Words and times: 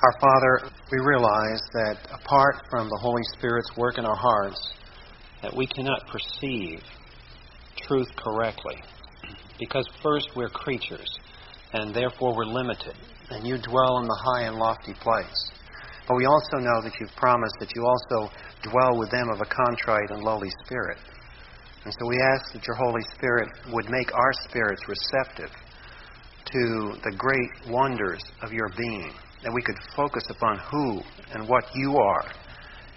Our 0.00 0.14
Father, 0.20 0.70
we 0.92 0.98
realize 1.00 1.60
that 1.72 1.98
apart 2.14 2.62
from 2.70 2.88
the 2.88 2.98
Holy 3.02 3.22
Spirit's 3.36 3.76
work 3.76 3.98
in 3.98 4.04
our 4.04 4.14
hearts, 4.14 4.74
that 5.42 5.56
we 5.56 5.66
cannot 5.66 6.06
perceive 6.06 6.78
truth 7.76 8.06
correctly. 8.14 8.76
Because 9.58 9.88
first 10.00 10.28
we're 10.36 10.50
creatures, 10.50 11.18
and 11.72 11.92
therefore 11.92 12.36
we're 12.36 12.46
limited, 12.46 12.94
and 13.30 13.44
you 13.44 13.58
dwell 13.58 13.98
in 13.98 14.06
the 14.06 14.20
high 14.22 14.46
and 14.46 14.54
lofty 14.54 14.94
place. 14.94 15.50
But 16.06 16.16
we 16.16 16.26
also 16.26 16.58
know 16.58 16.80
that 16.80 16.92
you've 17.00 17.16
promised 17.16 17.56
that 17.58 17.74
you 17.74 17.84
also 17.84 18.32
dwell 18.70 18.96
with 18.96 19.10
them 19.10 19.28
of 19.30 19.40
a 19.40 19.50
contrite 19.50 20.10
and 20.10 20.22
lowly 20.22 20.50
spirit. 20.64 20.98
And 21.84 21.92
so 21.92 22.06
we 22.06 22.22
ask 22.22 22.52
that 22.52 22.64
your 22.68 22.76
Holy 22.76 23.02
Spirit 23.16 23.48
would 23.72 23.90
make 23.90 24.14
our 24.14 24.32
spirits 24.46 24.82
receptive 24.86 25.50
to 26.44 26.94
the 27.02 27.16
great 27.18 27.74
wonders 27.74 28.22
of 28.44 28.52
your 28.52 28.70
being 28.78 29.12
that 29.42 29.52
we 29.52 29.62
could 29.62 29.76
focus 29.96 30.24
upon 30.30 30.58
who 30.70 31.00
and 31.32 31.48
what 31.48 31.64
you 31.74 31.96
are 31.96 32.32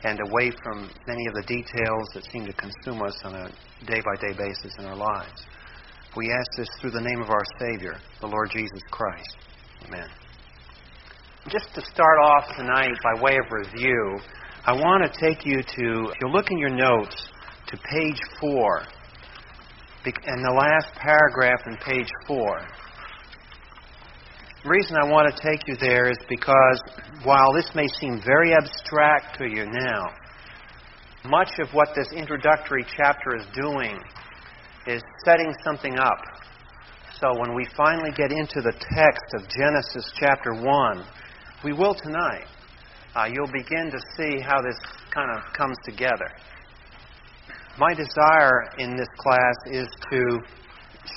and 0.04 0.20
away 0.20 0.52
from 0.64 0.90
many 1.08 1.28
of 1.28 1.34
the 1.36 1.44
details 1.44 2.08
that 2.14 2.24
seem 2.32 2.46
to 2.46 2.54
consume 2.54 3.02
us 3.02 3.18
on 3.24 3.36
a 3.36 3.50
day 3.86 4.02
by 4.02 4.16
day 4.20 4.34
basis 4.38 4.74
in 4.80 4.86
our 4.86 4.96
lives. 4.96 5.46
We 6.16 6.32
ask 6.32 6.58
this 6.58 6.68
through 6.80 6.92
the 6.92 7.02
name 7.02 7.22
of 7.22 7.30
our 7.30 7.44
Savior, 7.60 7.98
the 8.20 8.28
Lord 8.28 8.50
Jesus 8.52 8.82
Christ. 8.90 9.38
Amen. 9.88 10.08
Just 11.50 11.74
to 11.76 11.82
start 11.82 12.20
off 12.24 12.56
tonight 12.58 12.92
by 13.04 13.22
way 13.22 13.38
of 13.38 13.52
review, 13.52 14.20
I 14.66 14.74
want 14.74 15.12
to 15.12 15.20
take 15.20 15.46
you 15.46 15.62
to, 15.62 16.12
if 16.12 16.18
you 16.22 16.28
look 16.30 16.52
in 16.52 16.58
your 16.58 16.70
notes, 16.70 17.30
to 17.68 17.78
page 17.78 18.20
4, 18.40 18.82
and 20.06 20.44
the 20.44 20.52
last 20.52 20.94
paragraph 20.96 21.62
in 21.68 21.78
page 21.78 22.10
4. 22.28 22.62
The 24.64 24.70
reason 24.70 24.96
I 24.96 25.10
want 25.10 25.26
to 25.26 25.42
take 25.42 25.68
you 25.68 25.76
there 25.76 26.08
is 26.08 26.18
because 26.30 26.84
while 27.24 27.52
this 27.52 27.74
may 27.74 27.88
seem 28.00 28.22
very 28.24 28.54
abstract 28.54 29.40
to 29.40 29.50
you 29.50 29.66
now, 29.66 30.14
much 31.26 31.50
of 31.60 31.74
what 31.74 31.96
this 31.96 32.12
introductory 32.16 32.86
chapter 32.96 33.36
is 33.38 33.46
doing 33.56 33.98
is 34.86 35.02
setting 35.26 35.52
something 35.66 35.98
up. 35.98 36.22
So 37.20 37.40
when 37.40 37.56
we 37.56 37.66
finally 37.76 38.12
get 38.12 38.32
into 38.32 38.62
the 38.62 38.74
text 38.74 39.34
of 39.34 39.50
Genesis 39.50 40.12
chapter 40.14 40.54
1, 40.54 41.06
we 41.64 41.74
will 41.74 41.96
tonight, 41.96 42.46
uh, 43.16 43.28
you'll 43.34 43.52
begin 43.52 43.90
to 43.90 44.00
see 44.16 44.42
how 44.42 44.62
this 44.62 44.78
kind 45.12 45.32
of 45.36 45.54
comes 45.54 45.78
together. 45.84 46.30
My 47.80 47.96
desire 47.96 48.70
in 48.78 48.96
this 48.96 49.10
class 49.18 49.56
is 49.72 49.88
to 50.12 50.40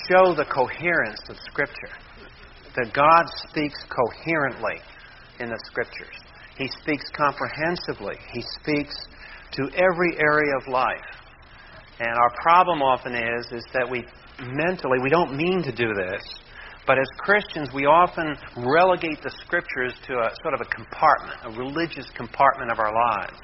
show 0.09 0.33
the 0.33 0.45
coherence 0.45 1.21
of 1.29 1.37
Scripture 1.45 1.93
that 2.75 2.93
God 2.93 3.25
speaks 3.49 3.79
coherently 3.89 4.81
in 5.39 5.49
the 5.49 5.59
Scriptures. 5.65 6.15
He 6.57 6.67
speaks 6.81 7.05
comprehensively. 7.15 8.15
He 8.33 8.41
speaks 8.61 8.95
to 9.51 9.63
every 9.75 10.17
area 10.19 10.55
of 10.57 10.67
life. 10.67 11.15
And 11.99 12.09
our 12.09 12.31
problem 12.41 12.81
often 12.81 13.13
is, 13.13 13.45
is 13.51 13.63
that 13.73 13.89
we 13.89 14.03
mentally, 14.43 14.99
we 15.01 15.09
don't 15.09 15.35
mean 15.35 15.63
to 15.63 15.71
do 15.71 15.93
this, 15.93 16.23
but 16.85 16.99
as 16.99 17.07
Christians, 17.17 17.69
we 17.73 17.85
often 17.85 18.35
relegate 18.57 19.21
the 19.23 19.31
Scriptures 19.45 19.95
to 20.07 20.13
a 20.13 20.29
sort 20.43 20.53
of 20.53 20.61
a 20.61 20.65
compartment, 20.65 21.39
a 21.43 21.49
religious 21.57 22.05
compartment 22.15 22.71
of 22.71 22.79
our 22.79 22.93
lives. 22.93 23.39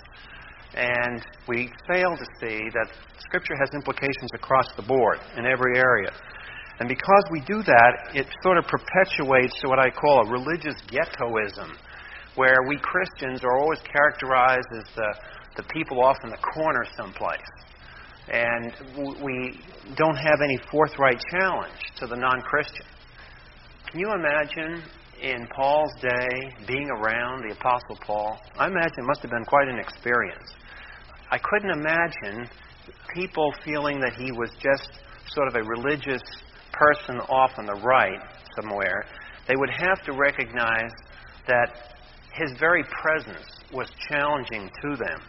And 0.73 1.21
we 1.47 1.69
fail 1.91 2.15
to 2.15 2.25
see 2.39 2.59
that 2.73 2.87
Scripture 3.19 3.55
has 3.59 3.69
implications 3.73 4.29
across 4.35 4.67
the 4.75 4.83
board 4.83 5.19
in 5.37 5.45
every 5.45 5.77
area. 5.77 6.11
And 6.81 6.89
because 6.89 7.23
we 7.29 7.41
do 7.41 7.61
that, 7.61 8.09
it 8.15 8.25
sort 8.41 8.57
of 8.57 8.65
perpetuates 8.65 9.53
what 9.65 9.77
I 9.77 9.91
call 9.91 10.25
a 10.25 10.31
religious 10.31 10.73
ghettoism, 10.89 11.77
where 12.33 12.57
we 12.67 12.79
Christians 12.81 13.43
are 13.43 13.59
always 13.59 13.77
characterized 13.85 14.65
as 14.75 14.85
the, 14.95 15.13
the 15.57 15.63
people 15.69 16.03
off 16.03 16.17
in 16.23 16.31
the 16.31 16.41
corner 16.41 16.83
someplace. 16.97 17.53
And 18.33 18.73
we 19.21 19.61
don't 19.95 20.15
have 20.15 20.41
any 20.43 20.57
forthright 20.71 21.21
challenge 21.29 21.77
to 21.97 22.07
the 22.07 22.15
non 22.15 22.41
Christian. 22.41 22.87
Can 23.91 23.99
you 23.99 24.11
imagine 24.15 24.81
in 25.21 25.45
Paul's 25.55 25.93
day 26.01 26.49
being 26.65 26.89
around 26.89 27.43
the 27.47 27.53
Apostle 27.53 27.99
Paul? 28.01 28.39
I 28.57 28.65
imagine 28.65 29.05
it 29.05 29.05
must 29.05 29.21
have 29.21 29.29
been 29.29 29.45
quite 29.45 29.67
an 29.67 29.77
experience. 29.77 30.49
I 31.29 31.37
couldn't 31.37 31.77
imagine 31.77 32.49
people 33.13 33.53
feeling 33.63 33.99
that 33.99 34.13
he 34.13 34.31
was 34.31 34.49
just 34.59 34.89
sort 35.27 35.47
of 35.47 35.53
a 35.53 35.63
religious 35.63 36.23
person 36.73 37.19
off 37.29 37.51
on 37.57 37.65
the 37.65 37.81
right 37.83 38.19
somewhere, 38.59 39.05
they 39.47 39.55
would 39.55 39.69
have 39.69 40.03
to 40.05 40.13
recognize 40.13 40.91
that 41.47 41.95
his 42.33 42.51
very 42.59 42.83
presence 43.01 43.45
was 43.73 43.89
challenging 44.09 44.69
to 44.81 44.95
them. 44.95 45.21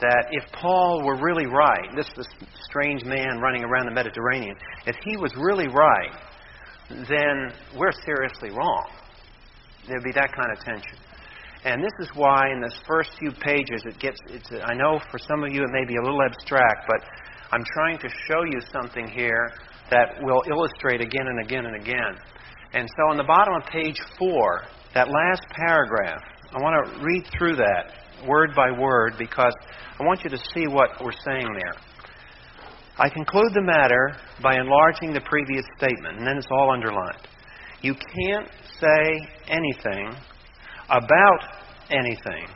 That 0.00 0.26
if 0.30 0.44
Paul 0.52 1.02
were 1.04 1.16
really 1.20 1.46
right, 1.46 1.88
this, 1.96 2.08
this 2.16 2.28
strange 2.68 3.04
man 3.04 3.40
running 3.40 3.64
around 3.64 3.86
the 3.86 3.92
Mediterranean, 3.92 4.54
if 4.86 4.96
he 5.04 5.16
was 5.16 5.32
really 5.36 5.66
right, 5.66 6.12
then 6.88 7.52
we're 7.76 7.92
seriously 8.04 8.50
wrong. 8.50 8.86
There'd 9.88 10.04
be 10.04 10.12
that 10.12 10.30
kind 10.32 10.52
of 10.52 10.64
tension. 10.64 10.98
And 11.64 11.82
this 11.82 11.92
is 11.98 12.14
why 12.14 12.50
in 12.52 12.60
this 12.60 12.78
first 12.86 13.10
few 13.18 13.32
pages 13.32 13.82
it 13.84 13.98
gets, 13.98 14.18
it's, 14.28 14.48
I 14.64 14.74
know 14.74 15.00
for 15.10 15.18
some 15.18 15.42
of 15.42 15.52
you 15.52 15.62
it 15.62 15.70
may 15.72 15.84
be 15.84 15.96
a 15.96 16.02
little 16.02 16.22
abstract, 16.22 16.86
but 16.86 17.04
I'm 17.50 17.64
trying 17.74 17.98
to 17.98 18.08
show 18.28 18.44
you 18.44 18.60
something 18.72 19.08
here 19.08 19.52
that 19.90 20.22
will 20.22 20.42
illustrate 20.50 21.00
again 21.00 21.26
and 21.26 21.44
again 21.44 21.66
and 21.66 21.76
again. 21.76 22.16
And 22.72 22.88
so 22.88 23.10
on 23.10 23.16
the 23.16 23.24
bottom 23.24 23.54
of 23.54 23.64
page 23.70 23.98
four, 24.18 24.62
that 24.94 25.08
last 25.08 25.42
paragraph, 25.66 26.22
I 26.52 26.60
want 26.60 26.86
to 26.86 27.04
read 27.04 27.24
through 27.36 27.56
that 27.56 27.92
word 28.26 28.50
by 28.54 28.70
word 28.70 29.14
because 29.18 29.54
I 29.98 30.04
want 30.04 30.24
you 30.24 30.30
to 30.30 30.38
see 30.54 30.66
what 30.66 30.90
we're 31.02 31.12
saying 31.12 31.48
there. 31.58 31.74
I 32.98 33.08
conclude 33.08 33.52
the 33.54 33.62
matter 33.62 34.16
by 34.42 34.56
enlarging 34.56 35.12
the 35.12 35.20
previous 35.20 35.64
statement, 35.76 36.18
and 36.18 36.26
then 36.26 36.36
it's 36.36 36.48
all 36.50 36.72
underlined. 36.72 37.28
You 37.80 37.94
can't 37.94 38.48
say 38.80 39.28
anything 39.46 40.16
about 40.90 41.40
anything 41.90 42.48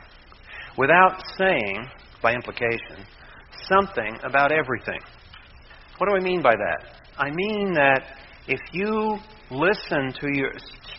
without 0.77 1.23
saying, 1.37 1.87
by 2.21 2.33
implication, 2.33 3.05
something 3.69 4.17
about 4.23 4.51
everything. 4.51 4.99
What 5.97 6.09
do 6.09 6.15
I 6.15 6.19
mean 6.19 6.41
by 6.41 6.55
that? 6.55 7.02
I 7.17 7.29
mean 7.29 7.73
that 7.73 8.03
if 8.47 8.59
you 8.71 9.17
listen 9.51 10.13
to 10.19 10.27
your 10.33 10.51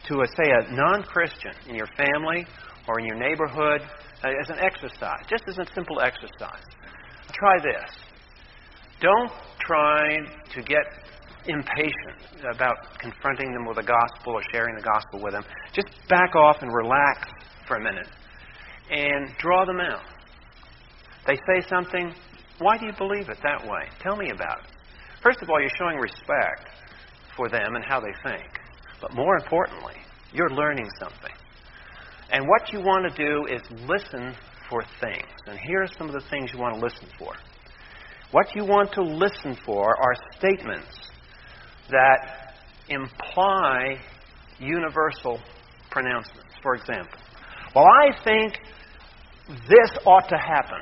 to 0.07 0.21
a, 0.21 0.27
say 0.37 0.51
a 0.51 0.73
non-Christian 0.73 1.53
in 1.69 1.75
your 1.75 1.89
family 1.97 2.47
or 2.87 3.01
in 3.01 3.07
your 3.07 3.17
neighborhood 3.17 3.81
uh, 4.23 4.29
as 4.41 4.51
an 4.51 4.59
exercise, 4.61 5.25
just 5.29 5.45
as 5.49 5.59
a 5.59 5.65
simple 5.75 6.01
exercise, 6.01 6.63
try 7.33 7.57
this. 7.59 7.91
Don't 9.01 9.33
try 9.61 10.19
to 10.55 10.63
get 10.63 10.85
impatient 11.47 12.45
about 12.55 12.77
confronting 12.99 13.53
them 13.53 13.67
with 13.67 13.77
the 13.77 13.83
gospel 13.83 14.35
or 14.35 14.43
sharing 14.53 14.77
the 14.77 14.83
gospel 14.83 15.21
with 15.23 15.33
them. 15.33 15.45
Just 15.73 15.89
back 16.09 16.35
off 16.37 16.59
and 16.61 16.73
relax 16.73 17.29
for 17.67 17.77
a 17.77 17.83
minute 17.83 18.09
and 18.91 19.29
draw 19.39 19.65
them 19.65 19.81
out. 19.81 20.03
They 21.27 21.37
say 21.37 21.67
something, 21.69 22.15
why 22.59 22.79
do 22.79 22.87
you 22.87 22.93
believe 22.97 23.29
it 23.29 23.39
that 23.43 23.63
way? 23.67 23.89
Tell 24.03 24.17
me 24.17 24.31
about 24.31 24.65
it. 24.65 24.74
First 25.25 25.41
of 25.41 25.49
all, 25.49 25.59
you're 25.59 25.71
showing 25.79 25.97
respect 25.97 26.69
for 27.35 27.49
them 27.49 27.77
and 27.77 27.85
how 27.85 27.99
they 27.99 28.13
think. 28.23 28.47
But 29.01 29.15
more 29.15 29.37
importantly, 29.37 29.95
you're 30.35 30.51
learning 30.51 30.89
something. 31.01 31.33
And 32.31 32.47
what 32.47 32.73
you 32.75 32.81
want 32.81 33.11
to 33.11 33.25
do 33.27 33.47
is 33.47 33.63
listen 33.89 34.35
for 34.69 34.83
things. 35.01 35.27
And 35.47 35.59
here 35.59 35.83
are 35.83 35.89
some 35.99 36.09
of 36.09 36.13
the 36.13 36.29
things 36.29 36.53
you 36.53 36.59
want 36.61 36.75
to 36.75 36.81
listen 36.81 37.09
for. 37.19 37.33
What 38.33 38.55
you 38.55 38.67
want 38.67 38.93
to 38.93 39.03
listen 39.03 39.57
for 39.65 39.97
are 39.97 40.15
statements 40.37 41.11
that 41.91 42.55
imply 42.89 43.97
universal 44.59 45.41
pronouncements. 45.91 46.53
For 46.63 46.75
example, 46.75 47.19
well, 47.75 47.87
I 47.87 48.23
think 48.25 48.59
this 49.69 49.99
ought 50.05 50.29
to 50.29 50.37
happen. 50.37 50.81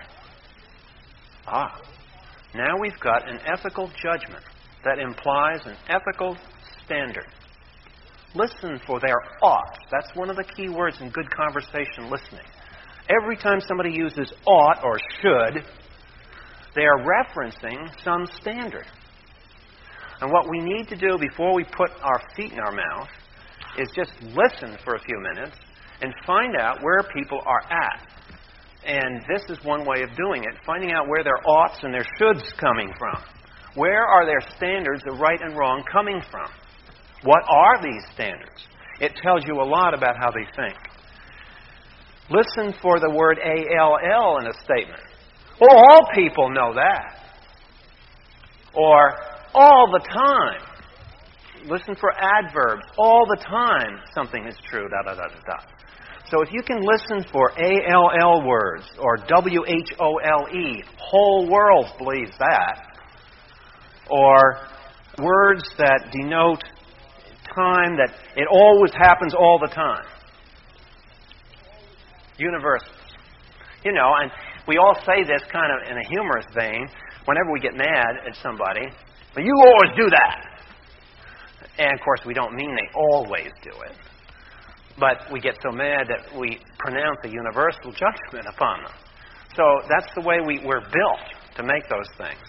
Ah, 1.47 1.81
now 2.55 2.79
we've 2.79 2.99
got 3.01 3.29
an 3.29 3.39
ethical 3.47 3.91
judgment 4.03 4.45
that 4.85 4.99
implies 4.99 5.61
an 5.65 5.77
ethical 5.89 6.37
standard. 6.85 7.27
Listen 8.35 8.81
for 8.87 9.01
their 9.01 9.19
ought. 9.43 9.79
That's 9.91 10.15
one 10.15 10.31
of 10.31 10.37
the 10.37 10.45
key 10.45 10.69
words 10.69 11.01
in 11.01 11.11
good 11.11 11.31
conversation 11.31 12.11
listening. 12.11 12.45
Every 13.09 13.37
time 13.37 13.61
somebody 13.61 13.93
uses 13.93 14.33
ought 14.47 14.83
or 14.83 14.99
should, 15.21 15.65
they 16.75 16.83
are 16.83 17.05
referencing 17.05 17.91
some 18.03 18.27
standard. 18.41 18.87
And 20.21 20.31
what 20.31 20.49
we 20.49 20.61
need 20.61 20.89
to 20.89 20.97
do 20.97 21.19
before 21.19 21.55
we 21.55 21.65
put 21.65 21.91
our 22.03 22.23
feet 22.37 22.53
in 22.53 22.61
our 22.61 22.73
mouth 22.73 23.09
is 23.79 23.89
just 23.95 24.13
listen 24.23 24.79
for 24.85 24.95
a 24.95 25.01
few 25.01 25.19
minutes 25.35 25.57
and 26.01 26.13
find 26.27 26.57
out 26.57 26.83
where 26.83 27.03
people 27.15 27.41
are 27.45 27.63
at. 27.71 28.12
And 28.84 29.23
this 29.29 29.43
is 29.49 29.64
one 29.64 29.87
way 29.87 30.02
of 30.02 30.11
doing 30.17 30.43
it 30.43 30.58
finding 30.67 30.93
out 30.93 31.08
where 31.08 31.23
their 31.23 31.38
oughts 31.46 31.79
and 31.82 31.94
their 31.94 32.06
shoulds 32.19 32.43
coming 32.58 32.93
from. 32.99 33.23
Where 33.75 34.05
are 34.05 34.26
their 34.26 34.40
standards 34.56 35.02
of 35.11 35.19
right 35.19 35.40
and 35.40 35.56
wrong 35.56 35.84
coming 35.90 36.20
from? 36.31 36.50
What 37.25 37.43
are 37.49 37.82
these 37.82 38.02
standards? 38.12 38.67
It 39.00 39.12
tells 39.23 39.44
you 39.46 39.61
a 39.61 39.64
lot 39.64 39.94
about 39.94 40.17
how 40.19 40.31
they 40.31 40.44
think. 40.56 40.76
Listen 42.29 42.75
for 42.82 42.99
the 42.99 43.11
word 43.11 43.38
ALL 43.38 44.38
in 44.38 44.46
a 44.46 44.55
statement. 44.64 45.02
Well, 45.61 45.76
all 45.76 46.08
people 46.14 46.50
know 46.50 46.75
that. 46.75 47.19
Or 48.75 49.12
all 49.55 49.87
the 49.93 50.05
time. 50.08 50.61
Listen 51.67 51.94
for 51.94 52.12
adverbs. 52.12 52.82
All 52.99 53.25
the 53.29 53.43
time 53.44 54.00
something 54.14 54.44
is 54.46 54.56
true. 54.69 54.88
Da 54.88 55.02
da 55.02 55.14
da 55.14 55.29
da 55.29 55.40
da. 55.46 55.56
So 56.32 56.40
if 56.40 56.49
you 56.50 56.62
can 56.62 56.81
listen 56.81 57.31
for 57.31 57.52
ALL 57.61 58.49
words 58.49 58.84
or 58.99 59.19
WHOLE, 59.19 60.82
whole 60.96 61.46
world 61.50 61.87
believes 61.99 62.32
that, 62.38 62.81
or 64.08 64.56
words 65.19 65.62
that 65.76 66.11
denote 66.11 66.64
time 67.55 67.99
that 67.99 68.14
it 68.34 68.49
always 68.50 68.93
happens 68.94 69.34
all 69.34 69.58
the 69.61 69.69
time. 69.75 70.06
Universals. 72.38 72.96
You 73.84 73.93
know, 73.93 74.14
and 74.23 74.31
we 74.67 74.79
all 74.79 74.96
say 75.05 75.25
this 75.25 75.43
kind 75.52 75.70
of 75.70 75.90
in 75.90 75.99
a 75.99 76.08
humorous 76.08 76.46
vein 76.58 76.88
whenever 77.26 77.52
we 77.52 77.61
get 77.61 77.75
mad 77.75 78.17
at 78.26 78.37
somebody. 78.37 78.87
Well, 79.37 79.44
you 79.44 79.55
always 79.67 79.94
do 79.99 80.08
that. 80.08 80.46
And 81.76 81.93
of 81.93 82.00
course, 82.02 82.20
we 82.25 82.32
don't 82.32 82.55
mean 82.55 82.75
they 82.75 82.88
always 82.99 83.52
do 83.62 83.82
it. 83.82 84.12
But 84.99 85.33
we 85.33 85.41
get 85.41 85.56
so 85.62 85.71
mad 85.71 86.06
that 86.09 86.39
we 86.39 86.59
pronounce 86.79 87.19
a 87.25 87.29
universal 87.29 87.93
judgment 87.93 88.47
upon 88.49 88.85
them. 88.85 88.93
So 89.56 89.65
that's 89.89 90.12
the 90.15 90.23
way 90.23 90.39
we, 90.47 90.61
we're 90.65 90.81
built 90.81 91.56
to 91.56 91.62
make 91.62 91.89
those 91.89 92.09
things. 92.17 92.41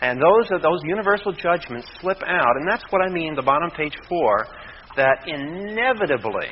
And 0.00 0.20
those 0.20 0.50
are 0.50 0.60
those 0.60 0.80
universal 0.84 1.32
judgments 1.32 1.88
slip 2.00 2.22
out, 2.26 2.56
and 2.56 2.68
that's 2.68 2.84
what 2.90 3.00
I 3.00 3.08
mean, 3.08 3.34
the 3.34 3.42
bottom 3.42 3.70
page 3.70 3.96
four, 4.08 4.46
that 4.96 5.24
inevitably 5.26 6.50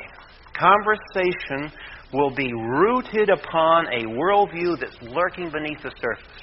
conversation 0.57 1.71
will 2.13 2.33
be 2.33 2.51
rooted 2.53 3.29
upon 3.29 3.87
a 3.87 4.05
worldview 4.05 4.79
that's 4.79 4.97
lurking 5.01 5.51
beneath 5.51 5.81
the 5.83 5.91
surface. 6.01 6.41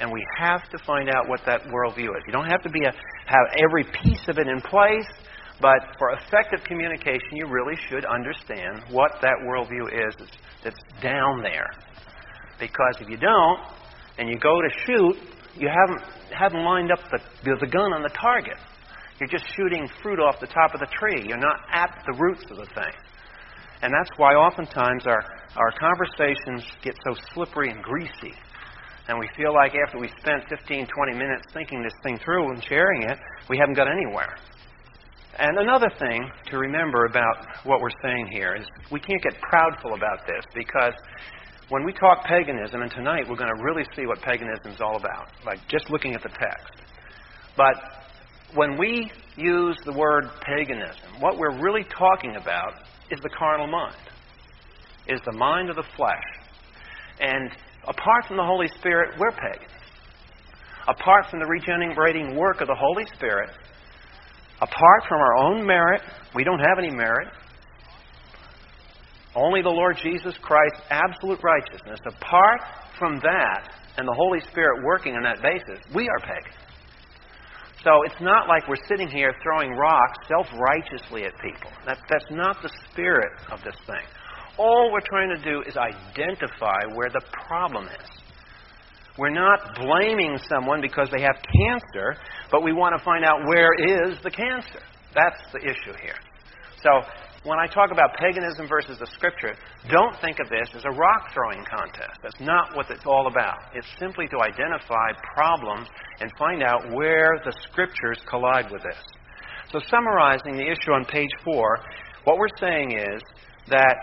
And 0.00 0.10
we 0.10 0.24
have 0.38 0.68
to 0.70 0.78
find 0.84 1.08
out 1.08 1.28
what 1.28 1.40
that 1.46 1.62
worldview 1.64 2.08
is. 2.08 2.22
You 2.26 2.32
don't 2.32 2.48
have 2.48 2.62
to 2.62 2.70
be 2.70 2.80
a, 2.84 2.92
have 3.26 3.46
every 3.62 3.84
piece 4.02 4.26
of 4.28 4.38
it 4.38 4.48
in 4.48 4.60
place, 4.62 5.06
but 5.62 5.94
for 5.96 6.10
effective 6.10 6.58
communication, 6.66 7.36
you 7.36 7.46
really 7.46 7.78
should 7.88 8.04
understand 8.04 8.82
what 8.90 9.12
that 9.22 9.36
worldview 9.46 10.08
is 10.08 10.14
that's, 10.64 10.76
down 11.00 11.40
there. 11.40 11.70
Because 12.58 12.96
if 13.00 13.08
you 13.08 13.16
don't, 13.16 13.60
and 14.18 14.28
you 14.28 14.38
go 14.38 14.60
to 14.60 14.68
shoot, 14.84 15.16
you 15.56 15.68
haven't, 15.68 16.02
haven't 16.30 16.64
lined 16.64 16.90
up 16.90 16.98
the, 17.10 17.18
the 17.44 17.66
gun 17.66 17.92
on 17.92 18.02
the 18.02 18.10
target. 18.20 18.58
You're 19.20 19.28
just 19.28 19.44
shooting 19.54 19.88
fruit 20.02 20.18
off 20.18 20.40
the 20.40 20.48
top 20.48 20.74
of 20.74 20.80
the 20.80 20.88
tree. 20.98 21.24
You're 21.28 21.38
not 21.38 21.60
at 21.72 22.02
the 22.06 22.12
roots 22.18 22.42
of 22.50 22.56
the 22.56 22.66
thing. 22.66 22.92
And 23.82 23.92
that's 23.92 24.10
why 24.16 24.34
oftentimes 24.34 25.06
our, 25.06 25.24
our 25.56 25.72
conversations 25.78 26.64
get 26.82 26.94
so 27.06 27.14
slippery 27.34 27.70
and 27.70 27.82
greasy. 27.82 28.34
And 29.08 29.18
we 29.18 29.28
feel 29.36 29.54
like 29.54 29.74
after 29.86 29.98
we 29.98 30.08
spent 30.20 30.42
15, 30.48 30.86
20 30.86 31.12
minutes 31.12 31.44
thinking 31.52 31.82
this 31.82 31.94
thing 32.02 32.18
through 32.24 32.50
and 32.50 32.64
sharing 32.64 33.02
it, 33.02 33.18
we 33.48 33.58
haven't 33.58 33.74
got 33.74 33.88
anywhere. 33.88 34.36
And 35.38 35.58
another 35.58 35.88
thing 35.98 36.30
to 36.50 36.58
remember 36.58 37.06
about 37.06 37.46
what 37.64 37.80
we're 37.80 37.88
saying 38.02 38.28
here 38.32 38.54
is 38.54 38.66
we 38.90 39.00
can't 39.00 39.22
get 39.22 39.34
proudful 39.40 39.96
about 39.96 40.26
this 40.26 40.44
because 40.54 40.92
when 41.70 41.84
we 41.84 41.92
talk 41.94 42.24
paganism, 42.26 42.82
and 42.82 42.90
tonight 42.90 43.24
we're 43.28 43.36
going 43.36 43.54
to 43.54 43.62
really 43.62 43.84
see 43.96 44.04
what 44.04 44.20
paganism 44.20 44.72
is 44.72 44.80
all 44.82 44.96
about, 44.96 45.28
like 45.46 45.58
just 45.68 45.88
looking 45.88 46.14
at 46.14 46.22
the 46.22 46.28
text. 46.28 46.74
But 47.56 47.76
when 48.54 48.76
we 48.76 49.10
use 49.36 49.78
the 49.86 49.92
word 49.92 50.24
paganism, 50.42 51.20
what 51.20 51.38
we're 51.38 51.58
really 51.62 51.84
talking 51.84 52.36
about 52.36 52.74
is 53.10 53.18
the 53.22 53.30
carnal 53.30 53.66
mind, 53.66 53.96
is 55.08 55.20
the 55.24 55.32
mind 55.32 55.70
of 55.70 55.76
the 55.76 55.84
flesh. 55.96 56.22
And 57.20 57.50
apart 57.84 58.26
from 58.28 58.36
the 58.36 58.44
Holy 58.44 58.68
Spirit, 58.78 59.18
we're 59.18 59.30
pagans. 59.30 59.70
Apart 60.88 61.30
from 61.30 61.40
the 61.40 61.46
regenerating 61.46 62.36
work 62.36 62.60
of 62.60 62.66
the 62.66 62.76
Holy 62.76 63.06
Spirit, 63.14 63.48
apart 64.62 65.02
from 65.08 65.20
our 65.20 65.36
own 65.36 65.66
merit, 65.66 66.00
we 66.34 66.44
don't 66.44 66.60
have 66.60 66.78
any 66.78 66.90
merit. 66.90 67.28
Only 69.34 69.62
the 69.62 69.70
Lord 69.70 69.98
Jesus 70.02 70.34
Christ's 70.40 70.80
absolute 70.90 71.40
righteousness. 71.42 71.98
Apart 72.06 72.60
from 72.98 73.18
that 73.20 73.72
and 73.98 74.06
the 74.06 74.14
Holy 74.14 74.40
Spirit 74.40 74.84
working 74.84 75.14
on 75.16 75.22
that 75.22 75.42
basis, 75.42 75.82
we 75.94 76.08
are 76.08 76.18
pagans. 76.20 76.62
So 77.82 77.90
it's 78.06 78.20
not 78.20 78.46
like 78.46 78.68
we're 78.68 78.84
sitting 78.88 79.08
here 79.08 79.34
throwing 79.42 79.72
rocks 79.72 80.18
self 80.28 80.46
righteously 80.54 81.24
at 81.24 81.32
people. 81.42 81.70
That, 81.84 81.98
that's 82.08 82.30
not 82.30 82.62
the 82.62 82.70
spirit 82.90 83.32
of 83.50 83.60
this 83.64 83.74
thing. 83.86 84.06
All 84.56 84.90
we're 84.92 85.00
trying 85.08 85.36
to 85.36 85.42
do 85.42 85.62
is 85.66 85.76
identify 85.76 86.94
where 86.94 87.10
the 87.10 87.22
problem 87.48 87.86
is. 87.88 88.21
We're 89.18 89.30
not 89.30 89.76
blaming 89.76 90.38
someone 90.48 90.80
because 90.80 91.08
they 91.12 91.20
have 91.20 91.36
cancer, 91.36 92.16
but 92.50 92.62
we 92.62 92.72
want 92.72 92.96
to 92.96 93.04
find 93.04 93.24
out 93.24 93.40
where 93.46 93.74
is 93.74 94.16
the 94.22 94.30
cancer. 94.30 94.80
That's 95.14 95.40
the 95.52 95.60
issue 95.60 95.92
here. 96.00 96.16
So 96.82 96.90
when 97.44 97.58
I 97.58 97.66
talk 97.66 97.90
about 97.90 98.14
paganism 98.16 98.68
versus 98.68 98.98
the 98.98 99.06
scripture, 99.06 99.54
don't 99.90 100.18
think 100.20 100.38
of 100.40 100.48
this 100.48 100.68
as 100.74 100.84
a 100.84 100.90
rock 100.90 101.32
throwing 101.34 101.64
contest. 101.64 102.20
That's 102.22 102.40
not 102.40 102.74
what 102.74 102.90
it's 102.90 103.04
all 103.04 103.26
about. 103.26 103.58
It's 103.74 103.86
simply 103.98 104.28
to 104.28 104.38
identify 104.40 105.12
problems 105.34 105.88
and 106.20 106.30
find 106.38 106.62
out 106.62 106.90
where 106.92 107.40
the 107.44 107.52
scriptures 107.68 108.18
collide 108.30 108.70
with 108.70 108.82
this. 108.82 109.02
So, 109.72 109.80
summarizing 109.90 110.56
the 110.56 110.70
issue 110.70 110.92
on 110.92 111.04
page 111.04 111.30
four, 111.44 111.78
what 112.24 112.38
we're 112.38 112.56
saying 112.60 112.92
is 112.92 113.22
that 113.68 113.96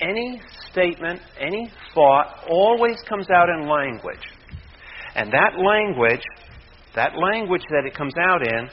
any 0.00 0.40
statement, 0.70 1.20
any 1.38 1.70
thought 1.94 2.44
always 2.48 2.96
comes 3.08 3.28
out 3.30 3.48
in 3.48 3.68
language. 3.68 4.22
And 5.20 5.30
that 5.32 5.60
language, 5.60 6.24
that 6.96 7.12
language 7.14 7.60
that 7.68 7.84
it 7.84 7.92
comes 7.94 8.14
out 8.16 8.40
in, 8.40 8.70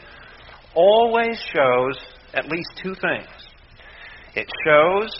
always 0.75 1.35
shows 1.51 1.99
at 2.33 2.45
least 2.47 2.71
two 2.81 2.95
things. 2.95 3.27
It 4.33 4.47
shows 4.63 5.11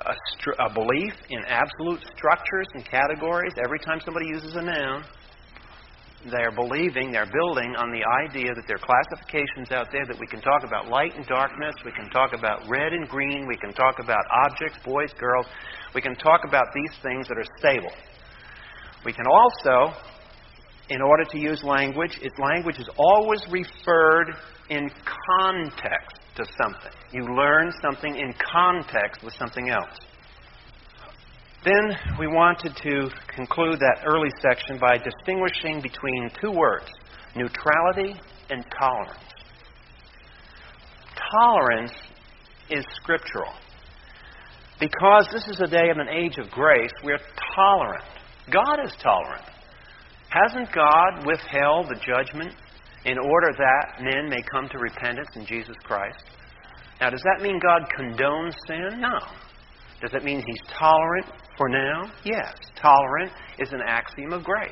a, 0.00 0.16
stru- 0.32 0.56
a 0.56 0.72
belief 0.72 1.12
in 1.28 1.44
absolute 1.44 2.00
structures 2.16 2.66
and 2.72 2.82
categories. 2.88 3.52
Every 3.62 3.78
time 3.78 4.00
somebody 4.02 4.24
uses 4.32 4.56
a 4.56 4.62
noun, 4.62 5.04
they're 6.32 6.56
believing, 6.56 7.12
they're 7.12 7.28
building 7.28 7.76
on 7.76 7.92
the 7.92 8.00
idea 8.24 8.54
that 8.54 8.64
there 8.66 8.76
are 8.76 8.86
classifications 8.88 9.72
out 9.72 9.92
there 9.92 10.06
that 10.06 10.18
we 10.18 10.26
can 10.28 10.40
talk 10.40 10.64
about 10.64 10.88
light 10.88 11.14
and 11.14 11.26
darkness, 11.26 11.74
we 11.84 11.92
can 11.92 12.08
talk 12.08 12.32
about 12.32 12.66
red 12.70 12.94
and 12.94 13.06
green, 13.06 13.46
we 13.46 13.56
can 13.58 13.74
talk 13.74 13.96
about 14.02 14.24
objects, 14.48 14.78
boys, 14.82 15.12
girls, 15.20 15.44
we 15.94 16.00
can 16.00 16.16
talk 16.16 16.40
about 16.48 16.64
these 16.72 16.96
things 17.02 17.28
that 17.28 17.36
are 17.36 17.50
stable. 17.58 17.92
We 19.04 19.12
can 19.12 19.26
also, 19.26 19.92
in 20.90 21.00
order 21.00 21.24
to 21.24 21.38
use 21.38 21.62
language, 21.62 22.18
its 22.20 22.36
language 22.38 22.78
is 22.78 22.88
always 22.98 23.40
referred 23.50 24.34
in 24.68 24.90
context 25.38 26.20
to 26.36 26.44
something. 26.60 26.92
You 27.12 27.24
learn 27.36 27.72
something 27.80 28.16
in 28.16 28.34
context 28.52 29.22
with 29.24 29.32
something 29.34 29.70
else. 29.70 29.96
Then 31.64 31.96
we 32.18 32.26
wanted 32.26 32.74
to 32.82 33.10
conclude 33.34 33.78
that 33.80 34.02
early 34.04 34.30
section 34.40 34.78
by 34.78 34.98
distinguishing 34.98 35.80
between 35.80 36.30
two 36.40 36.52
words 36.52 36.90
neutrality 37.36 38.20
and 38.50 38.64
tolerance. 38.76 39.18
Tolerance 41.30 41.92
is 42.70 42.84
scriptural. 43.00 43.52
Because 44.80 45.28
this 45.32 45.46
is 45.46 45.60
a 45.60 45.66
day 45.68 45.90
of 45.90 45.98
an 45.98 46.08
age 46.08 46.38
of 46.38 46.50
grace, 46.50 46.90
we're 47.04 47.20
tolerant. 47.54 48.04
God 48.50 48.78
is 48.84 48.92
tolerant. 49.00 49.44
Hasn't 50.30 50.72
God 50.72 51.26
withheld 51.26 51.88
the 51.88 52.00
judgment 52.06 52.54
in 53.04 53.18
order 53.18 53.52
that 53.56 54.02
men 54.02 54.28
may 54.28 54.42
come 54.50 54.68
to 54.68 54.78
repentance 54.78 55.28
in 55.34 55.46
Jesus 55.46 55.76
Christ. 55.84 56.22
Now, 57.00 57.10
does 57.10 57.22
that 57.22 57.42
mean 57.42 57.58
God 57.58 57.88
condones 57.98 58.54
sin? 58.66 59.00
No. 59.00 59.18
Does 60.02 60.12
it 60.14 60.22
mean 60.22 60.42
He's 60.46 60.72
tolerant 60.78 61.26
for 61.56 61.68
now? 61.68 62.12
Yes. 62.24 62.54
Tolerant 62.80 63.32
is 63.58 63.72
an 63.72 63.80
axiom 63.86 64.32
of 64.32 64.44
grace. 64.44 64.70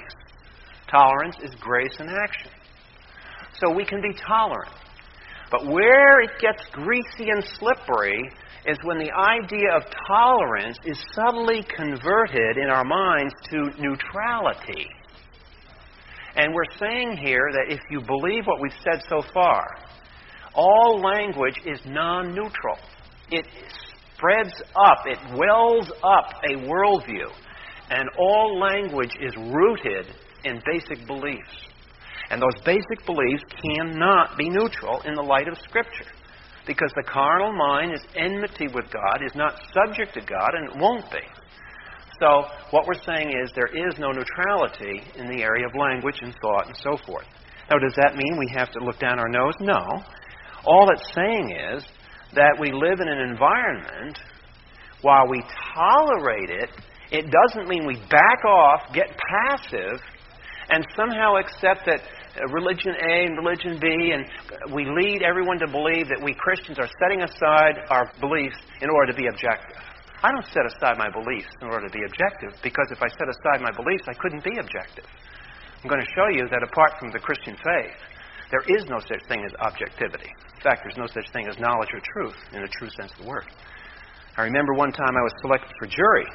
Tolerance 0.90 1.36
is 1.42 1.54
grace 1.58 1.96
in 1.98 2.08
action. 2.08 2.50
So 3.60 3.74
we 3.74 3.84
can 3.84 4.00
be 4.00 4.14
tolerant. 4.26 4.72
But 5.50 5.66
where 5.66 6.20
it 6.20 6.30
gets 6.40 6.62
greasy 6.72 7.30
and 7.30 7.42
slippery 7.58 8.30
is 8.66 8.78
when 8.84 8.98
the 8.98 9.10
idea 9.10 9.74
of 9.74 9.82
tolerance 10.06 10.78
is 10.84 11.02
subtly 11.14 11.64
converted 11.74 12.58
in 12.58 12.68
our 12.68 12.84
minds 12.84 13.32
to 13.50 13.70
neutrality. 13.80 14.86
And 16.38 16.54
we're 16.54 16.78
saying 16.78 17.16
here 17.16 17.50
that 17.52 17.74
if 17.74 17.80
you 17.90 18.00
believe 18.00 18.46
what 18.46 18.60
we've 18.62 18.70
said 18.84 19.02
so 19.08 19.22
far, 19.34 19.66
all 20.54 21.00
language 21.00 21.60
is 21.66 21.80
non 21.84 22.28
neutral. 22.28 22.78
It 23.32 23.44
spreads 24.14 24.54
up, 24.76 24.98
it 25.06 25.18
wells 25.36 25.90
up 26.04 26.30
a 26.48 26.54
worldview. 26.54 27.28
And 27.90 28.08
all 28.18 28.60
language 28.60 29.16
is 29.20 29.34
rooted 29.36 30.14
in 30.44 30.62
basic 30.64 31.06
beliefs. 31.08 31.68
And 32.30 32.40
those 32.40 32.62
basic 32.64 33.04
beliefs 33.04 33.42
cannot 33.60 34.38
be 34.38 34.48
neutral 34.48 35.02
in 35.02 35.14
the 35.14 35.22
light 35.22 35.48
of 35.48 35.58
Scripture. 35.58 36.12
Because 36.68 36.92
the 36.94 37.02
carnal 37.02 37.52
mind 37.52 37.94
is 37.94 38.06
enmity 38.14 38.68
with 38.68 38.84
God, 38.92 39.24
is 39.24 39.34
not 39.34 39.58
subject 39.74 40.14
to 40.14 40.20
God, 40.20 40.50
and 40.54 40.80
won't 40.80 41.10
be. 41.10 41.18
So, 42.20 42.44
what 42.70 42.86
we're 42.86 43.00
saying 43.06 43.30
is 43.30 43.52
there 43.54 43.70
is 43.70 43.98
no 43.98 44.10
neutrality 44.10 45.02
in 45.16 45.28
the 45.28 45.42
area 45.42 45.66
of 45.66 45.74
language 45.74 46.18
and 46.20 46.34
thought 46.42 46.66
and 46.66 46.76
so 46.76 46.96
forth. 47.06 47.26
Now, 47.70 47.78
does 47.78 47.94
that 47.96 48.16
mean 48.16 48.38
we 48.38 48.50
have 48.56 48.70
to 48.72 48.80
look 48.80 48.98
down 48.98 49.18
our 49.18 49.28
nose? 49.28 49.54
No. 49.60 50.02
All 50.64 50.90
it's 50.90 51.14
saying 51.14 51.54
is 51.74 51.84
that 52.34 52.56
we 52.58 52.72
live 52.72 53.00
in 53.00 53.08
an 53.08 53.30
environment, 53.30 54.18
while 55.02 55.28
we 55.28 55.42
tolerate 55.74 56.50
it, 56.50 56.70
it 57.10 57.26
doesn't 57.30 57.68
mean 57.68 57.86
we 57.86 57.96
back 58.10 58.44
off, 58.44 58.80
get 58.92 59.06
passive, 59.48 60.00
and 60.70 60.84
somehow 60.96 61.36
accept 61.36 61.86
that 61.86 62.00
uh, 62.00 62.52
religion 62.52 62.92
A 63.00 63.24
and 63.24 63.36
religion 63.38 63.78
B, 63.80 64.12
and 64.12 64.24
uh, 64.24 64.74
we 64.74 64.84
lead 64.84 65.22
everyone 65.22 65.58
to 65.58 65.66
believe 65.70 66.08
that 66.08 66.20
we 66.22 66.34
Christians 66.34 66.78
are 66.78 66.88
setting 67.00 67.22
aside 67.22 67.80
our 67.90 68.10
beliefs 68.20 68.56
in 68.82 68.90
order 68.90 69.12
to 69.12 69.16
be 69.16 69.28
objective. 69.28 69.76
I 70.22 70.32
don't 70.32 70.46
set 70.50 70.66
aside 70.66 70.98
my 70.98 71.10
beliefs 71.10 71.50
in 71.62 71.68
order 71.68 71.86
to 71.86 71.92
be 71.94 72.02
objective, 72.02 72.58
because 72.62 72.90
if 72.90 72.98
I 73.02 73.08
set 73.08 73.28
aside 73.30 73.62
my 73.62 73.70
beliefs, 73.70 74.02
I 74.08 74.14
couldn't 74.14 74.42
be 74.42 74.58
objective. 74.58 75.06
I'm 75.82 75.88
going 75.88 76.02
to 76.02 76.10
show 76.10 76.26
you 76.34 76.48
that 76.50 76.62
apart 76.62 76.98
from 76.98 77.12
the 77.12 77.20
Christian 77.20 77.54
faith, 77.54 77.94
there 78.50 78.66
is 78.66 78.84
no 78.90 78.98
such 78.98 79.22
thing 79.28 79.44
as 79.46 79.54
objectivity. 79.60 80.26
In 80.26 80.62
fact, 80.62 80.82
there's 80.82 80.98
no 80.98 81.06
such 81.06 81.30
thing 81.30 81.46
as 81.46 81.58
knowledge 81.60 81.90
or 81.94 82.00
truth 82.02 82.34
in 82.52 82.62
the 82.62 82.68
true 82.78 82.90
sense 82.98 83.12
of 83.12 83.18
the 83.22 83.30
word. 83.30 83.46
I 84.36 84.42
remember 84.42 84.74
one 84.74 84.90
time 84.90 85.14
I 85.14 85.22
was 85.22 85.32
selected 85.40 85.70
for 85.78 85.86
jury, 85.86 86.26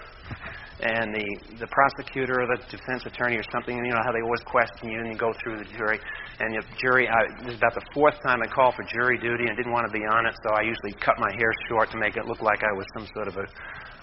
and 0.81 1.13
the, 1.13 1.27
the 1.61 1.67
prosecutor 1.67 2.41
or 2.41 2.47
the 2.57 2.59
defense 2.71 3.05
attorney 3.05 3.37
or 3.37 3.45
something, 3.53 3.77
you 3.77 3.93
know 3.93 4.01
how 4.03 4.11
they 4.11 4.21
always 4.25 4.41
question 4.41 4.89
you 4.89 4.99
and 4.99 5.07
you 5.13 5.17
go 5.17 5.31
through 5.43 5.61
the 5.61 5.69
jury. 5.77 5.99
And 6.39 6.55
the 6.57 6.65
jury, 6.81 7.07
I, 7.07 7.29
this 7.45 7.53
is 7.53 7.57
about 7.61 7.75
the 7.75 7.85
fourth 7.93 8.17
time 8.25 8.41
I 8.41 8.47
called 8.47 8.73
for 8.73 8.83
jury 8.83 9.21
duty 9.21 9.45
and 9.45 9.55
didn't 9.55 9.71
want 9.71 9.85
to 9.85 9.93
be 9.93 10.03
on 10.03 10.25
it, 10.25 10.33
so 10.41 10.49
I 10.57 10.65
usually 10.65 10.97
cut 10.97 11.15
my 11.19 11.29
hair 11.37 11.53
short 11.69 11.91
to 11.91 11.97
make 11.97 12.17
it 12.17 12.25
look 12.25 12.41
like 12.41 12.63
I 12.65 12.73
was 12.73 12.85
some 12.97 13.07
sort 13.13 13.27
of 13.27 13.37
a 13.37 13.45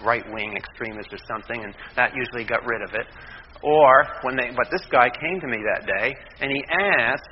right 0.04 0.24
wing 0.32 0.54
extremist 0.56 1.12
or 1.12 1.18
something, 1.26 1.64
and 1.64 1.74
that 1.96 2.14
usually 2.14 2.44
got 2.44 2.64
rid 2.64 2.82
of 2.82 2.94
it. 2.94 3.06
Or 3.62 4.06
when 4.22 4.36
they, 4.36 4.50
but 4.56 4.70
this 4.70 4.86
guy 4.90 5.10
came 5.10 5.40
to 5.40 5.46
me 5.46 5.58
that 5.74 5.86
day 5.86 6.16
and 6.40 6.50
he 6.50 6.64
asked, 6.70 7.28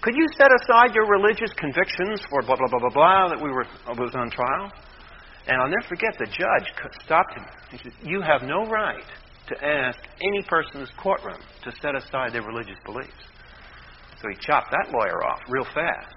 "Could 0.00 0.16
you 0.16 0.26
set 0.36 0.50
aside 0.50 0.94
your 0.94 1.06
religious 1.06 1.52
convictions 1.54 2.20
for 2.28 2.42
blah 2.42 2.56
blah 2.56 2.66
blah 2.66 2.80
blah 2.80 2.90
blah 2.90 3.28
that 3.28 3.38
we 3.38 3.50
were 3.50 3.66
was 3.94 4.14
on 4.16 4.30
trial?" 4.30 4.72
And 5.48 5.60
I'll 5.60 5.68
never 5.68 5.88
forget 5.88 6.14
the 6.18 6.26
judge 6.26 6.70
stopped 7.04 7.34
him. 7.34 7.44
He 7.70 7.78
said, 7.78 7.92
You 8.04 8.20
have 8.20 8.42
no 8.42 8.66
right 8.66 9.04
to 9.48 9.64
ask 9.64 9.98
any 10.20 10.42
person 10.42 10.76
in 10.76 10.80
this 10.80 10.92
courtroom 10.98 11.40
to 11.64 11.72
set 11.80 11.94
aside 11.94 12.34
their 12.34 12.42
religious 12.42 12.76
beliefs. 12.84 13.24
So 14.20 14.28
he 14.28 14.36
chopped 14.40 14.70
that 14.70 14.92
lawyer 14.92 15.24
off 15.24 15.40
real 15.48 15.64
fast. 15.64 16.14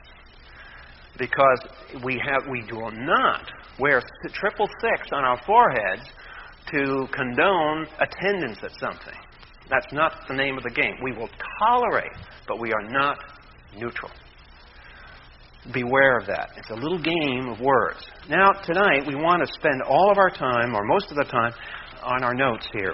Because 1.17 1.59
we, 2.03 2.21
have, 2.25 2.49
we 2.49 2.61
do 2.67 2.81
not 2.91 3.49
wear 3.79 4.01
triple 4.33 4.67
six 4.81 5.07
on 5.13 5.23
our 5.23 5.39
foreheads 5.45 6.09
to 6.71 7.07
condone 7.13 7.87
attendance 7.99 8.57
at 8.63 8.71
something. 8.79 9.17
That's 9.69 9.91
not 9.93 10.27
the 10.27 10.33
name 10.33 10.57
of 10.57 10.63
the 10.63 10.71
game. 10.71 10.95
We 11.01 11.13
will 11.13 11.29
tolerate, 11.59 12.11
but 12.47 12.59
we 12.59 12.73
are 12.73 12.89
not 12.89 13.17
neutral 13.77 14.11
beware 15.73 16.17
of 16.17 16.25
that. 16.27 16.51
It's 16.57 16.69
a 16.69 16.75
little 16.75 16.97
game 16.97 17.47
of 17.49 17.59
words. 17.59 17.99
Now, 18.29 18.51
tonight, 18.65 19.05
we 19.07 19.15
want 19.15 19.45
to 19.45 19.53
spend 19.53 19.81
all 19.83 20.11
of 20.11 20.17
our 20.17 20.29
time, 20.29 20.75
or 20.75 20.83
most 20.85 21.11
of 21.11 21.17
the 21.17 21.25
time, 21.25 21.53
on 22.03 22.23
our 22.23 22.33
notes 22.33 22.67
here. 22.73 22.93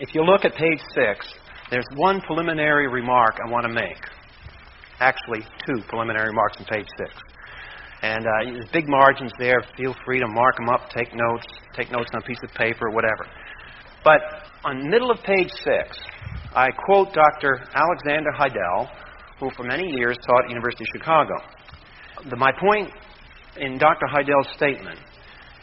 If 0.00 0.14
you 0.14 0.22
look 0.22 0.44
at 0.44 0.54
page 0.54 0.80
6, 0.94 1.34
there's 1.70 1.86
one 1.94 2.20
preliminary 2.22 2.88
remark 2.88 3.36
I 3.44 3.50
want 3.50 3.66
to 3.66 3.72
make. 3.72 4.00
Actually, 5.00 5.46
two 5.66 5.82
preliminary 5.88 6.28
remarks 6.28 6.56
on 6.58 6.64
page 6.64 6.88
6. 6.98 7.14
And 8.02 8.24
uh, 8.26 8.30
there's 8.44 8.68
big 8.72 8.88
margins 8.88 9.32
there. 9.38 9.62
Feel 9.76 9.94
free 10.04 10.20
to 10.20 10.26
mark 10.28 10.56
them 10.56 10.68
up, 10.68 10.88
take 10.90 11.14
notes, 11.14 11.46
take 11.74 11.90
notes 11.90 12.08
on 12.14 12.22
a 12.22 12.26
piece 12.26 12.40
of 12.42 12.50
paper, 12.54 12.90
whatever. 12.90 13.26
But 14.04 14.20
on 14.64 14.88
middle 14.88 15.10
of 15.10 15.18
page 15.24 15.50
6, 15.50 15.98
I 16.54 16.68
quote 16.86 17.12
Dr. 17.12 17.60
Alexander 17.74 18.30
Heidel, 18.32 18.90
who 19.38 19.50
for 19.56 19.64
many 19.64 19.90
years 19.90 20.16
taught 20.26 20.44
at 20.44 20.50
University 20.50 20.84
of 20.84 21.00
Chicago 21.00 21.34
the, 22.30 22.36
my 22.36 22.52
point 22.58 22.90
in 23.56 23.78
Dr. 23.78 24.06
Heidel's 24.06 24.48
statement 24.56 24.98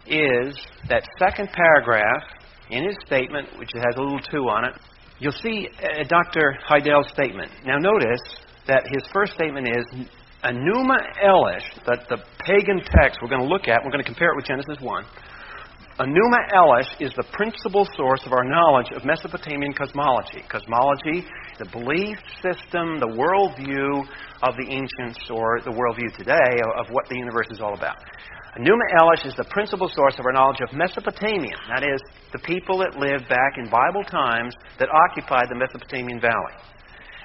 is 0.07 0.57
that 0.89 1.03
second 1.19 1.49
paragraph 1.51 2.23
in 2.69 2.85
his 2.85 2.95
statement, 3.05 3.47
which 3.57 3.69
has 3.75 3.95
a 3.97 4.01
little 4.01 4.19
two 4.19 4.49
on 4.49 4.65
it, 4.65 4.73
you'll 5.19 5.31
see 5.31 5.69
uh, 5.79 6.03
Dr. 6.07 6.57
Heidel's 6.67 7.09
statement. 7.09 7.51
Now, 7.65 7.77
notice 7.77 8.21
that 8.67 8.83
his 8.87 9.03
first 9.13 9.33
statement 9.33 9.67
is 9.67 10.07
Enuma 10.43 10.97
Elish, 11.23 11.63
that 11.85 12.07
the 12.09 12.17
pagan 12.45 12.81
text 12.99 13.19
we're 13.21 13.29
going 13.29 13.41
to 13.41 13.47
look 13.47 13.67
at, 13.67 13.79
we're 13.83 13.91
going 13.91 14.03
to 14.03 14.09
compare 14.09 14.31
it 14.31 14.35
with 14.35 14.45
Genesis 14.45 14.77
1. 14.81 15.05
Enuma 15.99 16.49
Elish 16.49 16.89
is 17.05 17.13
the 17.13 17.23
principal 17.33 17.85
source 17.95 18.25
of 18.25 18.33
our 18.33 18.43
knowledge 18.43 18.89
of 18.95 19.05
Mesopotamian 19.05 19.73
cosmology. 19.73 20.41
Cosmology, 20.49 21.21
the 21.59 21.69
belief 21.69 22.17
system, 22.41 22.97
the 22.97 23.13
worldview 23.13 24.01
of 24.41 24.57
the 24.57 24.73
ancients, 24.73 25.21
or 25.29 25.61
the 25.61 25.69
worldview 25.69 26.09
today 26.17 26.57
of, 26.81 26.89
what 26.89 27.05
the 27.09 27.15
universe 27.15 27.45
is 27.51 27.61
all 27.61 27.75
about. 27.75 28.01
Enuma 28.57 28.81
Elish 28.97 29.27
is 29.27 29.35
the 29.37 29.45
principal 29.51 29.87
source 29.87 30.17
of 30.17 30.25
our 30.25 30.33
knowledge 30.33 30.61
of 30.65 30.73
Mesopotamia. 30.73 31.53
That 31.69 31.85
is, 31.85 32.01
the 32.31 32.41
people 32.41 32.79
that 32.79 32.97
lived 32.97 33.29
back 33.29 33.61
in 33.61 33.69
Bible 33.69 34.03
times 34.03 34.55
that 34.79 34.89
occupied 34.89 35.45
the 35.53 35.61
Mesopotamian 35.61 36.19
valley. 36.19 36.57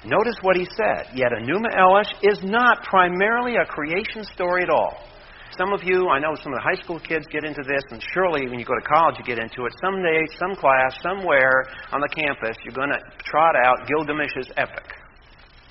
Notice 0.04 0.36
what 0.42 0.56
he 0.56 0.68
said. 0.76 1.16
Yet 1.16 1.32
Enuma 1.32 1.72
Elish 1.72 2.12
is 2.20 2.44
not 2.44 2.84
primarily 2.84 3.56
a 3.56 3.64
creation 3.64 4.24
story 4.24 4.62
at 4.62 4.68
all. 4.68 5.08
Some 5.56 5.72
of 5.72 5.82
you, 5.82 6.08
I 6.08 6.18
know 6.20 6.34
some 6.36 6.52
of 6.52 6.58
the 6.58 6.66
high 6.66 6.80
school 6.82 7.00
kids 7.00 7.26
get 7.32 7.44
into 7.44 7.62
this, 7.62 7.82
and 7.90 8.02
surely 8.12 8.48
when 8.48 8.58
you 8.58 8.66
go 8.66 8.74
to 8.76 8.86
college 8.86 9.16
you 9.18 9.24
get 9.24 9.38
into 9.38 9.64
it. 9.64 9.72
Someday, 9.80 10.26
some 10.38 10.54
class, 10.54 10.94
somewhere 11.02 11.64
on 11.92 12.00
the 12.00 12.08
campus, 12.08 12.56
you're 12.64 12.76
going 12.76 12.92
to 12.92 13.00
trot 13.24 13.56
out 13.56 13.88
Gilgamesh's 13.88 14.52
epic. 14.56 14.84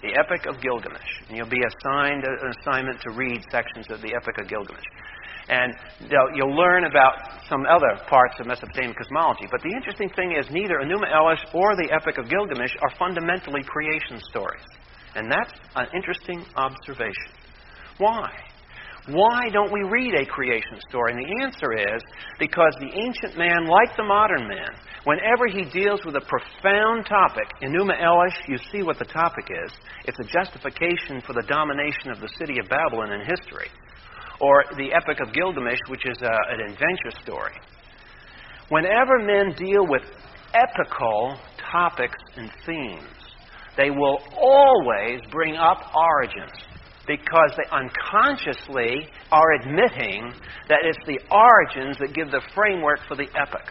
The 0.02 0.14
Epic 0.14 0.46
of 0.46 0.62
Gilgamesh. 0.62 1.26
And 1.28 1.38
you'll 1.38 1.50
be 1.50 1.62
assigned 1.62 2.24
an 2.24 2.54
assignment 2.62 3.02
to 3.02 3.12
read 3.12 3.42
sections 3.50 3.90
of 3.90 4.02
the 4.02 4.14
Epic 4.14 4.38
of 4.38 4.48
Gilgamesh. 4.48 4.86
And 5.50 5.74
you'll 6.36 6.56
learn 6.56 6.84
about 6.86 7.42
some 7.50 7.66
other 7.66 7.98
parts 8.08 8.36
of 8.40 8.46
Mesopotamian 8.46 8.94
cosmology. 8.94 9.48
But 9.50 9.62
the 9.62 9.74
interesting 9.74 10.10
thing 10.10 10.36
is, 10.38 10.46
neither 10.52 10.76
Enuma 10.84 11.10
Elish 11.10 11.42
or 11.54 11.76
the 11.76 11.90
Epic 11.92 12.18
of 12.18 12.30
Gilgamesh 12.30 12.76
are 12.82 12.92
fundamentally 13.00 13.64
creation 13.64 14.20
stories. 14.30 14.66
And 15.16 15.32
that's 15.32 15.54
an 15.76 15.88
interesting 15.96 16.46
observation. 16.56 17.34
Why? 17.98 18.30
Why 19.08 19.48
don't 19.54 19.72
we 19.72 19.84
read 19.84 20.16
a 20.16 20.26
creation 20.26 20.80
story? 20.90 21.14
And 21.14 21.24
the 21.24 21.44
answer 21.44 21.96
is 21.96 22.04
because 22.40 22.74
the 22.80 22.92
ancient 22.92 23.38
man, 23.38 23.66
like 23.66 23.96
the 23.96 24.04
modern 24.04 24.50
man, 24.50 24.76
whenever 25.06 25.48
he 25.48 25.64
deals 25.72 26.02
with 26.06 26.16
a 26.16 26.28
profound 26.28 27.06
topic, 27.06 27.48
Enuma 27.64 27.96
Elish, 28.02 28.36
you 28.50 28.58
see 28.70 28.84
what 28.84 29.00
the 29.00 29.06
topic 29.06 29.48
is. 29.66 29.72
It's 30.06 30.20
a 30.20 30.26
justification 30.26 31.22
for 31.26 31.32
the 31.32 31.48
domination 31.48 32.12
of 32.12 32.20
the 32.20 32.28
city 32.38 32.60
of 32.60 32.68
Babylon 32.68 33.14
in 33.14 33.22
history. 33.22 33.70
Or 34.42 34.66
the 34.76 34.92
Epic 34.94 35.22
of 35.26 35.34
Gilgamesh, 35.34 35.80
which 35.88 36.06
is 36.06 36.18
a, 36.22 36.36
an 36.52 36.60
adventure 36.70 37.18
story. 37.24 37.56
Whenever 38.68 39.20
men 39.20 39.56
deal 39.56 39.88
with 39.88 40.02
epical 40.54 41.38
topics 41.72 42.20
and 42.36 42.52
themes, 42.66 43.08
they 43.78 43.90
will 43.90 44.20
always 44.36 45.22
bring 45.32 45.56
up 45.56 45.96
origins 45.96 46.67
because 47.08 47.52
they 47.56 47.64
unconsciously 47.72 49.08
are 49.32 49.54
admitting 49.54 50.34
that 50.68 50.80
it's 50.84 51.00
the 51.08 51.20
origins 51.32 51.98
that 52.00 52.14
give 52.14 52.30
the 52.30 52.42
framework 52.54 53.00
for 53.08 53.16
the 53.16 53.28
epic. 53.36 53.68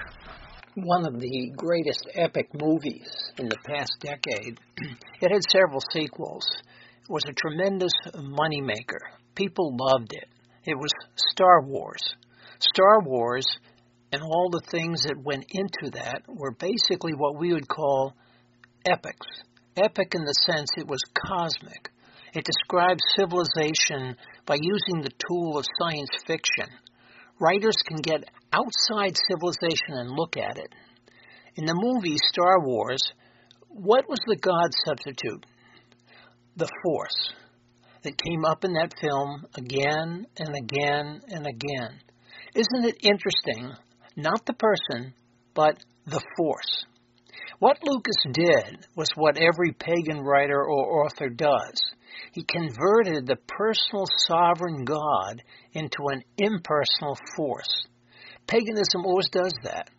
One 0.74 1.06
of 1.06 1.20
the 1.20 1.52
greatest 1.56 2.08
epic 2.14 2.48
movies 2.54 3.08
in 3.38 3.48
the 3.48 3.58
past 3.66 3.92
decade, 4.00 4.58
it 5.20 5.30
had 5.30 5.42
several 5.50 5.80
sequels. 5.92 6.46
It 7.02 7.10
was 7.10 7.24
a 7.28 7.32
tremendous 7.32 7.92
moneymaker. 8.14 9.00
People 9.34 9.76
loved 9.78 10.12
it. 10.12 10.28
It 10.64 10.76
was 10.76 10.90
Star 11.32 11.62
Wars. 11.62 12.02
Star 12.58 13.00
Wars 13.02 13.46
and 14.12 14.22
all 14.22 14.48
the 14.50 14.62
things 14.70 15.02
that 15.02 15.22
went 15.22 15.44
into 15.50 15.90
that 15.92 16.22
were 16.26 16.52
basically 16.52 17.12
what 17.12 17.38
we 17.38 17.52
would 17.52 17.68
call 17.68 18.14
epics. 18.84 19.26
Epic 19.76 20.14
in 20.14 20.24
the 20.24 20.34
sense 20.46 20.70
it 20.76 20.86
was 20.86 21.00
cosmic. 21.26 21.90
It 22.36 22.44
describes 22.44 23.00
civilization 23.16 24.14
by 24.44 24.56
using 24.60 25.00
the 25.00 25.16
tool 25.26 25.56
of 25.56 25.64
science 25.80 26.10
fiction. 26.26 26.68
Writers 27.40 27.76
can 27.88 27.96
get 27.96 28.28
outside 28.52 29.16
civilization 29.26 29.96
and 29.96 30.10
look 30.10 30.36
at 30.36 30.58
it. 30.58 30.68
In 31.54 31.64
the 31.64 31.74
movie 31.74 32.18
Star 32.28 32.60
Wars, 32.60 33.00
what 33.68 34.06
was 34.06 34.18
the 34.26 34.36
God 34.36 34.68
substitute? 34.84 35.46
The 36.56 36.68
Force 36.84 37.32
that 38.02 38.22
came 38.22 38.44
up 38.44 38.64
in 38.64 38.74
that 38.74 38.92
film 39.00 39.46
again 39.56 40.26
and 40.36 40.54
again 40.54 41.22
and 41.28 41.46
again. 41.46 42.00
Isn't 42.54 42.84
it 42.84 42.96
interesting? 43.00 43.72
Not 44.14 44.44
the 44.44 44.52
person, 44.52 45.14
but 45.54 45.82
the 46.04 46.22
Force. 46.36 46.84
What 47.60 47.78
Lucas 47.82 48.22
did 48.34 48.86
was 48.94 49.08
what 49.14 49.38
every 49.38 49.72
pagan 49.72 50.20
writer 50.20 50.62
or 50.62 51.06
author 51.06 51.30
does. 51.30 51.95
He 52.32 52.44
converted 52.44 53.26
the 53.26 53.36
personal 53.46 54.06
sovereign 54.26 54.84
God 54.84 55.42
into 55.72 56.08
an 56.08 56.22
impersonal 56.36 57.16
force. 57.36 57.86
Paganism 58.46 59.04
always 59.04 59.28
does 59.30 59.54
that. 59.62 59.90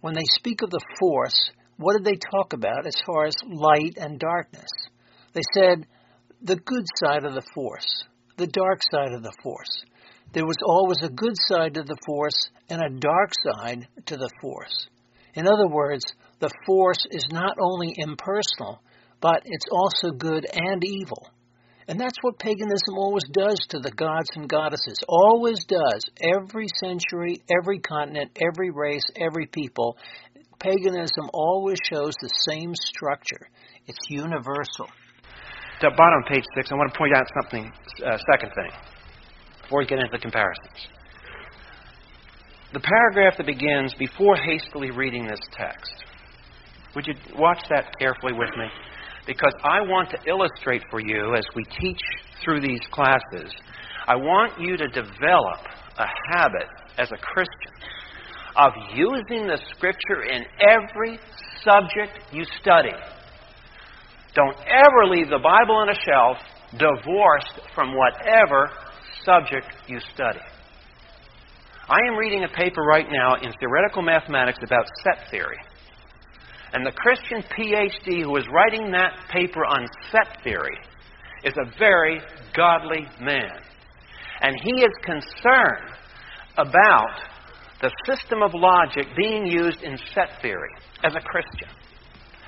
When 0.00 0.14
they 0.14 0.24
speak 0.24 0.62
of 0.62 0.70
the 0.70 0.84
force, 0.98 1.50
what 1.76 1.96
did 1.96 2.04
they 2.04 2.18
talk 2.30 2.52
about 2.52 2.86
as 2.86 2.94
far 3.06 3.26
as 3.26 3.34
light 3.46 3.94
and 3.96 4.18
darkness? 4.18 4.70
They 5.32 5.42
said 5.54 5.86
the 6.42 6.56
good 6.56 6.84
side 6.96 7.24
of 7.24 7.34
the 7.34 7.46
force, 7.54 8.04
the 8.36 8.46
dark 8.46 8.80
side 8.90 9.12
of 9.12 9.22
the 9.22 9.34
force. 9.42 9.84
There 10.32 10.46
was 10.46 10.56
always 10.64 11.02
a 11.02 11.12
good 11.12 11.34
side 11.48 11.74
to 11.74 11.82
the 11.82 11.96
force 12.06 12.50
and 12.68 12.80
a 12.80 13.00
dark 13.00 13.32
side 13.42 13.88
to 14.06 14.16
the 14.16 14.30
force. 14.40 14.88
In 15.34 15.46
other 15.46 15.68
words, 15.68 16.04
the 16.38 16.50
force 16.66 17.04
is 17.10 17.26
not 17.30 17.56
only 17.60 17.94
impersonal, 17.96 18.82
but 19.20 19.42
it's 19.44 19.66
also 19.70 20.10
good 20.10 20.46
and 20.52 20.82
evil. 20.84 21.28
And 21.90 21.98
that's 21.98 22.16
what 22.22 22.38
paganism 22.38 22.94
always 22.98 23.24
does 23.32 23.58
to 23.70 23.80
the 23.80 23.90
gods 23.90 24.28
and 24.36 24.48
goddesses. 24.48 24.94
Always 25.08 25.64
does. 25.64 26.04
Every 26.38 26.68
century, 26.78 27.42
every 27.50 27.80
continent, 27.80 28.30
every 28.40 28.70
race, 28.70 29.02
every 29.16 29.46
people. 29.46 29.96
Paganism 30.60 31.28
always 31.34 31.78
shows 31.90 32.14
the 32.20 32.30
same 32.48 32.72
structure. 32.76 33.50
It's 33.88 33.98
universal. 34.08 34.86
The 35.80 35.90
bottom 35.96 36.22
page 36.30 36.44
six, 36.54 36.70
I 36.70 36.76
want 36.76 36.92
to 36.92 36.96
point 36.96 37.12
out 37.16 37.26
something, 37.42 37.72
uh, 38.06 38.18
second 38.30 38.52
thing, 38.54 38.70
before 39.62 39.80
we 39.80 39.86
get 39.86 39.98
into 39.98 40.12
the 40.12 40.20
comparisons. 40.20 40.86
The 42.72 42.80
paragraph 42.80 43.36
that 43.36 43.46
begins, 43.46 43.94
before 43.94 44.36
hastily 44.36 44.92
reading 44.92 45.26
this 45.26 45.40
text. 45.50 45.92
Would 46.94 47.08
you 47.08 47.14
watch 47.34 47.64
that 47.68 47.98
carefully 47.98 48.34
with 48.34 48.50
me? 48.56 48.66
Because 49.30 49.54
I 49.62 49.80
want 49.82 50.10
to 50.10 50.18
illustrate 50.28 50.82
for 50.90 50.98
you 50.98 51.36
as 51.36 51.44
we 51.54 51.62
teach 51.62 52.00
through 52.42 52.60
these 52.62 52.80
classes. 52.90 53.54
I 54.08 54.16
want 54.16 54.60
you 54.60 54.76
to 54.76 54.88
develop 54.88 55.60
a 55.98 56.06
habit 56.32 56.66
as 56.98 57.12
a 57.12 57.16
Christian 57.16 57.72
of 58.56 58.72
using 58.92 59.46
the 59.46 59.56
Scripture 59.70 60.24
in 60.24 60.42
every 60.58 61.20
subject 61.62 62.18
you 62.32 62.42
study. 62.60 62.90
Don't 64.34 64.56
ever 64.66 65.06
leave 65.06 65.30
the 65.30 65.38
Bible 65.38 65.76
on 65.76 65.90
a 65.90 65.94
shelf 65.94 66.38
divorced 66.72 67.60
from 67.72 67.94
whatever 67.94 68.68
subject 69.24 69.68
you 69.86 70.00
study. 70.12 70.42
I 71.88 71.98
am 72.08 72.16
reading 72.16 72.42
a 72.42 72.48
paper 72.48 72.82
right 72.82 73.06
now 73.08 73.36
in 73.36 73.52
theoretical 73.60 74.02
mathematics 74.02 74.58
about 74.64 74.86
set 75.04 75.30
theory. 75.30 75.58
And 76.72 76.86
the 76.86 76.92
Christian 76.92 77.42
PhD 77.42 78.22
who 78.22 78.36
is 78.36 78.44
writing 78.52 78.92
that 78.92 79.12
paper 79.30 79.64
on 79.64 79.86
set 80.10 80.42
theory 80.44 80.78
is 81.44 81.54
a 81.56 81.78
very 81.78 82.20
godly 82.54 83.06
man. 83.20 83.58
And 84.40 84.56
he 84.62 84.82
is 84.82 84.92
concerned 85.02 85.96
about 86.56 87.20
the 87.82 87.90
system 88.06 88.42
of 88.42 88.52
logic 88.54 89.06
being 89.16 89.46
used 89.46 89.82
in 89.82 89.96
set 90.14 90.40
theory 90.42 90.70
as 91.02 91.14
a 91.14 91.20
Christian. 91.20 91.68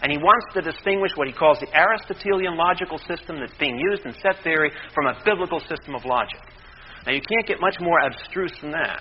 And 0.02 0.11
he 0.11 0.19
wants 0.19 0.47
to 0.55 0.61
distinguish 0.61 1.12
what 1.14 1.29
he 1.29 1.33
calls 1.33 1.59
the 1.61 1.69
Aristotelian 1.75 2.57
logical 2.57 2.99
system 2.99 3.38
that's 3.38 3.57
being 3.59 3.79
used 3.79 4.05
in 4.05 4.12
set 4.14 4.43
theory 4.43 4.73
from 4.95 5.07
a 5.07 5.14
biblical 5.25 5.61
system 5.61 5.95
of 5.95 6.05
logic. 6.05 6.41
Now, 7.07 7.12
you 7.12 7.21
can't 7.21 7.47
get 7.47 7.61
much 7.61 7.76
more 7.81 7.99
abstruse 8.00 8.52
than 8.61 8.73
that. 8.73 9.00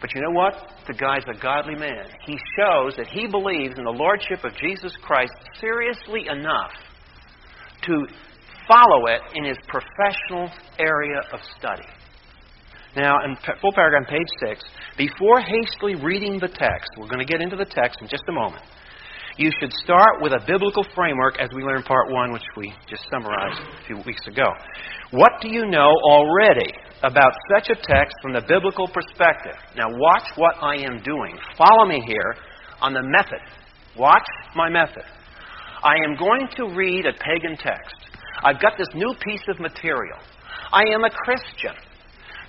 But 0.00 0.14
you 0.14 0.22
know 0.22 0.30
what? 0.30 0.54
The 0.86 0.94
guy's 0.94 1.24
a 1.28 1.38
godly 1.38 1.74
man. 1.74 2.06
He 2.26 2.38
shows 2.56 2.96
that 2.96 3.06
he 3.08 3.26
believes 3.26 3.76
in 3.76 3.84
the 3.84 3.90
Lordship 3.90 4.44
of 4.44 4.52
Jesus 4.56 4.96
Christ 5.02 5.32
seriously 5.60 6.26
enough 6.28 6.72
to 7.82 8.06
follow 8.66 9.06
it 9.06 9.20
in 9.34 9.44
his 9.44 9.58
professional 9.68 10.50
area 10.78 11.20
of 11.32 11.40
study. 11.58 11.86
Now, 12.96 13.16
in 13.24 13.36
full 13.60 13.72
paragraph 13.72 14.08
page 14.08 14.26
6, 14.48 14.64
before 14.96 15.40
hastily 15.40 15.94
reading 15.94 16.38
the 16.40 16.48
text, 16.48 16.90
we're 16.96 17.08
going 17.08 17.24
to 17.24 17.30
get 17.30 17.40
into 17.40 17.56
the 17.56 17.64
text 17.64 18.00
in 18.00 18.08
just 18.08 18.24
a 18.28 18.32
moment 18.32 18.64
you 19.36 19.50
should 19.58 19.72
start 19.84 20.20
with 20.20 20.32
a 20.32 20.40
biblical 20.46 20.84
framework, 20.94 21.38
as 21.40 21.48
we 21.54 21.62
learned 21.62 21.84
part 21.84 22.10
one, 22.10 22.32
which 22.32 22.44
we 22.56 22.72
just 22.88 23.02
summarized 23.10 23.60
a 23.60 23.86
few 23.86 23.96
weeks 24.06 24.26
ago. 24.26 24.52
What 25.12 25.32
do 25.40 25.48
you 25.48 25.66
know 25.66 25.88
already 26.10 26.70
about 27.02 27.32
such 27.54 27.70
a 27.70 27.74
text 27.74 28.14
from 28.22 28.32
the 28.32 28.42
biblical 28.46 28.88
perspective? 28.88 29.56
Now, 29.76 29.86
watch 29.88 30.24
what 30.36 30.56
I 30.60 30.76
am 30.76 31.02
doing. 31.02 31.38
Follow 31.56 31.86
me 31.86 32.02
here 32.06 32.34
on 32.80 32.92
the 32.92 33.02
method. 33.02 33.40
Watch 33.96 34.26
my 34.54 34.68
method. 34.68 35.04
I 35.82 35.94
am 36.04 36.16
going 36.18 36.48
to 36.56 36.74
read 36.76 37.06
a 37.06 37.12
pagan 37.12 37.56
text. 37.56 37.96
I've 38.42 38.60
got 38.60 38.74
this 38.78 38.88
new 38.94 39.14
piece 39.24 39.42
of 39.48 39.58
material. 39.58 40.18
I 40.72 40.82
am 40.92 41.04
a 41.04 41.10
Christian. 41.10 41.74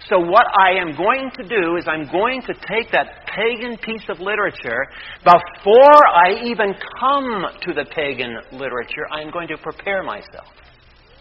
So, 0.10 0.18
what 0.18 0.48
I 0.60 0.72
am 0.80 0.96
going 0.98 1.30
to 1.38 1.44
do 1.48 1.76
is 1.78 1.86
I'm 1.88 2.12
going 2.12 2.42
to 2.42 2.54
take 2.68 2.92
that 2.92 3.28
pagan 3.36 3.78
piece 3.78 4.04
of 4.10 4.20
literature. 4.20 4.88
Before 5.24 6.08
I 6.08 6.42
even 6.44 6.74
come 7.00 7.46
to 7.62 7.74
the 7.74 7.86
pagan 7.94 8.36
literature, 8.52 9.06
I 9.12 9.22
am 9.22 9.32
going 9.32 9.48
to 9.50 9.58
prepare 9.58 10.02
myself 10.02 10.48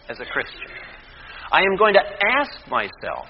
as 0.09 0.19
a 0.19 0.25
Christian. 0.25 0.67
I 1.51 1.59
am 1.59 1.77
going 1.77 1.93
to 1.93 2.01
ask 2.39 2.67
myself, 2.69 3.27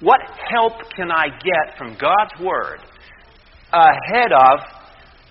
what 0.00 0.20
help 0.50 0.72
can 0.96 1.10
I 1.10 1.28
get 1.28 1.78
from 1.78 1.96
God's 2.00 2.32
Word 2.42 2.80
ahead 3.72 4.32
of 4.32 4.58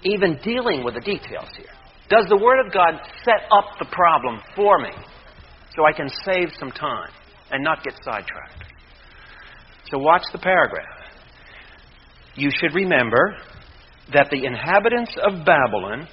even 0.04 0.40
dealing 0.42 0.86
with 0.86 0.94
the 0.94 1.02
details 1.02 1.50
here? 1.58 1.74
Does 2.10 2.26
the 2.30 2.38
Word 2.38 2.66
of 2.66 2.72
God 2.72 2.94
set 3.26 3.44
up 3.52 3.78
the 3.78 3.86
problem 3.92 4.40
for 4.56 4.80
me 4.80 4.92
so 5.76 5.86
I 5.86 5.92
can 5.92 6.08
save 6.24 6.50
some 6.58 6.72
time 6.72 7.12
and 7.52 7.64
not 7.64 7.84
get 7.84 7.94
sidetracked? 8.06 8.64
So 9.92 9.98
watch 9.98 10.24
the 10.32 10.40
paragraph. 10.40 10.86
You 12.36 12.52
should 12.60 12.74
remember 12.74 13.38
that 14.14 14.30
the 14.32 14.46
inhabitants 14.46 15.16
of 15.24 15.46
Babylon 15.46 16.08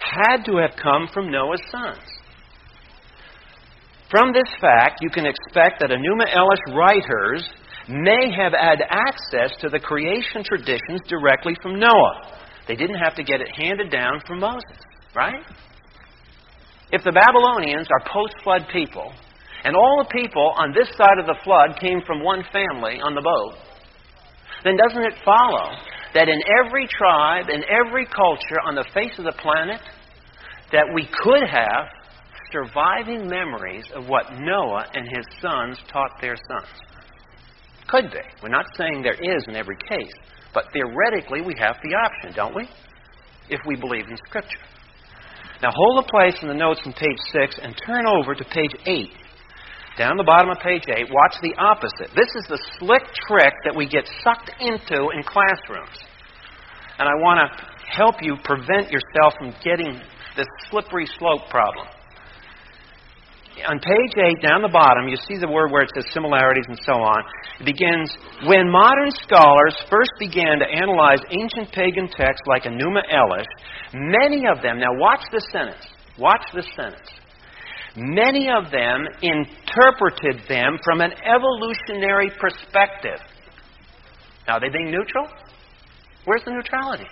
had 0.00 0.44
to 0.44 0.56
have 0.56 0.72
come 0.82 1.08
from 1.12 1.30
Noah's 1.30 1.62
sons. 1.70 1.98
From 4.10 4.32
this 4.32 4.48
fact, 4.60 5.00
you 5.02 5.10
can 5.10 5.26
expect 5.26 5.80
that 5.80 5.90
Enuma 5.90 6.32
Elish 6.34 6.74
writers 6.74 7.46
may 7.88 8.30
have 8.32 8.52
had 8.52 8.82
access 8.88 9.56
to 9.60 9.68
the 9.68 9.78
creation 9.78 10.42
traditions 10.44 11.00
directly 11.08 11.54
from 11.62 11.78
Noah. 11.78 12.38
They 12.66 12.76
didn't 12.76 12.98
have 12.98 13.14
to 13.16 13.22
get 13.22 13.40
it 13.40 13.48
handed 13.54 13.90
down 13.90 14.20
from 14.26 14.40
Moses, 14.40 14.80
right? 15.14 15.42
If 16.90 17.02
the 17.04 17.12
Babylonians 17.12 17.88
are 17.90 18.10
post 18.10 18.34
flood 18.42 18.66
people, 18.72 19.12
and 19.64 19.74
all 19.74 20.04
the 20.04 20.10
people 20.10 20.52
on 20.56 20.72
this 20.72 20.88
side 20.96 21.18
of 21.18 21.26
the 21.26 21.38
flood 21.44 21.78
came 21.80 22.00
from 22.06 22.22
one 22.22 22.44
family 22.52 23.00
on 23.02 23.14
the 23.14 23.22
boat, 23.22 23.54
then 24.64 24.76
doesn't 24.76 25.02
it 25.02 25.14
follow 25.24 25.70
that 26.14 26.28
in 26.28 26.40
every 26.64 26.86
tribe, 26.86 27.46
in 27.48 27.62
every 27.68 28.06
culture 28.06 28.60
on 28.64 28.74
the 28.74 28.84
face 28.94 29.18
of 29.18 29.24
the 29.24 29.32
planet, 29.32 29.80
that 30.72 30.86
we 30.94 31.08
could 31.22 31.42
have 31.48 31.86
surviving 32.52 33.28
memories 33.28 33.84
of 33.94 34.08
what 34.08 34.32
Noah 34.38 34.86
and 34.94 35.06
his 35.06 35.26
sons 35.40 35.78
taught 35.92 36.12
their 36.20 36.36
sons? 36.36 36.80
Could 37.88 38.10
be. 38.10 38.20
We're 38.42 38.48
not 38.48 38.66
saying 38.76 39.02
there 39.02 39.14
is 39.14 39.44
in 39.48 39.56
every 39.56 39.76
case, 39.88 40.12
but 40.54 40.64
theoretically 40.72 41.40
we 41.40 41.54
have 41.58 41.76
the 41.82 41.94
option, 41.94 42.34
don't 42.34 42.54
we? 42.54 42.68
If 43.50 43.60
we 43.66 43.76
believe 43.76 44.04
in 44.08 44.16
Scripture. 44.28 44.58
Now 45.62 45.70
hold 45.74 46.04
a 46.04 46.08
place 46.08 46.36
in 46.42 46.48
the 46.48 46.54
notes 46.54 46.80
on 46.84 46.92
page 46.92 47.18
6 47.32 47.58
and 47.62 47.74
turn 47.86 48.06
over 48.06 48.34
to 48.34 48.44
page 48.44 48.74
8 48.86 49.10
down 49.98 50.16
the 50.16 50.22
bottom 50.22 50.48
of 50.48 50.62
page 50.62 50.86
8, 50.86 51.10
watch 51.10 51.34
the 51.42 51.58
opposite. 51.58 52.14
This 52.14 52.30
is 52.38 52.46
the 52.46 52.62
slick 52.78 53.02
trick 53.26 53.52
that 53.66 53.74
we 53.74 53.90
get 53.90 54.06
sucked 54.22 54.54
into 54.62 55.10
in 55.10 55.26
classrooms. 55.26 55.98
And 57.02 57.10
I 57.10 57.18
want 57.18 57.42
to 57.42 57.46
help 57.90 58.22
you 58.22 58.38
prevent 58.44 58.94
yourself 58.94 59.34
from 59.38 59.50
getting 59.62 59.98
this 60.38 60.46
slippery 60.70 61.06
slope 61.18 61.50
problem. 61.50 61.86
On 63.66 63.74
page 63.82 64.14
8, 64.14 64.38
down 64.40 64.62
the 64.62 64.70
bottom, 64.70 65.10
you 65.10 65.18
see 65.26 65.34
the 65.34 65.50
word 65.50 65.74
where 65.74 65.82
it 65.82 65.90
says 65.90 66.06
similarities 66.14 66.66
and 66.68 66.78
so 66.86 66.94
on. 66.94 67.18
It 67.58 67.66
begins 67.66 68.14
When 68.46 68.70
modern 68.70 69.10
scholars 69.26 69.74
first 69.90 70.14
began 70.22 70.62
to 70.62 70.66
analyze 70.70 71.18
ancient 71.34 71.74
pagan 71.74 72.06
texts 72.06 72.46
like 72.46 72.70
Enuma 72.70 73.02
Elish, 73.10 73.50
many 73.90 74.46
of 74.46 74.62
them, 74.62 74.78
now 74.78 74.94
watch 74.94 75.26
this 75.32 75.42
sentence, 75.50 75.82
watch 76.16 76.46
this 76.54 76.70
sentence. 76.78 77.10
Many 77.98 78.48
of 78.48 78.70
them 78.70 79.06
interpreted 79.22 80.46
them 80.48 80.78
from 80.84 81.00
an 81.00 81.10
evolutionary 81.26 82.30
perspective. 82.38 83.18
Now, 84.46 84.54
are 84.54 84.60
they 84.60 84.70
being 84.70 84.92
neutral? 84.92 85.26
Where's 86.24 86.44
the 86.44 86.52
neutrality? 86.52 87.10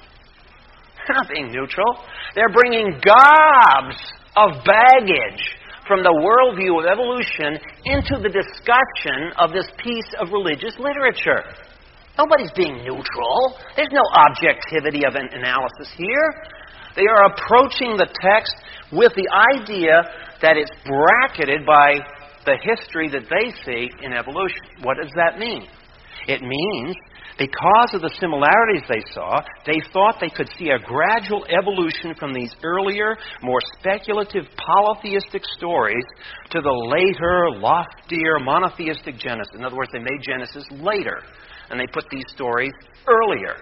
They're 1.07 1.17
not 1.21 1.29
being 1.29 1.51
neutral. 1.51 1.99
They're 2.37 2.55
bringing 2.55 3.01
gobs 3.03 3.99
of 4.37 4.63
baggage 4.65 5.43
from 5.89 6.03
the 6.03 6.15
worldview 6.15 6.79
of 6.79 6.87
evolution 6.87 7.59
into 7.85 8.23
the 8.23 8.31
discussion 8.31 9.35
of 9.39 9.51
this 9.51 9.67
piece 9.83 10.11
of 10.21 10.31
religious 10.31 10.79
literature. 10.79 11.43
Nobody's 12.17 12.53
being 12.55 12.79
neutral. 12.87 13.59
There's 13.75 13.93
no 13.93 14.07
objectivity 14.31 15.03
of 15.05 15.15
an 15.15 15.29
analysis 15.33 15.91
here. 15.99 16.47
They 16.97 17.07
are 17.07 17.31
approaching 17.31 17.97
the 17.97 18.09
text 18.21 18.57
with 18.91 19.13
the 19.15 19.29
idea 19.55 20.03
that 20.43 20.57
it's 20.57 20.73
bracketed 20.85 21.67
by 21.67 22.01
the 22.45 22.57
history 22.63 23.09
that 23.11 23.29
they 23.29 23.53
see 23.65 23.91
in 24.03 24.13
evolution. 24.13 24.83
What 24.83 24.97
does 25.01 25.13
that 25.17 25.39
mean? 25.39 25.67
It 26.27 26.43
means 26.43 26.97
Because 27.39 27.93
of 27.93 28.01
the 28.01 28.13
similarities 28.19 28.89
they 28.89 29.05
saw, 29.13 29.41
they 29.67 29.77
thought 29.93 30.17
they 30.21 30.31
could 30.31 30.49
see 30.59 30.71
a 30.71 30.79
gradual 30.79 31.45
evolution 31.53 32.15
from 32.19 32.33
these 32.33 32.55
earlier, 32.65 33.17
more 33.43 33.61
speculative 33.79 34.45
polytheistic 34.57 35.43
stories 35.57 36.05
to 36.51 36.63
the 36.63 36.73
later, 36.89 37.61
loftier, 37.61 38.41
monotheistic 38.41 39.19
Genesis. 39.19 39.53
In 39.55 39.65
other 39.65 39.77
words, 39.77 39.91
they 39.93 39.99
made 39.99 40.23
Genesis 40.23 40.65
later, 40.81 41.21
and 41.69 41.79
they 41.79 41.87
put 41.93 42.09
these 42.11 42.25
stories 42.29 42.73
earlier. 43.07 43.57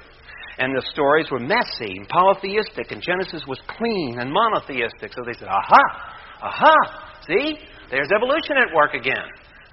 And 0.58 0.74
the 0.74 0.82
stories 0.92 1.26
were 1.30 1.40
messy 1.40 1.98
and 1.98 2.08
polytheistic, 2.08 2.92
and 2.92 3.02
Genesis 3.02 3.42
was 3.46 3.58
clean 3.66 4.18
and 4.20 4.30
monotheistic. 4.30 5.12
So 5.12 5.22
they 5.26 5.34
said, 5.34 5.48
aha, 5.48 5.82
aha, 6.42 6.74
see? 7.26 7.58
There's 7.90 8.08
evolution 8.14 8.56
at 8.56 8.74
work 8.74 8.94
again. 8.94 9.26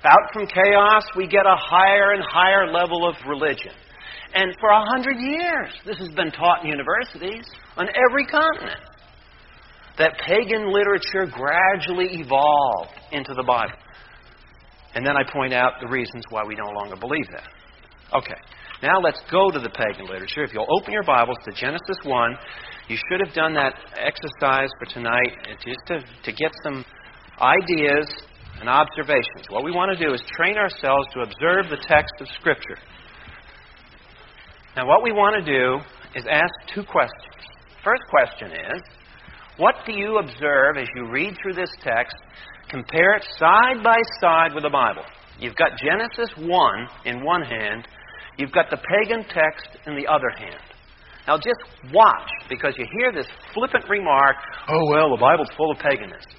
Out 0.03 0.33
from 0.33 0.47
chaos, 0.47 1.03
we 1.15 1.27
get 1.27 1.45
a 1.45 1.55
higher 1.55 2.13
and 2.13 2.23
higher 2.23 2.71
level 2.71 3.07
of 3.07 3.15
religion. 3.27 3.73
And 4.33 4.55
for 4.59 4.69
a 4.69 4.83
hundred 4.89 5.17
years, 5.19 5.69
this 5.85 5.97
has 5.99 6.09
been 6.09 6.31
taught 6.31 6.63
in 6.63 6.69
universities 6.69 7.45
on 7.77 7.87
every 8.09 8.25
continent. 8.25 8.79
That 9.97 10.13
pagan 10.25 10.71
literature 10.73 11.29
gradually 11.31 12.19
evolved 12.19 12.97
into 13.11 13.33
the 13.35 13.43
Bible. 13.43 13.77
And 14.95 15.05
then 15.05 15.15
I 15.15 15.23
point 15.31 15.53
out 15.53 15.73
the 15.81 15.87
reasons 15.87 16.23
why 16.29 16.43
we 16.47 16.55
no 16.55 16.71
longer 16.71 16.95
believe 16.95 17.27
that. 17.31 17.47
Okay, 18.17 18.39
now 18.81 18.99
let's 18.99 19.21
go 19.29 19.51
to 19.51 19.59
the 19.59 19.69
pagan 19.69 20.07
literature. 20.07 20.43
If 20.43 20.53
you'll 20.53 20.67
open 20.81 20.91
your 20.91 21.03
Bibles 21.03 21.37
to 21.45 21.51
Genesis 21.51 21.97
1, 22.03 22.35
you 22.87 22.97
should 22.97 23.19
have 23.23 23.33
done 23.35 23.53
that 23.53 23.75
exercise 23.95 24.69
for 24.79 24.85
tonight 24.91 25.37
just 25.63 25.77
to, 25.87 25.99
to 25.99 26.31
get 26.31 26.51
some 26.63 26.83
ideas 27.39 28.09
and 28.59 28.67
observations. 28.67 29.45
What 29.49 29.63
we 29.63 29.71
want 29.71 29.95
to 29.95 30.03
do 30.03 30.13
is 30.13 30.21
train 30.35 30.57
ourselves 30.57 31.07
to 31.13 31.21
observe 31.21 31.69
the 31.69 31.77
text 31.87 32.13
of 32.21 32.27
Scripture. 32.39 32.77
Now, 34.75 34.87
what 34.87 35.03
we 35.03 35.11
want 35.11 35.45
to 35.45 35.45
do 35.45 35.77
is 36.15 36.25
ask 36.29 36.53
two 36.73 36.83
questions. 36.83 37.37
First 37.83 38.03
question 38.09 38.51
is 38.51 38.81
What 39.57 39.75
do 39.85 39.93
you 39.93 40.17
observe 40.17 40.77
as 40.77 40.87
you 40.95 41.07
read 41.07 41.35
through 41.41 41.53
this 41.53 41.71
text? 41.83 42.15
Compare 42.69 43.15
it 43.17 43.25
side 43.37 43.83
by 43.83 43.97
side 44.19 44.53
with 44.55 44.63
the 44.63 44.69
Bible. 44.69 45.03
You've 45.39 45.55
got 45.55 45.71
Genesis 45.77 46.33
1 46.37 46.87
in 47.05 47.23
one 47.23 47.41
hand, 47.41 47.87
you've 48.37 48.51
got 48.51 48.69
the 48.69 48.77
pagan 48.77 49.23
text 49.23 49.77
in 49.85 49.95
the 49.95 50.07
other 50.07 50.29
hand. 50.29 50.61
Now, 51.27 51.37
just 51.37 51.93
watch, 51.93 52.29
because 52.49 52.73
you 52.77 52.85
hear 52.99 53.11
this 53.13 53.27
flippant 53.53 53.87
remark 53.87 54.35
oh, 54.67 54.89
well, 54.89 55.11
the 55.11 55.21
Bible's 55.21 55.49
full 55.55 55.71
of 55.71 55.77
paganism. 55.77 56.31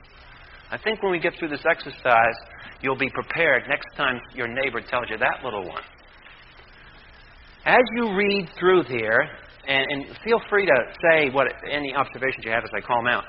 I 0.70 0.78
think 0.78 1.02
when 1.02 1.12
we 1.12 1.20
get 1.20 1.34
through 1.38 1.48
this 1.48 1.64
exercise, 1.68 2.36
you'll 2.80 2.98
be 2.98 3.10
prepared 3.10 3.64
next 3.68 3.94
time 3.96 4.20
your 4.34 4.48
neighbor 4.48 4.80
tells 4.80 5.06
you 5.10 5.18
that 5.18 5.44
little 5.44 5.68
one. 5.68 5.82
As 7.64 7.82
you 7.94 8.16
read 8.16 8.48
through 8.58 8.84
here, 8.84 9.28
and, 9.68 9.86
and 9.90 10.18
feel 10.24 10.40
free 10.50 10.66
to 10.66 10.72
say 11.00 11.30
what 11.30 11.46
any 11.70 11.94
observations 11.94 12.44
you 12.44 12.50
have 12.50 12.64
as 12.64 12.70
I 12.76 12.80
call 12.80 13.02
them 13.02 13.12
out. 13.12 13.24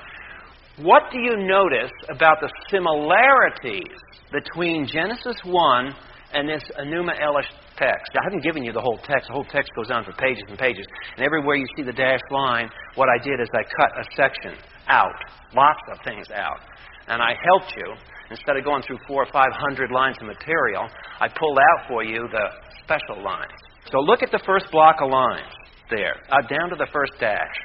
What 0.78 1.02
do 1.12 1.18
you 1.20 1.36
notice 1.46 1.92
about 2.08 2.38
the 2.40 2.50
similarities 2.68 3.94
between 4.32 4.88
Genesis 4.88 5.36
1 5.44 5.94
and 6.32 6.48
this 6.48 6.64
Enuma 6.80 7.20
Elish 7.20 7.46
text? 7.76 8.10
I 8.14 8.24
haven't 8.24 8.42
given 8.42 8.62
you 8.62 8.72
the 8.72 8.80
whole 8.80 8.98
text. 9.04 9.28
The 9.28 9.34
whole 9.34 9.44
text 9.44 9.70
goes 9.76 9.90
on 9.90 10.04
for 10.04 10.12
pages 10.12 10.44
and 10.48 10.58
pages. 10.58 10.86
And 11.16 11.24
everywhere 11.24 11.56
you 11.56 11.66
see 11.76 11.82
the 11.82 11.92
dashed 11.92 12.30
line, 12.30 12.70
what 12.94 13.08
I 13.08 13.22
did 13.22 13.40
is 13.40 13.48
I 13.54 13.62
cut 13.62 13.90
a 13.98 14.04
section 14.16 14.54
out, 14.88 15.14
lots 15.54 15.80
of 15.92 15.98
things 16.04 16.26
out. 16.34 16.60
And 17.08 17.20
I 17.20 17.34
helped 17.44 17.74
you. 17.76 17.94
Instead 18.30 18.56
of 18.56 18.64
going 18.64 18.82
through 18.82 18.98
four 19.06 19.22
or 19.22 19.30
five 19.32 19.52
hundred 19.52 19.90
lines 19.90 20.16
of 20.20 20.26
material, 20.26 20.88
I 21.20 21.28
pulled 21.28 21.58
out 21.58 21.88
for 21.88 22.02
you 22.02 22.26
the 22.32 22.46
special 22.82 23.22
lines. 23.22 23.52
So 23.92 24.00
look 24.00 24.22
at 24.22 24.30
the 24.30 24.40
first 24.46 24.66
block 24.72 24.96
of 25.02 25.10
lines 25.10 25.52
there, 25.90 26.16
uh, 26.32 26.40
down 26.48 26.70
to 26.70 26.76
the 26.76 26.88
first 26.92 27.12
dash. 27.20 27.56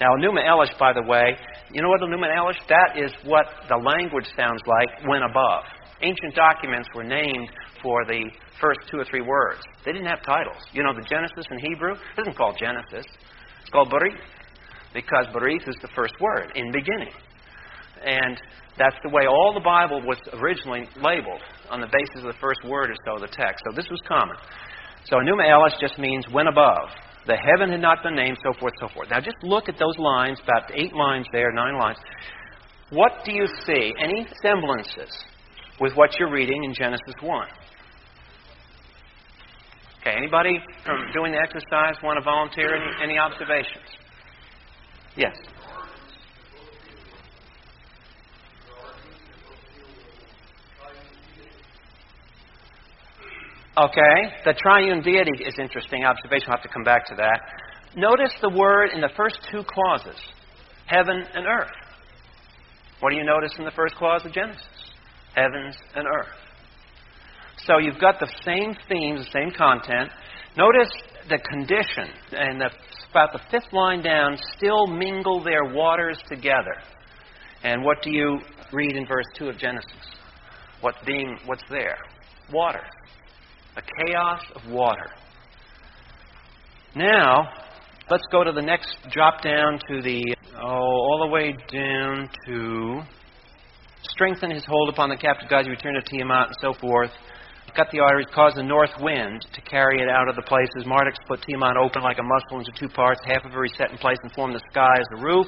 Now, 0.00 0.16
Enuma 0.16 0.44
Elish, 0.44 0.76
by 0.78 0.92
the 0.92 1.02
way, 1.02 1.36
you 1.72 1.82
know 1.82 1.88
what 1.88 2.00
Enuma 2.00 2.28
Elish? 2.34 2.58
That 2.68 2.96
is 2.96 3.12
what 3.24 3.46
the 3.68 3.76
language 3.76 4.26
sounds 4.36 4.60
like 4.66 5.08
when 5.08 5.22
above. 5.22 5.64
Ancient 6.02 6.34
documents 6.34 6.88
were 6.94 7.04
named 7.04 7.48
for 7.82 8.04
the 8.04 8.30
first 8.60 8.80
two 8.90 8.98
or 8.98 9.04
three 9.04 9.20
words. 9.20 9.60
They 9.84 9.92
didn't 9.92 10.08
have 10.08 10.22
titles. 10.22 10.62
You 10.72 10.82
know, 10.82 10.94
the 10.94 11.06
Genesis 11.08 11.46
in 11.50 11.58
Hebrew 11.58 11.94
isn't 12.18 12.36
called 12.36 12.56
Genesis. 12.58 13.06
It's 13.60 13.70
called 13.70 13.90
Berith, 13.90 14.18
because 14.94 15.26
Berith 15.34 15.68
is 15.68 15.76
the 15.82 15.88
first 15.94 16.14
word, 16.20 16.52
in 16.54 16.70
beginning. 16.72 17.12
And 18.04 18.40
that's 18.78 18.96
the 19.02 19.10
way 19.10 19.26
all 19.26 19.52
the 19.54 19.64
Bible 19.64 20.02
was 20.06 20.18
originally 20.34 20.88
labeled, 20.96 21.40
on 21.70 21.80
the 21.80 21.88
basis 21.88 22.24
of 22.24 22.34
the 22.34 22.40
first 22.40 22.60
word 22.64 22.90
or 22.90 22.96
so 23.04 23.14
of 23.14 23.20
the 23.20 23.34
text. 23.34 23.64
So 23.68 23.74
this 23.74 23.88
was 23.90 24.00
common. 24.06 24.36
So 25.04 25.16
Enuma 25.16 25.46
Elish 25.48 25.80
just 25.80 25.98
means 25.98 26.26
when 26.30 26.46
above. 26.46 26.88
The 27.26 27.36
heaven 27.36 27.70
had 27.70 27.80
not 27.80 28.02
been 28.04 28.14
named, 28.14 28.38
so 28.42 28.52
forth, 28.60 28.74
so 28.80 28.88
forth. 28.94 29.10
Now 29.10 29.20
just 29.20 29.36
look 29.42 29.68
at 29.68 29.78
those 29.78 29.98
lines, 29.98 30.38
about 30.44 30.70
eight 30.74 30.94
lines 30.94 31.26
there, 31.32 31.52
nine 31.52 31.76
lines. 31.76 31.98
What 32.90 33.24
do 33.24 33.32
you 33.32 33.46
see? 33.66 33.92
Any 33.98 34.28
semblances 34.42 35.10
with 35.80 35.94
what 35.94 36.10
you're 36.18 36.30
reading 36.30 36.62
in 36.62 36.72
Genesis 36.72 37.14
1? 37.20 37.48
Okay, 40.06 40.16
anybody 40.16 40.60
from 40.84 41.04
doing 41.12 41.32
the 41.32 41.38
exercise 41.38 41.96
want 42.00 42.16
to 42.16 42.22
volunteer? 42.22 42.76
Any, 42.76 43.10
any 43.10 43.18
observations? 43.18 43.82
Yes. 45.16 45.34
Okay, 53.76 54.32
the 54.44 54.52
triune 54.52 55.02
deity 55.02 55.42
is 55.44 55.58
interesting 55.58 56.04
observation. 56.04 56.50
I'll 56.50 56.58
have 56.58 56.62
to 56.62 56.68
come 56.68 56.84
back 56.84 57.04
to 57.06 57.16
that. 57.16 57.40
Notice 57.96 58.32
the 58.40 58.50
word 58.50 58.90
in 58.94 59.00
the 59.00 59.10
first 59.16 59.40
two 59.50 59.64
clauses 59.66 60.20
heaven 60.86 61.24
and 61.34 61.46
earth. 61.46 61.74
What 63.00 63.10
do 63.10 63.16
you 63.16 63.24
notice 63.24 63.50
in 63.58 63.64
the 63.64 63.72
first 63.72 63.96
clause 63.96 64.24
of 64.24 64.32
Genesis? 64.32 64.62
Heavens 65.34 65.74
and 65.96 66.06
earth. 66.06 66.45
So 67.66 67.78
you've 67.78 68.00
got 68.00 68.20
the 68.20 68.30
same 68.44 68.74
themes, 68.88 69.26
the 69.26 69.30
same 69.32 69.50
content. 69.56 70.10
Notice 70.56 70.90
the 71.28 71.38
condition, 71.38 72.08
and 72.32 72.60
the, 72.60 72.70
about 73.10 73.32
the 73.32 73.40
fifth 73.50 73.72
line 73.72 74.02
down, 74.02 74.38
still 74.56 74.86
mingle 74.86 75.42
their 75.42 75.64
waters 75.74 76.18
together. 76.28 76.76
And 77.62 77.84
what 77.84 78.02
do 78.02 78.10
you 78.10 78.38
read 78.72 78.96
in 78.96 79.06
verse 79.06 79.26
2 79.36 79.48
of 79.48 79.58
Genesis? 79.58 79.90
What 80.80 80.94
being, 81.04 81.38
what's 81.46 81.64
there? 81.68 81.98
Water 82.52 82.82
a 83.76 83.82
chaos 83.82 84.40
of 84.54 84.70
water. 84.70 85.10
Now, 86.94 87.48
let's 88.10 88.24
go 88.32 88.42
to 88.42 88.52
the 88.52 88.62
next 88.62 88.96
drop 89.10 89.42
down 89.42 89.78
to 89.88 90.00
the, 90.00 90.34
oh, 90.56 90.66
all 90.66 91.20
the 91.26 91.30
way 91.30 91.54
down 91.70 92.28
to 92.46 93.02
strengthen 94.02 94.50
his 94.50 94.64
hold 94.66 94.88
upon 94.88 95.10
the 95.10 95.16
captive 95.16 95.50
gods, 95.50 95.68
return 95.68 95.94
to 95.94 96.00
Tiamat, 96.00 96.48
and 96.48 96.56
so 96.60 96.72
forth. 96.72 97.10
Cut 97.76 97.88
the 97.92 98.00
arteries, 98.00 98.26
cause 98.34 98.54
the 98.56 98.62
north 98.62 98.96
wind 99.00 99.46
to 99.52 99.60
carry 99.60 100.00
it 100.00 100.08
out 100.08 100.30
of 100.30 100.34
the 100.34 100.40
places. 100.48 100.86
Marduk 100.86 101.12
split 101.22 101.42
Tiamat 101.42 101.76
open 101.76 102.02
like 102.02 102.16
a 102.18 102.22
mussel 102.22 102.60
into 102.60 102.72
two 102.72 102.88
parts. 102.88 103.20
Half 103.26 103.44
of 103.44 103.52
it 103.52 103.56
reset 103.56 103.90
in 103.90 103.98
place 103.98 104.16
and 104.22 104.32
formed 104.32 104.54
the 104.54 104.64
sky 104.70 104.94
as 104.98 105.04
the 105.10 105.20
roof, 105.22 105.46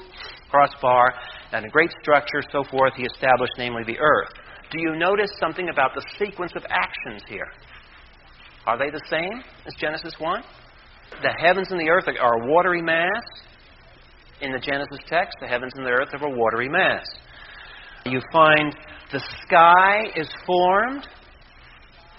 crossbar, 0.51 1.15
and 1.53 1.65
a 1.65 1.71
great 1.71 1.91
structure, 2.03 2.43
so 2.53 2.65
forth. 2.65 2.93
He 2.97 3.05
established, 3.05 3.55
namely, 3.57 3.83
the 3.85 3.99
earth. 3.99 4.29
Do 4.71 4.79
you 4.79 4.97
notice 4.97 5.31
something 5.41 5.71
about 5.71 5.95
the 5.95 6.05
sequence 6.19 6.53
of 6.55 6.67
actions 6.69 7.23
here? 7.31 7.49
Are 8.67 8.77
they 8.77 8.91
the 8.91 9.01
same 9.09 9.43
as 9.67 9.73
Genesis 9.81 10.13
1? 10.19 10.43
The 11.23 11.33
heavens 11.41 11.69
and 11.71 11.81
the 11.81 11.89
earth 11.89 12.05
are 12.21 12.43
a 12.43 12.47
watery 12.47 12.83
mass. 12.83 13.25
In 14.43 14.53
the 14.53 14.59
Genesis 14.59 15.01
text, 15.09 15.33
the 15.41 15.49
heavens 15.49 15.73
and 15.77 15.87
the 15.87 15.91
earth 15.91 16.11
are 16.13 16.27
a 16.27 16.37
watery 16.37 16.69
mass. 16.69 17.07
You 18.05 18.21
find 18.31 18.77
the 19.13 19.21
sky 19.47 20.13
is 20.15 20.29
formed, 20.47 21.09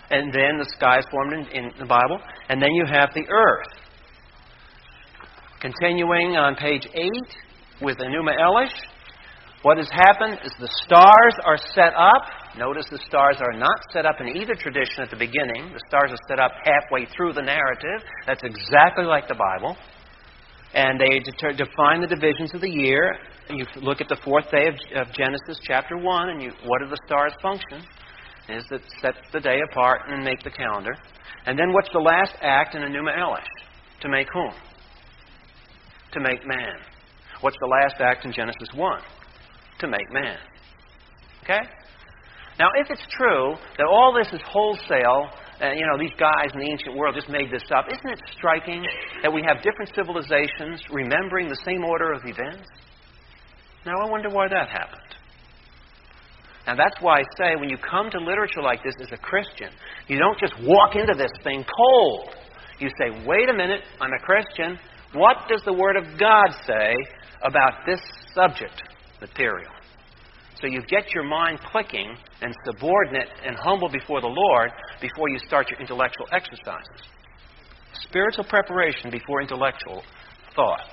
and 0.10 0.34
then 0.34 0.58
the 0.58 0.70
sky 0.76 1.00
is 1.00 1.06
formed 1.12 1.34
in, 1.34 1.46
in 1.48 1.72
the 1.80 1.86
Bible, 1.86 2.20
and 2.50 2.62
then 2.62 2.72
you 2.74 2.86
have 2.86 3.10
the 3.14 3.26
earth. 3.30 3.68
Continuing 5.62 6.38
on 6.38 6.56
page 6.56 6.88
8 6.94 7.12
with 7.82 7.98
Enuma 7.98 8.38
Elish, 8.40 8.74
what 9.62 9.78
has 9.78 9.90
happened 9.92 10.40
is 10.46 10.54
the 10.58 10.72
stars 10.86 11.36
are 11.44 11.58
set 11.76 11.94
up. 11.94 12.24
Notice 12.58 12.86
the 12.90 13.00
stars 13.06 13.38
are 13.42 13.58
not 13.58 13.78
set 13.92 14.06
up 14.06 14.16
in 14.22 14.38
either 14.38 14.56
tradition 14.56 15.04
at 15.04 15.10
the 15.10 15.18
beginning. 15.18 15.74
The 15.74 15.82
stars 15.90 16.12
are 16.12 16.24
set 16.30 16.40
up 16.40 16.52
halfway 16.64 17.06
through 17.06 17.34
the 17.34 17.42
narrative. 17.42 18.08
That's 18.26 18.42
exactly 18.44 19.04
like 19.04 19.28
the 19.28 19.36
Bible. 19.36 19.76
And 20.74 21.00
they 21.00 21.20
deter- 21.20 21.54
define 21.54 22.00
the 22.00 22.08
divisions 22.08 22.54
of 22.54 22.62
the 22.62 22.70
year. 22.70 23.18
You 23.50 23.66
look 23.82 24.00
at 24.00 24.08
the 24.08 24.18
fourth 24.24 24.50
day 24.50 24.68
of, 24.68 24.76
of 24.96 25.14
Genesis 25.14 25.60
chapter 25.64 25.98
1, 25.98 26.30
and 26.30 26.42
you, 26.42 26.52
what 26.64 26.80
do 26.82 26.88
the 26.90 27.00
stars 27.06 27.34
function? 27.42 27.84
Is 28.52 28.64
that 28.70 28.82
set 29.02 29.16
the 29.34 29.40
day 29.40 29.60
apart 29.72 30.02
and 30.08 30.24
make 30.24 30.44
the 30.44 30.52
calendar. 30.52 30.96
And 31.46 31.58
then 31.58 31.72
what's 31.74 31.90
the 31.94 32.00
last 32.00 32.36
act 32.42 32.76
in 32.76 32.82
Enuma 32.82 33.18
Elish? 33.18 33.44
To 34.02 34.10
make 34.10 34.28
whom? 34.34 34.54
To 36.14 36.20
make 36.20 36.46
man. 36.46 36.76
What's 37.42 37.58
the 37.60 37.68
last 37.68 38.02
act 38.02 38.26
in 38.26 38.34
Genesis 38.34 38.70
1? 38.76 39.02
to 39.80 39.88
make 39.88 40.12
man. 40.12 40.38
Okay? 41.44 41.64
Now, 42.60 42.68
if 42.76 42.88
it's 42.90 43.06
true 43.16 43.56
that 43.78 43.88
all 43.88 44.14
this 44.14 44.32
is 44.34 44.42
wholesale, 44.46 45.32
uh, 45.62 45.72
you 45.72 45.86
know, 45.88 45.98
these 45.98 46.14
guys 46.20 46.52
in 46.54 46.60
the 46.60 46.70
ancient 46.70 46.96
world 46.96 47.16
just 47.16 47.30
made 47.30 47.52
this 47.52 47.64
up. 47.74 47.86
Isn't 47.88 48.12
it 48.12 48.20
striking 48.38 48.84
that 49.24 49.32
we 49.32 49.42
have 49.48 49.64
different 49.64 49.92
civilizations 49.96 50.82
remembering 50.92 51.48
the 51.48 51.60
same 51.66 51.84
order 51.84 52.12
of 52.12 52.22
events? 52.26 52.68
Now, 53.86 53.96
I 54.06 54.10
wonder 54.10 54.30
why 54.30 54.48
that 54.50 54.68
happened. 54.68 55.09
Now, 56.70 56.76
that's 56.76 57.02
why 57.02 57.18
I 57.18 57.24
say 57.36 57.56
when 57.60 57.68
you 57.68 57.78
come 57.78 58.12
to 58.12 58.20
literature 58.20 58.62
like 58.62 58.84
this 58.84 58.94
as 59.02 59.12
a 59.12 59.18
Christian, 59.18 59.72
you 60.08 60.20
don't 60.20 60.38
just 60.40 60.54
walk 60.62 60.96
into 60.96 61.16
this 61.18 61.32
thing 61.44 61.66
cold. 61.66 62.30
You 62.78 62.90
say, 62.90 63.26
wait 63.26 63.50
a 63.50 63.54
minute, 63.54 63.82
I'm 64.00 64.14
a 64.14 64.20
Christian. 64.20 64.78
What 65.14 65.38
does 65.50 65.64
the 65.66 65.74
Word 65.74 65.96
of 65.96 66.04
God 66.20 66.54
say 66.68 66.94
about 67.42 67.88
this 67.88 68.00
subject 68.36 68.84
material? 69.20 69.72
So 70.62 70.68
you 70.68 70.84
get 70.88 71.12
your 71.12 71.24
mind 71.24 71.58
clicking 71.72 72.16
and 72.44 72.54
subordinate 72.64 73.30
and 73.44 73.56
humble 73.56 73.90
before 73.90 74.22
the 74.22 74.28
Lord 74.28 74.70
before 75.02 75.28
you 75.28 75.40
start 75.40 75.72
your 75.72 75.80
intellectual 75.80 76.28
exercises. 76.32 77.02
Spiritual 77.94 78.44
preparation 78.44 79.10
before 79.10 79.42
intellectual 79.42 80.04
thought. 80.56 80.86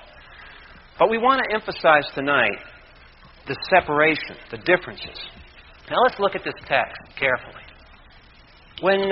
But 0.97 1.11
we 1.11 1.19
want 1.19 1.43
to 1.43 1.53
emphasize 1.53 2.09
tonight 2.15 2.57
the 3.45 3.55
separation, 3.69 4.37
the 4.49 4.57
differences. 4.57 5.19
Now 5.89 5.97
let's 6.03 6.19
look 6.19 6.35
at 6.35 6.43
this 6.43 6.53
text 6.67 6.99
carefully. 7.17 7.63
When 8.81 9.09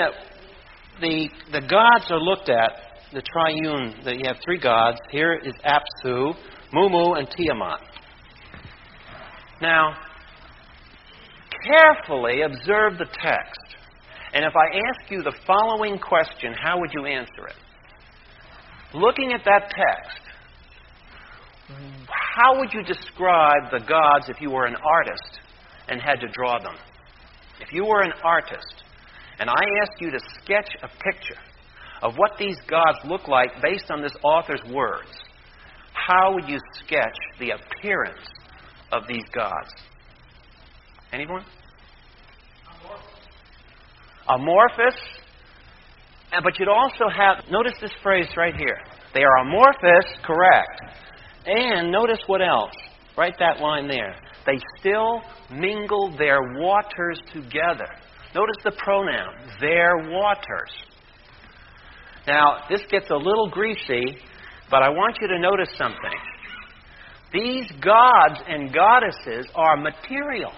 the, 1.00 1.30
the 1.52 1.62
gods 1.62 2.12
are 2.12 2.20
looked 2.20 2.50
at, 2.50 2.72
the 3.14 3.22
triune, 3.22 3.96
that 4.04 4.16
you 4.16 4.24
have 4.26 4.38
three 4.44 4.60
gods, 4.60 4.98
here 5.10 5.36
is 5.36 5.54
Apsu, 5.66 6.34
Mumu, 6.74 7.18
and 7.18 7.30
Tiamat. 7.30 7.80
Now, 9.62 9.96
carefully 11.66 12.42
observe 12.42 12.98
the 12.98 13.06
text. 13.06 13.62
And 14.34 14.44
if 14.44 14.54
I 14.54 14.66
ask 14.90 15.10
you 15.10 15.24
the 15.24 15.34
following 15.48 15.98
question, 15.98 16.54
how 16.62 16.78
would 16.80 16.92
you 16.94 17.06
answer 17.06 17.48
it? 17.48 17.56
Looking 18.94 19.32
at 19.32 19.46
that 19.46 19.70
text, 19.70 20.20
how 22.10 22.60
would 22.60 22.74
you 22.74 22.84
describe 22.84 23.72
the 23.72 23.80
gods 23.80 24.28
if 24.28 24.42
you 24.42 24.50
were 24.52 24.66
an 24.66 24.76
artist 24.76 25.35
and 25.88 26.02
had 26.02 26.20
to 26.22 26.28
draw 26.28 26.60
them? 26.60 26.76
If 27.62 27.72
you 27.72 27.86
were 27.86 28.02
an 28.02 28.14
artist 28.24 28.84
and 29.40 29.50
I 29.50 29.64
asked 29.82 30.00
you 30.00 30.12
to 30.12 30.20
sketch 30.42 30.70
a 30.84 30.88
picture 30.88 31.40
of 32.02 32.16
what 32.16 32.38
these 32.38 32.58
gods 32.68 33.00
look 33.06 33.28
like 33.28 33.62
based 33.62 33.90
on 33.90 34.02
this 34.02 34.16
author's 34.24 34.62
words, 34.72 35.10
how 35.94 36.34
would 36.34 36.48
you 36.48 36.60
sketch 36.84 37.16
the 37.40 37.52
appearance 37.52 38.28
of 38.92 39.04
these 39.08 39.24
gods? 39.34 39.74
Anyone? 41.12 41.44
Amorphous. 44.28 44.96
But 46.44 46.60
you'd 46.60 46.68
also 46.68 47.06
have, 47.16 47.46
notice 47.50 47.76
this 47.80 47.94
phrase 48.04 48.28
right 48.36 48.56
here. 48.56 48.78
They 49.14 49.24
are 49.24 49.38
amorphous, 49.38 50.06
correct. 50.24 50.82
And 51.46 51.92
notice 51.92 52.20
what 52.28 52.42
else? 52.42 52.74
Write 53.18 53.36
that 53.40 53.62
line 53.62 53.88
there. 53.88 54.16
They 54.46 54.60
still 54.80 55.22
mingle 55.52 56.16
their 56.18 56.40
waters 56.58 57.20
together. 57.34 57.88
Notice 58.34 58.58
the 58.64 58.72
pronoun, 58.78 59.34
their 59.60 60.10
waters. 60.10 60.72
Now, 62.28 62.64
this 62.70 62.82
gets 62.90 63.10
a 63.10 63.16
little 63.16 63.50
greasy, 63.50 64.18
but 64.70 64.84
I 64.84 64.90
want 64.90 65.18
you 65.22 65.28
to 65.28 65.40
notice 65.40 65.70
something. 65.78 65.98
These 67.34 67.72
gods 67.82 68.40
and 68.48 68.74
goddesses 68.74 69.48
are 69.56 69.78
material. 69.78 70.52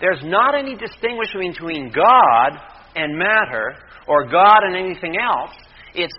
There's 0.00 0.22
not 0.22 0.54
any 0.54 0.76
distinguishing 0.76 1.52
between 1.52 1.90
God 1.90 2.58
and 2.94 3.18
matter 3.18 3.76
or 4.06 4.28
God 4.28 4.58
and 4.62 4.76
anything 4.76 5.16
else. 5.18 5.54
It's 5.94 6.14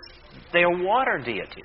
they're 0.52 0.70
water 0.70 1.18
deities. 1.18 1.64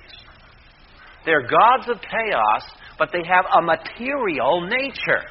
They're 1.24 1.46
gods 1.46 1.88
of 1.88 2.00
chaos, 2.00 2.62
but 2.98 3.10
they 3.12 3.22
have 3.26 3.44
a 3.58 3.62
material 3.62 4.66
nature. 4.68 5.24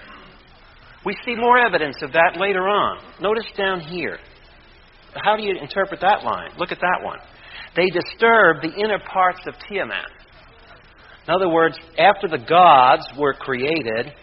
We 1.05 1.15
see 1.25 1.35
more 1.35 1.57
evidence 1.57 1.97
of 2.01 2.13
that 2.13 2.37
later 2.37 2.67
on. 2.67 2.99
Notice 3.21 3.51
down 3.57 3.81
here. 3.81 4.19
How 5.15 5.35
do 5.35 5.43
you 5.43 5.55
interpret 5.59 6.01
that 6.01 6.23
line? 6.23 6.51
Look 6.57 6.71
at 6.71 6.79
that 6.79 7.03
one. 7.03 7.19
They 7.75 7.87
disturb 7.89 8.61
the 8.61 8.73
inner 8.77 8.99
parts 8.99 9.41
of 9.47 9.55
Tiamat. 9.67 10.09
In 11.27 11.33
other 11.33 11.49
words, 11.49 11.77
after 11.97 12.27
the 12.27 12.37
gods 12.37 13.03
were 13.17 13.33
created, 13.33 14.13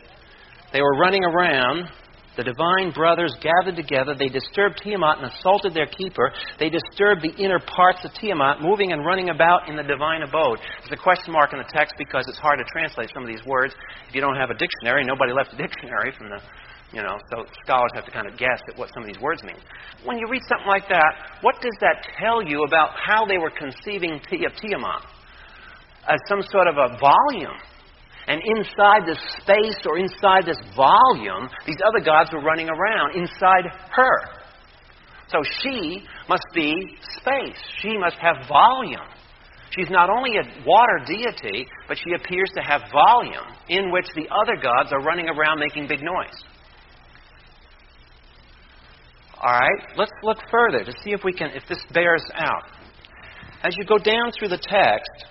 they 0.73 0.81
were 0.81 0.99
running 0.99 1.25
around 1.25 1.89
the 2.37 2.45
divine 2.45 2.93
brothers 2.95 3.35
gathered 3.43 3.75
together. 3.75 4.15
They 4.15 4.29
disturbed 4.29 4.79
Tiamat 4.83 5.19
and 5.19 5.27
assaulted 5.33 5.75
their 5.75 5.87
keeper. 5.87 6.31
They 6.59 6.71
disturbed 6.71 7.23
the 7.27 7.35
inner 7.35 7.59
parts 7.59 8.05
of 8.05 8.15
Tiamat, 8.15 8.63
moving 8.63 8.93
and 8.93 9.05
running 9.05 9.31
about 9.31 9.69
in 9.69 9.75
the 9.75 9.83
divine 9.83 10.23
abode. 10.23 10.63
There's 10.81 10.95
a 10.95 11.03
question 11.03 11.33
mark 11.35 11.53
in 11.53 11.59
the 11.59 11.69
text 11.75 11.95
because 11.99 12.25
it's 12.29 12.39
hard 12.39 12.59
to 12.63 12.67
translate 12.71 13.11
some 13.13 13.25
of 13.25 13.29
these 13.29 13.45
words. 13.45 13.75
If 14.09 14.15
you 14.15 14.21
don't 14.21 14.37
have 14.37 14.51
a 14.51 14.55
dictionary, 14.55 15.05
nobody 15.05 15.33
left 15.33 15.55
a 15.55 15.57
dictionary 15.67 16.15
from 16.17 16.31
the, 16.31 16.39
you 16.95 17.03
know, 17.03 17.19
so 17.35 17.45
scholars 17.67 17.91
have 17.95 18.07
to 18.07 18.13
kind 18.15 18.31
of 18.31 18.39
guess 18.39 18.63
at 18.71 18.79
what 18.79 18.95
some 18.95 19.03
of 19.03 19.09
these 19.11 19.21
words 19.21 19.43
mean. 19.43 19.59
When 20.07 20.17
you 20.17 20.31
read 20.31 20.43
something 20.47 20.71
like 20.71 20.87
that, 20.89 21.43
what 21.43 21.61
does 21.61 21.75
that 21.81 22.07
tell 22.17 22.47
you 22.47 22.63
about 22.63 22.95
how 22.95 23.27
they 23.27 23.39
were 23.39 23.51
conceiving 23.51 24.15
of 24.15 24.53
Tiamat? 24.55 25.03
As 26.07 26.19
some 26.29 26.43
sort 26.47 26.67
of 26.71 26.79
a 26.79 26.97
volume 26.97 27.59
and 28.31 28.41
inside 28.47 29.01
this 29.07 29.19
space 29.43 29.83
or 29.85 29.99
inside 29.99 30.47
this 30.47 30.61
volume, 30.77 31.51
these 31.67 31.81
other 31.85 31.99
gods 31.99 32.31
were 32.33 32.41
running 32.41 32.69
around 32.69 33.17
inside 33.17 33.65
her. 33.91 34.19
So 35.27 35.39
she 35.63 36.05
must 36.29 36.45
be 36.55 36.97
space. 37.19 37.59
She 37.83 37.99
must 37.99 38.15
have 38.21 38.47
volume. 38.47 39.09
She's 39.77 39.91
not 39.91 40.11
only 40.11 40.37
a 40.37 40.45
water 40.65 41.01
deity, 41.07 41.67
but 41.89 41.99
she 41.99 42.13
appears 42.15 42.49
to 42.55 42.63
have 42.63 42.83
volume 42.93 43.51
in 43.69 43.91
which 43.91 44.07
the 44.15 44.29
other 44.31 44.55
gods 44.63 44.93
are 44.93 45.01
running 45.01 45.29
around 45.29 45.59
making 45.59 45.89
big 45.89 46.01
noise. 46.01 46.45
All 49.43 49.59
right, 49.59 49.97
let's 49.97 50.13
look 50.23 50.39
further 50.53 50.85
to 50.85 50.93
see 51.03 51.11
if 51.11 51.23
we 51.25 51.33
can 51.33 51.51
if 51.51 51.65
this 51.69 51.83
bears 51.93 52.23
out. 52.35 52.71
As 53.65 53.77
you 53.77 53.85
go 53.85 53.99
down 53.99 54.31
through 54.39 54.49
the 54.49 54.59
text, 54.59 55.25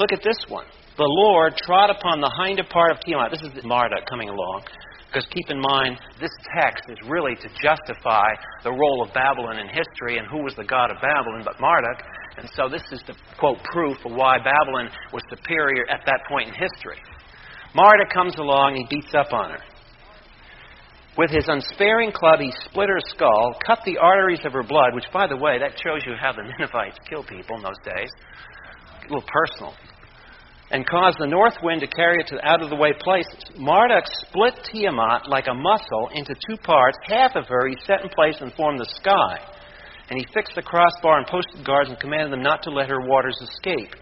look 0.00 0.10
at 0.10 0.24
this 0.24 0.44
one 0.48 0.66
the 1.02 1.18
Lord 1.26 1.58
trod 1.58 1.90
upon 1.90 2.22
the 2.22 2.30
hinder 2.30 2.62
part 2.62 2.94
of 2.94 3.02
Tiamat. 3.02 3.34
This 3.34 3.42
is 3.42 3.64
Marduk 3.66 4.06
coming 4.06 4.30
along. 4.30 4.62
Because 5.10 5.26
keep 5.34 5.50
in 5.50 5.58
mind, 5.58 5.98
this 6.22 6.30
text 6.54 6.86
is 6.86 6.96
really 7.10 7.34
to 7.42 7.48
justify 7.58 8.30
the 8.62 8.70
role 8.70 9.02
of 9.02 9.10
Babylon 9.10 9.58
in 9.58 9.66
history 9.66 10.22
and 10.22 10.30
who 10.30 10.46
was 10.46 10.54
the 10.54 10.62
god 10.62 10.94
of 10.94 11.02
Babylon 11.02 11.42
but 11.42 11.58
Marduk. 11.58 12.06
And 12.38 12.46
so 12.54 12.70
this 12.70 12.86
is 12.94 13.02
the 13.10 13.18
quote 13.34 13.58
proof 13.66 13.98
of 14.06 14.14
why 14.14 14.38
Babylon 14.38 14.94
was 15.12 15.26
superior 15.26 15.90
at 15.90 16.06
that 16.06 16.22
point 16.30 16.48
in 16.50 16.54
history. 16.54 17.02
Marduk 17.74 18.14
comes 18.14 18.38
along, 18.38 18.78
he 18.78 18.86
beats 18.86 19.10
up 19.10 19.34
on 19.34 19.58
her. 19.58 19.62
With 21.18 21.34
his 21.34 21.50
unsparing 21.50 22.12
club, 22.12 22.38
he 22.38 22.54
split 22.70 22.88
her 22.88 23.02
skull, 23.10 23.58
cut 23.66 23.80
the 23.84 23.98
arteries 23.98 24.46
of 24.46 24.52
her 24.52 24.62
blood, 24.62 24.94
which, 24.94 25.10
by 25.12 25.26
the 25.26 25.36
way, 25.36 25.58
that 25.58 25.74
shows 25.82 26.06
you 26.06 26.14
how 26.14 26.30
the 26.30 26.46
Ninevites 26.58 26.96
kill 27.10 27.24
people 27.26 27.56
in 27.58 27.66
those 27.66 27.82
days. 27.82 28.08
A 29.02 29.10
little 29.10 29.26
personal 29.26 29.74
and 30.72 30.86
caused 30.86 31.18
the 31.18 31.26
north 31.26 31.54
wind 31.62 31.82
to 31.82 31.86
carry 31.86 32.18
it 32.18 32.26
to 32.28 32.48
out 32.48 32.62
of 32.62 32.70
the 32.70 32.76
way 32.76 32.92
places. 32.98 33.44
Marduk 33.58 34.04
split 34.26 34.54
Tiamat 34.72 35.28
like 35.28 35.46
a 35.46 35.54
mussel 35.54 36.08
into 36.14 36.34
two 36.48 36.56
parts. 36.56 36.96
Half 37.06 37.36
of 37.36 37.46
her 37.46 37.68
he 37.68 37.76
set 37.86 38.02
in 38.02 38.08
place 38.08 38.36
and 38.40 38.52
formed 38.54 38.80
the 38.80 38.88
sky. 38.96 39.38
And 40.08 40.18
he 40.18 40.26
fixed 40.32 40.54
the 40.56 40.62
crossbar 40.62 41.18
and 41.18 41.26
posted 41.26 41.64
guards 41.64 41.90
and 41.90 42.00
commanded 42.00 42.32
them 42.32 42.42
not 42.42 42.62
to 42.62 42.70
let 42.70 42.88
her 42.88 43.02
waters 43.02 43.38
escape. 43.42 43.94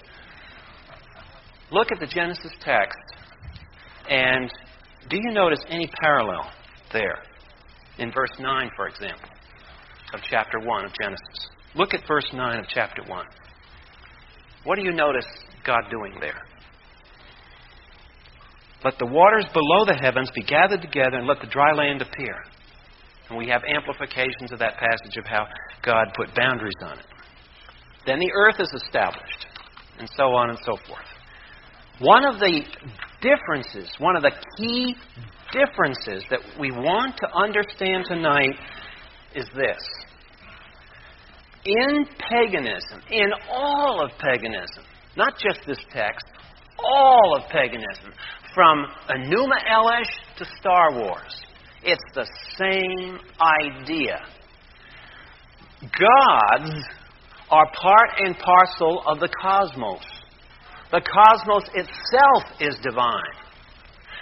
Look 1.72 1.92
at 1.92 2.00
the 2.00 2.06
Genesis 2.06 2.52
text, 2.60 2.98
and 4.08 4.50
do 5.08 5.16
you 5.16 5.30
notice 5.30 5.60
any 5.68 5.88
parallel 6.00 6.50
there? 6.92 7.18
In 7.98 8.10
verse 8.10 8.32
9, 8.40 8.70
for 8.74 8.88
example, 8.88 9.28
of 10.14 10.20
chapter 10.28 10.58
1 10.58 10.84
of 10.84 10.90
Genesis. 11.00 11.48
Look 11.76 11.94
at 11.94 12.00
verse 12.08 12.26
9 12.32 12.58
of 12.58 12.64
chapter 12.68 13.02
1. 13.06 13.26
What 14.64 14.76
do 14.76 14.82
you 14.82 14.92
notice 14.92 15.26
God 15.64 15.82
doing 15.90 16.14
there? 16.20 16.42
Let 18.84 18.98
the 18.98 19.06
waters 19.06 19.44
below 19.52 19.84
the 19.84 19.98
heavens 20.00 20.30
be 20.34 20.42
gathered 20.42 20.80
together, 20.80 21.18
and 21.18 21.26
let 21.26 21.40
the 21.40 21.46
dry 21.46 21.72
land 21.72 22.02
appear. 22.02 22.36
And 23.28 23.38
we 23.38 23.46
have 23.48 23.62
amplifications 23.64 24.52
of 24.52 24.58
that 24.58 24.76
passage 24.78 25.16
of 25.16 25.24
how 25.26 25.46
God 25.82 26.08
put 26.16 26.34
boundaries 26.34 26.74
on 26.82 26.98
it. 26.98 27.06
Then 28.06 28.18
the 28.18 28.32
earth 28.34 28.56
is 28.58 28.72
established, 28.74 29.46
and 29.98 30.08
so 30.16 30.32
on 30.34 30.50
and 30.50 30.58
so 30.64 30.76
forth. 30.88 31.06
One 32.00 32.24
of 32.24 32.40
the 32.40 32.62
differences, 33.20 33.90
one 33.98 34.16
of 34.16 34.22
the 34.22 34.32
key 34.56 34.96
differences 35.52 36.24
that 36.30 36.40
we 36.58 36.70
want 36.70 37.16
to 37.18 37.28
understand 37.34 38.06
tonight 38.06 38.56
is 39.34 39.44
this. 39.54 39.82
In 41.66 42.06
paganism, 42.30 43.02
in 43.10 43.28
all 43.50 44.02
of 44.02 44.12
paganism, 44.18 44.84
not 45.16 45.34
just 45.38 45.60
this 45.66 45.78
text, 45.92 46.24
all 46.82 47.36
of 47.36 47.50
paganism, 47.50 48.14
from 48.54 48.86
Enuma 49.08 49.58
Elish 49.70 50.38
to 50.38 50.44
Star 50.58 50.92
Wars. 50.92 51.42
It's 51.82 52.02
the 52.14 52.26
same 52.58 53.18
idea. 53.40 54.20
Gods 55.82 56.84
are 57.50 57.66
part 57.72 58.10
and 58.18 58.36
parcel 58.38 59.02
of 59.06 59.18
the 59.18 59.28
cosmos. 59.40 60.04
The 60.92 61.00
cosmos 61.00 61.64
itself 61.74 62.60
is 62.60 62.76
divine. 62.82 63.40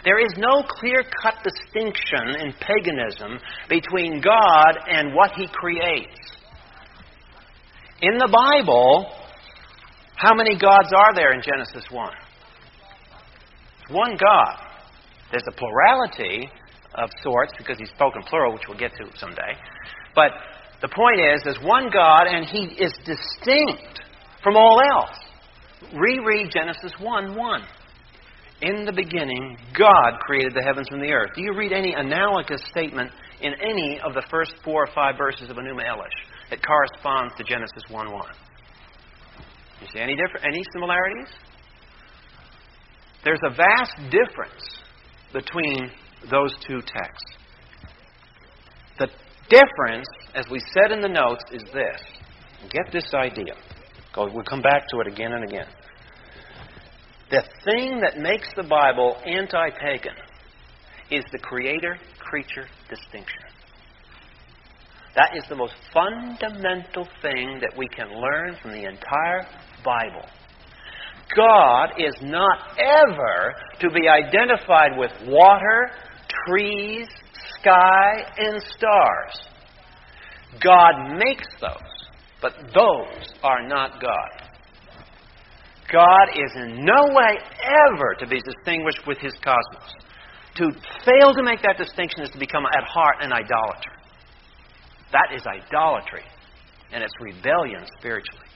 There 0.05 0.21
is 0.21 0.33
no 0.37 0.63
clear 0.69 1.03
cut 1.23 1.35
distinction 1.43 2.41
in 2.41 2.53
paganism 2.61 3.39
between 3.69 4.21
God 4.21 4.79
and 4.89 5.15
what 5.15 5.33
He 5.33 5.49
creates. 5.53 6.21
In 8.01 8.17
the 8.17 8.29
Bible, 8.31 9.11
how 10.15 10.35
many 10.35 10.57
gods 10.57 10.93
are 10.97 11.15
there 11.15 11.33
in 11.33 11.43
Genesis 11.43 11.91
1? 11.91 12.11
One 13.89 14.17
God. 14.17 14.57
There's 15.31 15.45
a 15.49 15.53
plurality 15.53 16.51
of 16.95 17.11
sorts 17.23 17.53
because 17.59 17.79
he's 17.79 17.91
spoken 17.91 18.23
plural, 18.23 18.53
which 18.53 18.63
we'll 18.69 18.79
get 18.79 18.93
to 18.97 19.05
someday. 19.19 19.53
But 20.15 20.33
the 20.81 20.89
point 20.89 21.21
is, 21.21 21.43
there's 21.45 21.63
one 21.63 21.91
God 21.93 22.27
and 22.27 22.47
he 22.47 22.75
is 22.83 22.93
distinct 23.05 24.01
from 24.43 24.57
all 24.57 24.81
else. 24.81 25.19
Reread 25.95 26.51
Genesis 26.51 26.93
1 27.01 27.37
1. 27.37 27.63
In 28.61 28.85
the 28.85 28.93
beginning, 28.93 29.57
God 29.79 30.19
created 30.21 30.53
the 30.55 30.63
heavens 30.63 30.89
and 30.91 31.01
the 31.01 31.13
earth. 31.13 31.31
Do 31.37 31.43
you 31.43 31.55
read 31.55 31.73
any 31.73 31.95
analogous 31.95 32.61
statement 32.71 33.13
in 33.41 33.53
any 33.55 34.01
of 34.05 34.15
the 34.15 34.23
first 34.31 34.55
four 34.65 34.83
or 34.83 34.89
five 34.95 35.17
verses 35.17 35.49
of 35.49 35.57
Enuma 35.57 35.85
Elish 35.87 36.19
that 36.51 36.59
corresponds 36.67 37.35
to 37.37 37.45
Genesis 37.45 37.85
1 37.89 38.11
1? 38.11 38.23
You 39.81 39.87
see 39.93 40.01
any, 40.01 40.17
different, 40.17 40.45
any 40.45 40.63
similarities? 40.73 41.29
There's 43.25 43.41
a 43.45 43.55
vast 43.55 43.97
difference 44.11 44.81
between 45.33 45.91
those 46.31 46.55
two 46.67 46.81
texts. 46.81 47.37
The 48.99 49.09
difference, 49.49 50.09
as 50.35 50.47
we 50.51 50.61
said 50.73 50.93
in 50.93 51.01
the 51.01 51.09
notes, 51.09 51.45
is 51.53 51.63
this. 51.73 52.01
Get 52.71 52.93
this 52.93 53.13
idea. 53.15 53.55
We'll 54.17 54.43
come 54.45 54.63
back 54.63 54.89
to 54.89 55.01
it 55.01 55.07
again 55.07 55.33
and 55.33 55.45
again. 55.45 55.67
The 57.31 57.43
thing 57.65 58.01
that 58.01 58.19
makes 58.19 58.49
the 58.57 58.65
Bible 58.65 59.17
anti 59.25 59.71
pagan 59.71 60.15
is 61.11 61.25
the 61.31 61.39
creator 61.39 61.99
creature 62.19 62.67
distinction. 62.89 63.43
That 65.15 65.37
is 65.37 65.45
the 65.49 65.57
most 65.57 65.75
fundamental 65.93 67.07
thing 67.23 67.61
that 67.61 67.73
we 67.77 67.89
can 67.89 68.09
learn 68.09 68.57
from 68.63 68.73
the 68.73 68.85
entire 68.85 69.47
Bible. 69.85 70.27
God 71.37 71.91
is 71.99 72.15
not 72.23 72.79
ever 72.79 73.55
to 73.81 73.91
be 73.91 74.09
identified 74.09 74.97
with 74.97 75.13
water, 75.27 75.91
trees, 76.47 77.07
sky, 77.61 78.25
and 78.39 78.63
stars. 78.63 79.49
God 80.63 81.19
makes 81.19 81.47
those, 81.61 82.09
but 82.41 82.55
those 82.75 83.35
are 83.43 83.67
not 83.69 84.01
God. 84.01 84.49
God 85.93 86.29
is 86.35 86.53
in 86.57 86.85
no 86.85 87.15
way 87.15 87.39
ever 87.63 88.15
to 88.21 88.27
be 88.27 88.41
distinguished 88.41 89.07
with 89.07 89.19
his 89.19 89.33
cosmos. 89.43 89.93
To 90.57 90.71
fail 91.05 91.35
to 91.35 91.43
make 91.43 91.63
that 91.63 91.79
distinction 91.79 92.23
is 92.23 92.31
to 92.31 92.39
become 92.39 92.65
at 92.67 92.85
heart 92.85 93.17
an 93.21 93.33
idolater. 93.33 93.93
That 95.13 95.29
is 95.35 95.43
idolatry, 95.47 96.25
and 96.93 97.03
it's 97.03 97.15
rebellion 97.21 97.87
spiritually. 97.99 98.48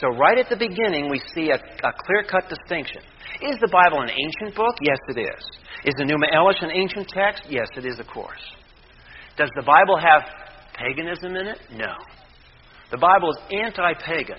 So, 0.00 0.08
right 0.08 0.38
at 0.38 0.48
the 0.50 0.56
beginning, 0.56 1.08
we 1.08 1.20
see 1.34 1.50
a, 1.50 1.56
a 1.56 1.92
clear 2.04 2.22
cut 2.28 2.48
distinction. 2.48 3.00
Is 3.40 3.56
the 3.60 3.68
Bible 3.72 4.02
an 4.02 4.10
ancient 4.10 4.54
book? 4.54 4.76
Yes, 4.82 4.98
it 5.08 5.18
is. 5.18 5.42
Is 5.84 5.94
the 5.96 6.04
Enuma 6.04 6.32
Elish 6.34 6.62
an 6.62 6.70
ancient 6.70 7.08
text? 7.08 7.44
Yes, 7.48 7.68
it 7.76 7.86
is, 7.86 7.98
of 7.98 8.06
course. 8.06 8.40
Does 9.36 9.50
the 9.56 9.62
Bible 9.62 9.96
have 9.96 10.22
paganism 10.74 11.36
in 11.36 11.46
it? 11.46 11.58
No. 11.72 11.96
The 12.90 12.98
Bible 12.98 13.30
is 13.30 13.38
anti 13.52 13.94
pagan. 14.04 14.38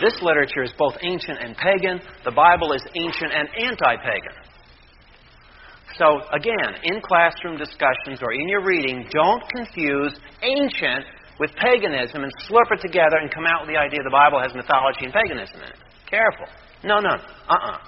This 0.00 0.16
literature 0.22 0.62
is 0.62 0.72
both 0.78 0.94
ancient 1.02 1.38
and 1.40 1.56
pagan. 1.56 2.00
The 2.24 2.30
Bible 2.30 2.72
is 2.72 2.82
ancient 2.94 3.32
and 3.32 3.48
anti 3.58 3.96
pagan. 3.96 4.36
So, 5.98 6.20
again, 6.32 6.80
in 6.84 7.00
classroom 7.02 7.58
discussions 7.58 8.20
or 8.22 8.32
in 8.32 8.48
your 8.48 8.64
reading, 8.64 9.04
don't 9.10 9.42
confuse 9.54 10.18
ancient 10.40 11.04
with 11.40 11.50
paganism 11.56 12.22
and 12.22 12.32
slurp 12.44 12.70
it 12.70 12.80
together 12.82 13.16
and 13.16 13.32
come 13.32 13.44
out 13.48 13.64
with 13.64 13.74
the 13.74 13.80
idea 13.80 13.98
the 14.04 14.12
Bible 14.12 14.38
has 14.38 14.54
mythology 14.54 15.08
and 15.08 15.12
paganism 15.12 15.56
in 15.56 15.72
it. 15.72 15.80
Careful. 16.04 16.46
No, 16.84 17.00
no. 17.00 17.16
Uh 17.16 17.56
uh-uh. 17.56 17.72
uh 17.72 17.78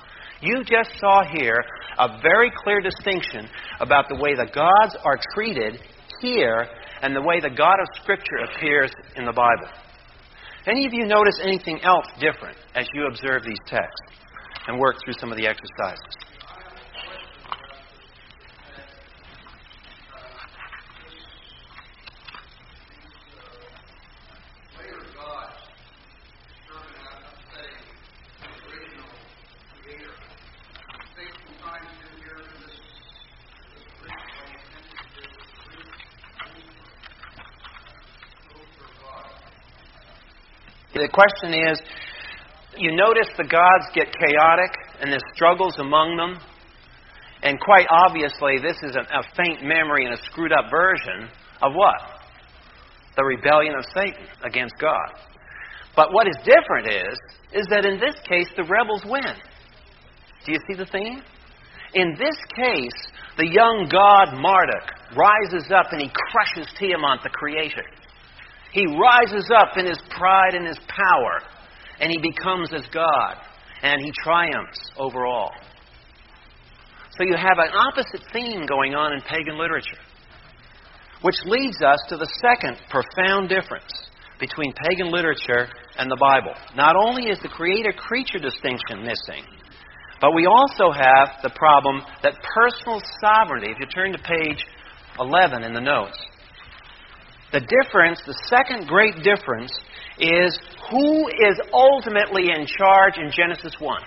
You 0.40 0.64
just 0.64 0.98
saw 0.98 1.22
here 1.22 1.62
a 1.98 2.18
very 2.22 2.50
clear 2.64 2.80
distinction 2.80 3.46
about 3.78 4.08
the 4.08 4.16
way 4.16 4.34
the 4.34 4.48
gods 4.52 4.96
are 5.04 5.20
treated 5.34 5.78
here 6.20 6.66
and 7.02 7.14
the 7.14 7.20
way 7.20 7.40
the 7.40 7.50
God 7.50 7.76
of 7.78 7.86
Scripture 8.02 8.40
appears 8.48 8.90
in 9.16 9.26
the 9.26 9.32
Bible. 9.32 9.68
Any 10.66 10.86
of 10.86 10.94
you 10.94 11.04
notice 11.04 11.38
anything 11.42 11.80
else 11.82 12.06
different 12.18 12.56
as 12.74 12.86
you 12.94 13.06
observe 13.06 13.42
these 13.44 13.60
texts 13.66 14.16
and 14.66 14.78
work 14.78 14.96
through 15.04 15.14
some 15.18 15.30
of 15.30 15.36
the 15.36 15.46
exercises? 15.46 16.21
The 41.02 41.08
question 41.08 41.50
is 41.52 41.82
you 42.78 42.94
notice 42.94 43.26
the 43.36 43.42
gods 43.42 43.90
get 43.92 44.14
chaotic 44.14 44.70
and 45.00 45.10
there's 45.10 45.26
struggles 45.34 45.74
among 45.80 46.16
them. 46.16 46.38
And 47.42 47.58
quite 47.58 47.88
obviously, 47.90 48.62
this 48.62 48.78
is 48.84 48.94
a, 48.94 49.02
a 49.02 49.22
faint 49.34 49.64
memory 49.64 50.06
and 50.06 50.14
a 50.14 50.22
screwed 50.30 50.52
up 50.52 50.70
version 50.70 51.28
of 51.60 51.74
what? 51.74 51.98
The 53.16 53.24
rebellion 53.24 53.74
of 53.74 53.84
Satan 53.92 54.26
against 54.44 54.74
God. 54.80 55.18
But 55.96 56.12
what 56.12 56.28
is 56.28 56.36
different 56.44 56.86
is, 56.86 57.18
is 57.52 57.66
that 57.70 57.84
in 57.84 57.98
this 57.98 58.14
case, 58.28 58.46
the 58.56 58.62
rebels 58.62 59.02
win. 59.04 59.34
Do 60.46 60.52
you 60.52 60.58
see 60.70 60.78
the 60.78 60.86
theme? 60.86 61.20
In 61.94 62.14
this 62.16 62.38
case, 62.54 63.10
the 63.38 63.48
young 63.50 63.88
god 63.90 64.38
Marduk 64.38 64.86
rises 65.18 65.66
up 65.74 65.90
and 65.90 66.00
he 66.00 66.12
crushes 66.30 66.72
Tiamat, 66.78 67.24
the 67.24 67.30
creator. 67.30 67.82
He 68.72 68.86
rises 68.86 69.50
up 69.54 69.76
in 69.76 69.86
his 69.86 70.00
pride 70.10 70.54
and 70.54 70.66
his 70.66 70.78
power, 70.88 71.42
and 72.00 72.10
he 72.10 72.18
becomes 72.18 72.72
as 72.74 72.86
God, 72.92 73.36
and 73.82 74.00
he 74.00 74.10
triumphs 74.24 74.90
over 74.96 75.26
all. 75.26 75.52
So 77.18 77.24
you 77.24 77.36
have 77.36 77.58
an 77.58 77.70
opposite 77.74 78.22
theme 78.32 78.64
going 78.66 78.94
on 78.94 79.12
in 79.12 79.20
pagan 79.20 79.58
literature, 79.58 80.00
which 81.20 81.36
leads 81.44 81.82
us 81.82 81.98
to 82.08 82.16
the 82.16 82.30
second 82.40 82.78
profound 82.88 83.50
difference 83.50 83.92
between 84.40 84.72
pagan 84.88 85.12
literature 85.12 85.68
and 85.98 86.10
the 86.10 86.16
Bible. 86.16 86.54
Not 86.74 86.96
only 86.96 87.28
is 87.28 87.38
the 87.40 87.48
creator 87.48 87.92
creature 87.92 88.38
distinction 88.38 89.02
missing, 89.02 89.44
but 90.22 90.34
we 90.34 90.46
also 90.46 90.90
have 90.90 91.42
the 91.42 91.50
problem 91.54 92.00
that 92.22 92.34
personal 92.54 93.02
sovereignty, 93.20 93.70
if 93.70 93.78
you 93.78 93.86
turn 93.86 94.12
to 94.12 94.18
page 94.18 94.64
11 95.20 95.62
in 95.64 95.74
the 95.74 95.80
notes, 95.80 96.16
the 97.52 97.60
difference, 97.60 98.20
the 98.26 98.38
second 98.48 98.88
great 98.88 99.22
difference, 99.22 99.72
is 100.18 100.58
who 100.90 101.28
is 101.28 101.60
ultimately 101.72 102.48
in 102.50 102.66
charge 102.66 103.18
in 103.18 103.30
Genesis 103.30 103.74
1. 103.78 104.02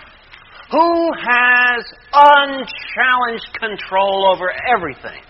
Who 0.72 1.14
has 1.14 1.86
unchallenged 2.12 3.54
control 3.60 4.34
over 4.34 4.52
everything? 4.76 5.22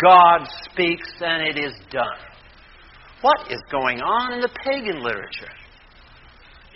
God 0.00 0.46
speaks 0.70 1.08
and 1.20 1.42
it 1.42 1.58
is 1.58 1.74
done. 1.90 2.18
What 3.22 3.50
is 3.50 3.60
going 3.70 4.00
on 4.00 4.34
in 4.34 4.40
the 4.40 4.50
pagan 4.64 5.02
literature? 5.02 5.50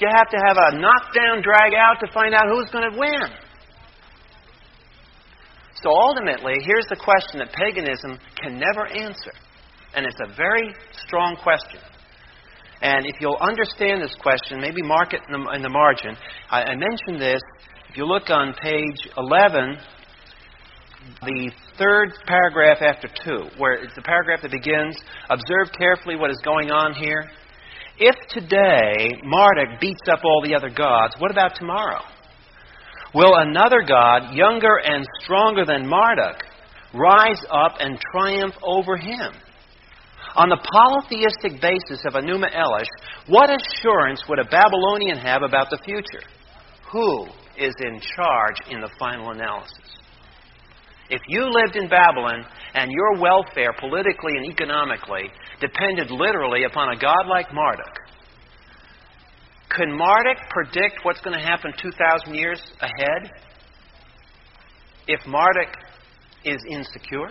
You 0.01 0.09
have 0.15 0.31
to 0.31 0.39
have 0.47 0.57
a 0.57 0.79
knockdown, 0.79 1.43
drag 1.43 1.75
out 1.75 2.01
to 2.01 2.13
find 2.13 2.35
out 2.35 2.47
who's 2.51 2.71
going 2.71 2.91
to 2.91 2.99
win. 2.99 3.31
So 5.83 5.91
ultimately, 5.91 6.55
here's 6.65 6.87
the 6.89 6.97
question 6.97 7.39
that 7.39 7.53
paganism 7.53 8.19
can 8.43 8.59
never 8.59 8.87
answer 8.87 9.33
and 9.99 10.07
it's 10.07 10.21
a 10.21 10.37
very 10.37 10.73
strong 11.05 11.37
question. 11.43 11.81
And 12.81 13.05
if 13.05 13.17
you'll 13.21 13.39
understand 13.41 14.01
this 14.01 14.15
question, 14.23 14.61
maybe 14.61 14.81
mark 14.81 15.13
it 15.13 15.21
in 15.29 15.43
the, 15.43 15.51
in 15.51 15.63
the 15.63 15.69
margin. 15.69 16.17
I, 16.49 16.63
I 16.63 16.77
mentioned 16.77 17.21
this. 17.21 17.41
If 17.91 17.97
you 17.97 18.07
look 18.07 18.31
on 18.31 18.55
page 18.63 19.09
11, 19.17 19.77
the 21.23 21.51
third 21.77 22.13
paragraph 22.29 22.79
after 22.81 23.09
2, 23.25 23.59
where 23.59 23.73
it's 23.83 23.95
the 23.97 24.03
paragraph 24.03 24.43
that 24.43 24.53
begins, 24.53 24.97
Observe 25.31 25.73
carefully 25.77 26.15
what 26.15 26.31
is 26.31 26.39
going 26.45 26.71
on 26.71 26.95
here. 26.95 27.25
If 27.99 28.15
today 28.29 29.21
Marduk 29.25 29.81
beats 29.81 30.09
up 30.09 30.21
all 30.23 30.43
the 30.45 30.55
other 30.55 30.71
gods, 30.71 31.17
what 31.19 31.33
about 31.33 31.57
tomorrow? 31.57 32.03
Will 33.15 33.35
another 33.35 33.83
god, 33.85 34.33
younger 34.33 34.79
and 34.85 35.05
stronger 35.25 35.65
than 35.65 35.89
Marduk, 35.89 36.37
rise 36.95 37.43
up 37.51 37.73
and 37.81 37.99
triumph 38.13 38.55
over 38.63 38.97
him? 38.97 39.33
On 40.39 40.49
the 40.49 40.63
polytheistic 40.71 41.61
basis 41.61 42.05
of 42.07 42.15
Enuma 42.15 42.47
Elish, 42.55 42.87
what 43.27 43.51
assurance 43.51 44.23
would 44.29 44.39
a 44.39 44.45
Babylonian 44.45 45.19
have 45.19 45.43
about 45.43 45.69
the 45.69 45.79
future? 45.85 46.23
Who 46.93 47.27
is 47.59 47.75
in 47.81 48.01
charge 48.15 48.57
in 48.71 48.81
the 48.81 48.91
final 49.01 49.31
analysis? 49.31 49.99
If 51.11 51.21
you 51.27 51.43
lived 51.43 51.75
in 51.75 51.89
Babylon 51.89 52.45
and 52.75 52.89
your 52.93 53.21
welfare, 53.21 53.73
politically 53.81 54.37
and 54.37 54.47
economically, 54.47 55.25
depended 55.61 56.13
literally 56.13 56.63
upon 56.63 56.95
a 56.95 57.01
god 57.01 57.27
like 57.29 57.53
Marduk, 57.53 57.99
could 59.71 59.89
Marduk 59.89 60.39
predict 60.51 61.01
what's 61.03 61.21
going 61.21 61.37
to 61.37 61.45
happen 61.45 61.73
2,000 61.83 62.35
years 62.35 62.61
ahead? 62.81 63.33
If 65.09 65.27
Marduk 65.27 65.75
is 66.45 66.59
insecure? 66.71 67.31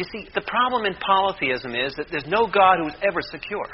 You 0.00 0.08
see, 0.08 0.24
the 0.32 0.40
problem 0.48 0.86
in 0.86 0.96
polytheism 0.96 1.76
is 1.76 1.92
that 2.00 2.08
there's 2.08 2.24
no 2.24 2.48
God 2.48 2.80
who's 2.80 2.96
ever 3.04 3.20
secure. 3.20 3.68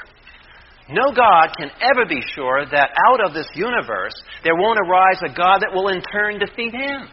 No 0.91 1.15
God 1.15 1.55
can 1.55 1.71
ever 1.79 2.03
be 2.03 2.19
sure 2.35 2.67
that 2.67 2.91
out 3.07 3.23
of 3.23 3.31
this 3.31 3.47
universe 3.55 4.11
there 4.43 4.59
won't 4.59 4.75
arise 4.75 5.23
a 5.23 5.31
God 5.31 5.63
that 5.63 5.71
will 5.71 5.87
in 5.87 6.03
turn 6.11 6.35
defeat 6.37 6.75
him. 6.75 7.07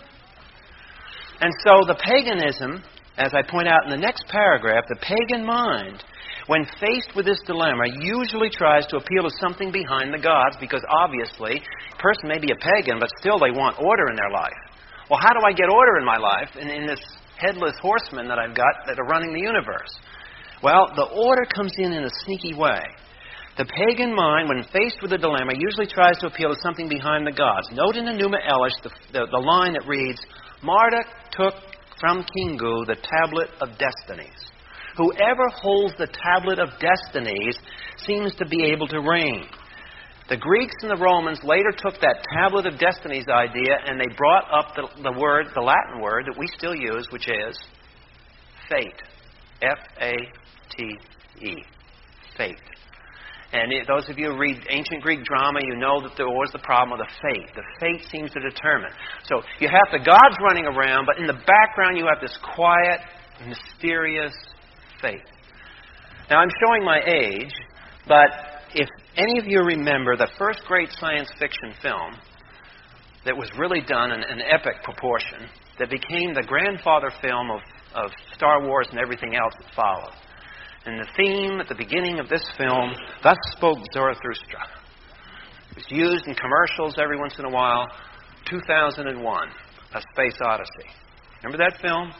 And 1.39 1.55
so 1.63 1.87
the 1.87 1.95
paganism, 1.95 2.83
as 3.15 3.31
I 3.31 3.47
point 3.47 3.69
out 3.69 3.87
in 3.87 3.91
the 3.91 4.03
next 4.03 4.27
paragraph, 4.27 4.83
the 4.89 4.99
pagan 4.99 5.47
mind, 5.47 6.03
when 6.49 6.67
faced 6.83 7.15
with 7.15 7.25
this 7.25 7.39
dilemma, 7.47 7.87
usually 8.03 8.51
tries 8.51 8.85
to 8.89 8.97
appeal 8.97 9.23
to 9.23 9.31
something 9.39 9.71
behind 9.71 10.13
the 10.13 10.19
gods 10.19 10.57
because 10.59 10.83
obviously 10.91 11.63
a 11.63 12.03
person 12.03 12.27
may 12.27 12.41
be 12.43 12.51
a 12.51 12.59
pagan, 12.59 12.99
but 12.99 13.15
still 13.23 13.39
they 13.39 13.55
want 13.55 13.79
order 13.79 14.11
in 14.11 14.17
their 14.19 14.35
life. 14.35 14.59
Well, 15.09 15.21
how 15.23 15.39
do 15.39 15.47
I 15.47 15.55
get 15.55 15.71
order 15.71 15.99
in 15.99 16.05
my 16.05 16.19
life 16.19 16.51
in, 16.59 16.67
in 16.67 16.87
this 16.87 16.99
headless 17.39 17.75
horsemen 17.81 18.29
that 18.29 18.39
I've 18.39 18.55
got 18.55 18.87
that 18.87 18.99
are 18.99 19.07
running 19.07 19.33
the 19.33 19.41
universe? 19.41 19.91
Well, 20.63 20.93
the 20.95 21.05
order 21.05 21.45
comes 21.55 21.73
in 21.79 21.93
in 21.93 22.05
a 22.05 22.11
sneaky 22.25 22.55
way. 22.55 22.81
The 23.57 23.67
pagan 23.67 24.15
mind, 24.15 24.49
when 24.49 24.65
faced 24.73 24.99
with 25.01 25.13
a 25.13 25.19
dilemma, 25.19 25.53
usually 25.57 25.87
tries 25.87 26.19
to 26.19 26.27
appeal 26.27 26.55
to 26.55 26.61
something 26.61 26.89
behind 26.89 27.27
the 27.27 27.33
gods. 27.33 27.69
Note 27.73 27.97
in 27.97 28.07
Enuma 28.07 28.39
Elish 28.51 28.83
the, 28.83 28.91
the, 29.13 29.27
the 29.31 29.39
line 29.39 29.75
that 29.75 29.87
reads, 29.87 30.21
Marduk 30.63 31.07
took 31.31 31.55
from 32.01 32.25
Kingu 32.25 32.87
the 32.87 32.97
tablet 32.97 33.51
of 33.61 33.79
destinies. 33.79 34.51
Whoever 34.97 35.47
holds 35.55 35.95
the 35.99 36.09
tablet 36.09 36.59
of 36.59 36.71
destinies 36.81 37.57
seems 38.07 38.35
to 38.37 38.47
be 38.47 38.65
able 38.73 38.89
to 38.89 39.01
reign. 39.01 39.47
The 40.29 40.37
Greeks 40.39 40.75
and 40.81 40.91
the 40.91 41.03
Romans 41.03 41.39
later 41.45 41.71
took 41.77 42.01
that 42.01 42.25
tablet 42.33 42.67
of 42.67 42.79
destinies 42.79 43.27
idea 43.29 43.77
and 43.87 44.01
they 44.01 44.15
brought 44.17 44.45
up 44.53 44.75
the, 44.75 45.03
the 45.03 45.13
word, 45.13 45.49
the 45.55 45.61
Latin 45.61 46.01
word 46.01 46.25
that 46.27 46.39
we 46.39 46.47
still 46.57 46.75
use, 46.75 47.07
which 47.11 47.29
is 47.29 47.59
fate. 48.71 49.03
F 49.61 49.79
A 50.01 50.13
T 50.77 50.99
E. 51.43 51.57
Fate. 52.37 52.57
And 53.53 53.73
it, 53.73 53.87
those 53.87 54.09
of 54.09 54.19
you 54.19 54.33
who 54.33 54.39
read 54.39 54.67
ancient 54.69 55.03
Greek 55.03 55.23
drama, 55.25 55.61
you 55.63 55.77
know 55.77 56.01
that 56.03 56.17
there 56.17 56.27
was 56.27 56.51
the 56.53 56.59
problem 56.59 56.99
of 56.99 57.07
the 57.07 57.13
fate. 57.23 57.55
The 57.55 57.63
fate 57.79 58.05
seems 58.11 58.33
to 58.33 58.41
determine. 58.41 58.91
So 59.29 59.43
you 59.61 59.69
have 59.69 59.93
the 59.93 60.05
gods 60.05 60.37
running 60.43 60.65
around, 60.65 61.07
but 61.07 61.19
in 61.19 61.27
the 61.27 61.39
background 61.47 61.97
you 61.97 62.07
have 62.13 62.21
this 62.21 62.37
quiet, 62.55 63.01
mysterious 63.47 64.35
fate. 65.01 65.23
Now 66.31 66.39
I'm 66.39 66.51
showing 66.67 66.85
my 66.85 67.01
age, 67.07 67.53
but 68.09 68.54
if 68.75 68.89
any 69.17 69.39
of 69.39 69.47
you 69.47 69.61
remember 69.61 70.17
the 70.17 70.29
first 70.37 70.61
great 70.67 70.91
science 70.99 71.31
fiction 71.39 71.73
film 71.81 72.15
that 73.25 73.37
was 73.37 73.49
really 73.59 73.81
done 73.81 74.11
in 74.11 74.21
an 74.21 74.43
epic 74.51 74.83
proportion, 74.83 75.49
that 75.79 75.91
became 75.91 76.35
the 76.35 76.45
grandfather 76.47 77.11
film 77.23 77.51
of, 77.51 77.61
of 77.95 78.11
Star 78.35 78.67
Wars 78.67 78.87
and 78.91 78.99
everything 78.99 79.35
else 79.35 79.55
that 79.61 79.75
followed. 79.75 80.15
And 80.87 81.01
the 81.01 81.09
theme 81.17 81.61
at 81.61 81.69
the 81.69 81.75
beginning 81.75 82.19
of 82.19 82.29
this 82.29 82.45
film, 82.59 82.93
Thus 83.23 83.39
Spoke 83.57 83.79
Zarathustra, 83.93 84.69
was 85.75 85.85
used 85.89 86.27
in 86.27 86.35
commercials 86.35 86.97
every 86.99 87.19
once 87.19 87.35
in 87.39 87.45
a 87.45 87.51
while. 87.51 87.87
2001, 88.49 89.49
A 89.95 90.01
Space 90.13 90.39
Odyssey. 90.45 90.91
Remember 91.43 91.65
that 91.65 91.81
film? 91.81 92.13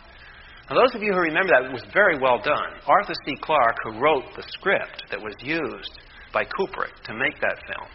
Now, 0.71 0.77
those 0.81 0.95
of 0.95 1.03
you 1.03 1.13
who 1.13 1.21
remember 1.21 1.53
that, 1.53 1.69
it 1.69 1.73
was 1.73 1.85
very 1.93 2.19
well 2.19 2.41
done. 2.43 2.81
Arthur 2.87 3.13
C. 3.27 3.37
Clarke, 3.43 3.77
who 3.85 4.01
wrote 4.01 4.25
the 4.35 4.43
script 4.49 5.05
that 5.11 5.21
was 5.21 5.35
used 5.41 6.01
by 6.35 6.45
Kubrick 6.45 6.93
to 7.05 7.15
make 7.15 7.41
that 7.41 7.57
film, 7.67 7.89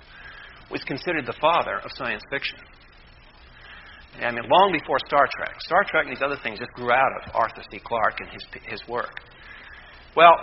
was 0.71 0.81
considered 0.85 1.25
the 1.25 1.37
father 1.41 1.77
of 1.83 1.91
science 1.93 2.23
fiction. 2.31 2.57
I 4.21 4.31
mean, 4.31 4.43
long 4.49 4.71
before 4.71 4.97
Star 5.05 5.27
Trek. 5.37 5.55
Star 5.59 5.83
Trek 5.83 6.05
and 6.07 6.15
these 6.15 6.23
other 6.23 6.39
things 6.41 6.59
just 6.59 6.71
grew 6.71 6.91
out 6.91 7.11
of 7.21 7.35
Arthur 7.35 7.61
C. 7.71 7.79
Clarke 7.83 8.19
and 8.21 8.29
his, 8.29 8.43
his 8.65 8.81
work. 8.87 9.13
Well, 10.15 10.33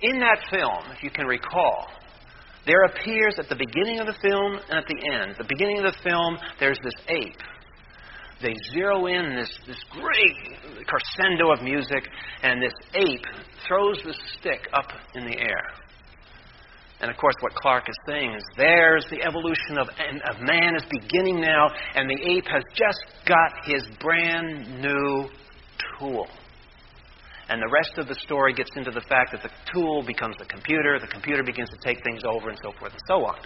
in 0.00 0.20
that 0.20 0.38
film, 0.50 0.92
if 0.96 1.02
you 1.02 1.10
can 1.10 1.26
recall, 1.26 1.88
there 2.64 2.84
appears 2.84 3.38
at 3.38 3.48
the 3.48 3.56
beginning 3.56 3.98
of 3.98 4.06
the 4.06 4.16
film 4.22 4.60
and 4.70 4.78
at 4.78 4.86
the 4.86 5.10
end. 5.10 5.34
the 5.36 5.48
beginning 5.48 5.78
of 5.78 5.92
the 5.92 5.98
film, 6.02 6.38
there's 6.60 6.78
this 6.84 6.94
ape. 7.08 7.42
They 8.40 8.54
zero 8.72 9.06
in 9.06 9.36
this, 9.36 9.50
this 9.66 9.82
great 9.90 10.86
crescendo 10.86 11.52
of 11.52 11.62
music, 11.62 12.08
and 12.42 12.62
this 12.62 12.72
ape 12.94 13.24
throws 13.66 14.00
the 14.04 14.14
stick 14.38 14.68
up 14.72 14.90
in 15.14 15.24
the 15.24 15.38
air. 15.38 15.64
And 17.02 17.10
of 17.10 17.16
course, 17.16 17.34
what 17.40 17.52
Clarke 17.56 17.88
is 17.88 17.96
saying 18.06 18.32
is 18.32 18.44
there's 18.56 19.04
the 19.10 19.22
evolution 19.22 19.76
of, 19.76 19.88
of 19.88 20.40
man 20.40 20.76
is 20.76 20.84
beginning 20.88 21.40
now, 21.40 21.68
and 21.96 22.08
the 22.08 22.30
ape 22.30 22.46
has 22.46 22.62
just 22.74 23.04
got 23.26 23.66
his 23.66 23.82
brand 24.00 24.80
new 24.80 25.28
tool. 25.98 26.28
And 27.48 27.60
the 27.60 27.68
rest 27.68 27.98
of 27.98 28.06
the 28.06 28.14
story 28.14 28.54
gets 28.54 28.70
into 28.76 28.92
the 28.92 29.02
fact 29.10 29.32
that 29.32 29.42
the 29.42 29.50
tool 29.74 30.04
becomes 30.06 30.36
the 30.38 30.46
computer, 30.46 30.98
the 31.00 31.08
computer 31.08 31.42
begins 31.42 31.70
to 31.70 31.76
take 31.84 32.02
things 32.04 32.22
over, 32.24 32.48
and 32.48 32.58
so 32.62 32.70
forth 32.78 32.92
and 32.92 33.02
so 33.08 33.26
on. 33.26 33.36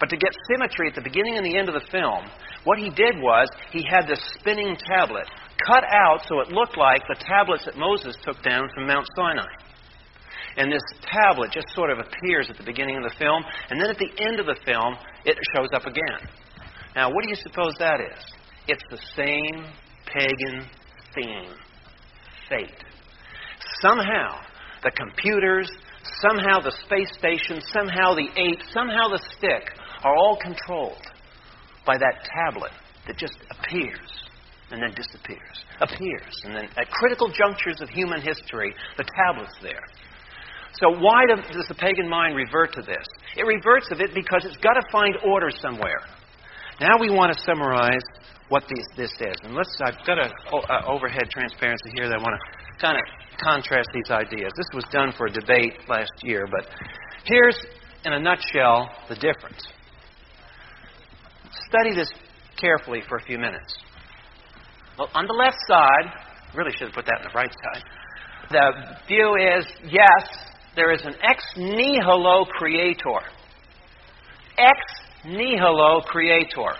But 0.00 0.10
to 0.10 0.16
get 0.16 0.34
symmetry 0.50 0.88
at 0.88 0.96
the 0.96 1.00
beginning 1.00 1.36
and 1.36 1.46
the 1.46 1.56
end 1.56 1.68
of 1.68 1.74
the 1.74 1.86
film, 1.90 2.26
what 2.64 2.78
he 2.78 2.90
did 2.90 3.22
was 3.22 3.48
he 3.70 3.86
had 3.88 4.08
this 4.08 4.20
spinning 4.38 4.76
tablet 4.84 5.30
cut 5.64 5.84
out 5.84 6.26
so 6.28 6.40
it 6.40 6.48
looked 6.48 6.76
like 6.76 7.02
the 7.08 7.16
tablets 7.24 7.64
that 7.64 7.78
Moses 7.78 8.16
took 8.22 8.42
down 8.42 8.68
from 8.74 8.88
Mount 8.88 9.06
Sinai. 9.14 9.46
And 10.56 10.72
this 10.72 10.82
tablet 11.02 11.50
just 11.52 11.68
sort 11.74 11.90
of 11.90 11.98
appears 11.98 12.48
at 12.48 12.56
the 12.56 12.64
beginning 12.64 12.96
of 12.96 13.02
the 13.02 13.16
film, 13.18 13.42
and 13.70 13.80
then 13.80 13.90
at 13.90 13.98
the 13.98 14.10
end 14.24 14.40
of 14.40 14.46
the 14.46 14.56
film, 14.64 14.96
it 15.24 15.36
shows 15.54 15.68
up 15.74 15.86
again. 15.86 16.28
Now, 16.94 17.12
what 17.12 17.22
do 17.22 17.28
you 17.28 17.36
suppose 17.36 17.74
that 17.78 18.00
is? 18.00 18.24
It's 18.68 18.82
the 18.90 18.98
same 19.14 19.66
pagan 20.06 20.66
theme 21.14 21.52
fate. 22.48 22.84
Somehow, 23.82 24.40
the 24.82 24.90
computers, 24.92 25.70
somehow 26.22 26.60
the 26.60 26.72
space 26.84 27.12
station, 27.18 27.60
somehow 27.72 28.14
the 28.14 28.28
ape, 28.36 28.60
somehow 28.72 29.08
the 29.08 29.22
stick 29.36 29.72
are 30.04 30.16
all 30.16 30.38
controlled 30.40 31.02
by 31.84 31.98
that 31.98 32.24
tablet 32.24 32.72
that 33.06 33.18
just 33.18 33.36
appears 33.50 34.26
and 34.70 34.82
then 34.82 34.94
disappears, 34.96 35.64
appears, 35.80 36.34
and 36.44 36.56
then 36.56 36.68
at 36.76 36.90
critical 36.90 37.28
junctures 37.28 37.80
of 37.80 37.88
human 37.88 38.20
history, 38.20 38.74
the 38.96 39.04
tablet's 39.04 39.54
there. 39.62 39.84
So 40.80 40.90
why 41.00 41.24
does 41.26 41.68
the 41.68 41.74
pagan 41.74 42.08
mind 42.08 42.36
revert 42.36 42.74
to 42.74 42.82
this? 42.82 43.06
It 43.36 43.44
reverts 43.44 43.88
to 43.88 43.96
it 43.96 44.14
because 44.14 44.44
it's 44.44 44.58
got 44.58 44.74
to 44.74 44.82
find 44.92 45.16
order 45.24 45.50
somewhere. 45.50 46.04
Now 46.80 47.00
we 47.00 47.08
want 47.08 47.32
to 47.32 47.42
summarize 47.44 48.04
what 48.48 48.62
this, 48.68 48.86
this 48.96 49.12
is. 49.20 49.36
And 49.42 49.54
let's, 49.54 49.74
I've 49.82 50.04
got 50.06 50.18
an 50.18 50.30
uh, 50.52 50.82
overhead 50.86 51.30
transparency 51.30 51.90
here 51.94 52.08
that 52.08 52.18
I 52.18 52.22
want 52.22 52.36
to 52.36 52.78
kind 52.80 52.98
of 52.98 53.04
contrast 53.40 53.88
these 53.94 54.10
ideas. 54.10 54.52
This 54.56 54.68
was 54.74 54.84
done 54.92 55.12
for 55.16 55.26
a 55.26 55.32
debate 55.32 55.72
last 55.88 56.12
year, 56.22 56.46
but 56.50 56.68
here's, 57.24 57.56
in 58.04 58.12
a 58.12 58.20
nutshell, 58.20 58.90
the 59.08 59.14
difference. 59.16 59.66
Study 61.68 61.94
this 61.94 62.12
carefully 62.60 63.02
for 63.08 63.16
a 63.16 63.22
few 63.22 63.38
minutes. 63.38 63.76
Well, 64.98 65.08
on 65.14 65.26
the 65.26 65.32
left 65.32 65.56
side, 65.66 66.12
really 66.54 66.72
should 66.72 66.88
have 66.88 66.94
put 66.94 67.06
that 67.06 67.20
on 67.20 67.24
the 67.24 67.34
right 67.34 67.52
side. 67.52 67.82
The 68.50 68.96
view 69.08 69.34
is 69.36 69.66
yes, 69.90 70.24
there 70.76 70.92
is 70.92 71.00
an 71.04 71.14
ex 71.22 71.42
nihilo 71.56 72.44
creator. 72.44 73.20
Ex 74.58 74.78
nihilo 75.24 76.02
creator. 76.02 76.76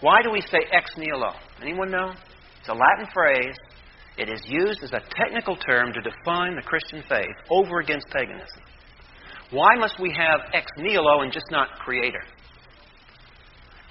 Why 0.00 0.22
do 0.22 0.30
we 0.30 0.40
say 0.40 0.58
ex 0.72 0.90
nihilo? 0.96 1.32
Anyone 1.62 1.90
know? 1.90 2.12
It's 2.58 2.68
a 2.68 2.72
Latin 2.72 3.06
phrase 3.14 3.56
it 4.18 4.28
is 4.28 4.42
used 4.46 4.82
as 4.82 4.90
a 4.90 5.00
technical 5.14 5.56
term 5.56 5.92
to 5.92 6.00
define 6.02 6.56
the 6.56 6.62
Christian 6.62 7.04
faith 7.08 7.36
over 7.50 7.78
against 7.78 8.08
paganism. 8.08 8.62
Why 9.50 9.76
must 9.76 10.00
we 10.00 10.12
have 10.18 10.40
ex 10.52 10.66
nihilo 10.76 11.22
and 11.22 11.32
just 11.32 11.46
not 11.50 11.68
creator? 11.78 12.22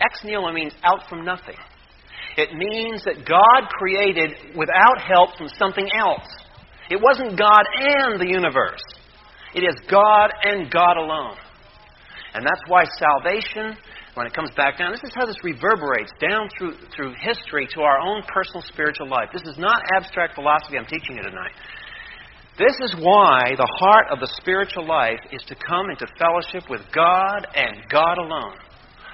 Ex 0.01 0.23
nihilo 0.25 0.51
means 0.51 0.73
out 0.83 1.07
from 1.09 1.23
nothing. 1.23 1.55
It 2.35 2.53
means 2.53 3.03
that 3.05 3.25
God 3.25 3.69
created 3.79 4.55
without 4.55 5.01
help 5.01 5.37
from 5.37 5.47
something 5.57 5.87
else. 5.97 6.27
It 6.89 7.01
wasn't 7.01 7.39
God 7.39 7.63
and 7.79 8.19
the 8.19 8.27
universe. 8.27 8.83
It 9.57 9.65
is 9.65 9.75
God 9.89 10.29
and 10.43 10.69
God 10.69 10.97
alone. 10.97 11.35
And 12.35 12.45
that's 12.45 12.61
why 12.67 12.83
salvation 12.85 13.75
when 14.13 14.27
it 14.27 14.33
comes 14.33 14.51
back 14.55 14.77
down. 14.77 14.91
This 14.91 15.03
is 15.03 15.15
how 15.15 15.25
this 15.25 15.43
reverberates 15.43 16.11
down 16.21 16.47
through, 16.57 16.77
through 16.95 17.15
history 17.19 17.67
to 17.73 17.81
our 17.81 17.99
own 17.99 18.21
personal 18.31 18.61
spiritual 18.61 19.09
life. 19.09 19.29
This 19.33 19.41
is 19.49 19.57
not 19.57 19.81
abstract 19.95 20.35
philosophy 20.35 20.77
I'm 20.77 20.85
teaching 20.85 21.15
you 21.17 21.23
tonight. 21.23 21.53
This 22.59 22.77
is 22.85 23.01
why 23.01 23.53
the 23.57 23.69
heart 23.79 24.05
of 24.11 24.19
the 24.19 24.29
spiritual 24.39 24.85
life 24.85 25.19
is 25.31 25.41
to 25.47 25.55
come 25.55 25.89
into 25.89 26.05
fellowship 26.19 26.69
with 26.69 26.81
God 26.93 27.47
and 27.55 27.81
God 27.89 28.19
alone. 28.19 28.57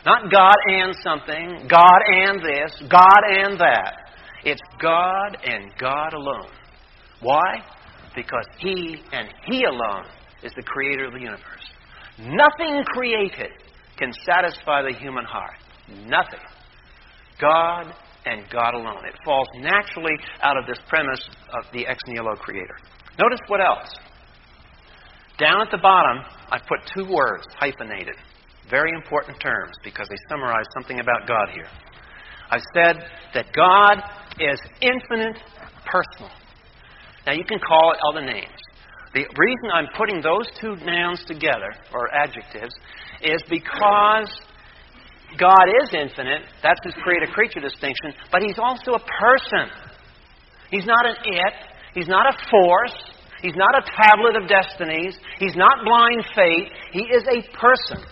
Not 0.06 0.30
God 0.30 0.56
and 0.68 0.94
something, 1.04 1.68
God 1.70 2.02
and 2.12 2.44
this, 2.44 2.84
God 2.90 3.24
and 3.32 3.58
that. 3.62 4.12
It's 4.44 4.62
God 4.82 5.38
and 5.46 5.72
God 5.80 6.14
alone. 6.14 6.52
Why? 7.22 7.64
Because 8.14 8.46
He 8.60 8.98
and 9.14 9.30
He 9.48 9.64
alone 9.64 10.04
is 10.44 10.52
the 10.56 10.64
creator 10.64 11.06
of 11.06 11.14
the 11.14 11.20
universe. 11.20 11.66
Nothing 12.20 12.84
created 12.86 13.52
can 13.98 14.12
satisfy 14.26 14.82
the 14.82 14.94
human 14.98 15.26
heart. 15.26 15.58
Nothing. 16.06 16.40
God 17.40 17.94
and 18.26 18.50
God 18.52 18.74
alone. 18.74 19.06
It 19.06 19.16
falls 19.26 19.48
naturally 19.58 20.16
out 20.42 20.58
of 20.58 20.66
this 20.66 20.78
premise 20.88 21.22
of 21.54 21.66
the 21.74 21.88
ex 21.88 22.00
nihilo 22.08 22.36
creator. 22.36 22.78
Notice 23.20 23.40
what 23.48 23.62
else. 23.62 23.90
Down 25.38 25.62
at 25.62 25.72
the 25.72 25.78
bottom, 25.78 26.24
I 26.52 26.60
put 26.60 26.80
two 26.94 27.12
words, 27.12 27.44
hyphenated. 27.58 28.16
Very 28.70 28.92
important 28.96 29.40
terms 29.42 29.76
because 29.84 30.08
they 30.08 30.16
summarize 30.30 30.66
something 30.74 31.00
about 31.00 31.28
God 31.28 31.50
here. 31.54 31.68
I've 32.50 32.62
said 32.74 33.04
that 33.34 33.48
God 33.54 33.98
is 34.40 34.60
infinite 34.82 35.38
personal. 35.86 36.32
Now, 37.26 37.34
you 37.34 37.44
can 37.44 37.60
call 37.60 37.94
it 37.94 38.00
other 38.12 38.22
names. 38.22 38.63
The 39.14 39.26
reason 39.38 39.70
I'm 39.72 39.88
putting 39.96 40.22
those 40.22 40.50
two 40.60 40.76
nouns 40.86 41.24
together, 41.26 41.72
or 41.94 42.10
adjectives, 42.14 42.74
is 43.22 43.42
because 43.50 44.30
God 45.38 45.66
is 45.84 45.94
infinite. 45.94 46.42
That's 46.62 46.80
his 46.84 46.96
creator 47.04 47.32
creature 47.32 47.60
distinction. 47.60 48.14
But 48.32 48.42
he's 48.42 48.58
also 48.58 48.94
a 48.94 49.04
person. 49.22 49.70
He's 50.72 50.86
not 50.86 51.06
an 51.06 51.16
it. 51.26 51.54
He's 51.94 52.08
not 52.08 52.26
a 52.26 52.38
force. 52.50 52.98
He's 53.42 53.56
not 53.56 53.76
a 53.78 53.86
tablet 53.86 54.36
of 54.42 54.50
destinies. 54.50 55.16
He's 55.38 55.56
not 55.56 55.86
blind 55.86 56.26
fate. 56.34 56.70
He 56.92 57.02
is 57.02 57.24
a 57.28 57.42
person. 57.58 58.04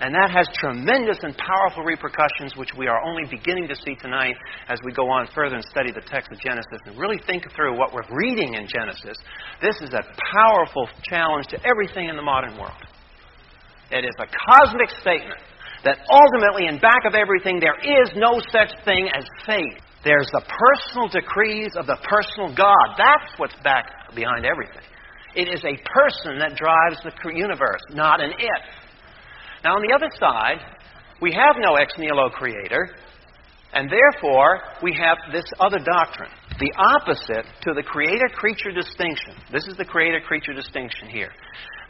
And 0.00 0.14
that 0.14 0.30
has 0.30 0.46
tremendous 0.54 1.18
and 1.22 1.34
powerful 1.36 1.82
repercussions, 1.82 2.54
which 2.54 2.70
we 2.78 2.86
are 2.86 3.02
only 3.02 3.24
beginning 3.26 3.66
to 3.66 3.74
see 3.74 3.96
tonight 3.96 4.36
as 4.68 4.78
we 4.84 4.92
go 4.92 5.10
on 5.10 5.26
further 5.34 5.56
and 5.56 5.64
study 5.64 5.90
the 5.90 6.06
text 6.06 6.30
of 6.30 6.38
Genesis 6.38 6.78
and 6.86 6.96
really 6.96 7.18
think 7.26 7.42
through 7.54 7.76
what 7.76 7.92
we're 7.92 8.06
reading 8.14 8.54
in 8.54 8.68
Genesis. 8.70 9.18
This 9.60 9.74
is 9.82 9.90
a 9.90 10.06
powerful 10.38 10.88
challenge 11.10 11.48
to 11.48 11.58
everything 11.66 12.08
in 12.08 12.14
the 12.14 12.22
modern 12.22 12.54
world. 12.54 12.78
It 13.90 14.04
is 14.04 14.14
a 14.22 14.30
cosmic 14.30 14.90
statement 15.00 15.40
that 15.82 15.98
ultimately, 16.06 16.66
in 16.66 16.78
back 16.78 17.02
of 17.04 17.14
everything, 17.14 17.58
there 17.58 17.78
is 17.82 18.10
no 18.14 18.38
such 18.52 18.70
thing 18.84 19.10
as 19.14 19.24
fate. 19.46 19.82
There's 20.04 20.30
the 20.30 20.46
personal 20.46 21.08
decrees 21.08 21.74
of 21.74 21.86
the 21.86 21.98
personal 22.06 22.54
God. 22.54 22.86
That's 22.96 23.34
what's 23.38 23.56
back 23.64 24.14
behind 24.14 24.46
everything. 24.46 24.86
It 25.34 25.48
is 25.50 25.62
a 25.64 25.74
person 25.90 26.38
that 26.38 26.54
drives 26.54 27.02
the 27.02 27.12
universe, 27.34 27.82
not 27.90 28.22
an 28.22 28.30
it. 28.30 28.62
Now, 29.64 29.74
on 29.74 29.82
the 29.82 29.94
other 29.94 30.10
side, 30.18 30.58
we 31.20 31.32
have 31.32 31.56
no 31.58 31.74
ex 31.74 31.92
nihilo 31.98 32.30
creator, 32.30 32.94
and 33.72 33.90
therefore 33.90 34.60
we 34.82 34.92
have 34.94 35.18
this 35.32 35.44
other 35.58 35.78
doctrine, 35.78 36.30
the 36.58 36.72
opposite 36.76 37.44
to 37.62 37.74
the 37.74 37.82
creator 37.82 38.28
creature 38.34 38.70
distinction. 38.70 39.34
This 39.52 39.66
is 39.66 39.76
the 39.76 39.84
creator 39.84 40.20
creature 40.20 40.52
distinction 40.52 41.08
here. 41.08 41.30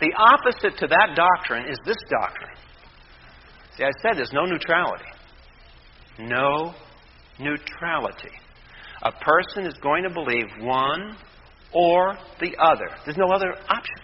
The 0.00 0.12
opposite 0.16 0.78
to 0.78 0.86
that 0.86 1.16
doctrine 1.16 1.68
is 1.68 1.78
this 1.84 1.96
doctrine. 2.08 2.56
See, 3.76 3.84
I 3.84 3.90
said 4.02 4.16
there's 4.16 4.32
no 4.32 4.44
neutrality. 4.44 5.04
No 6.18 6.74
neutrality. 7.38 8.34
A 9.02 9.12
person 9.12 9.66
is 9.66 9.74
going 9.82 10.02
to 10.02 10.10
believe 10.10 10.46
one 10.60 11.16
or 11.72 12.16
the 12.40 12.56
other. 12.60 12.88
There's 13.04 13.16
no 13.16 13.30
other 13.30 13.52
option. 13.68 14.00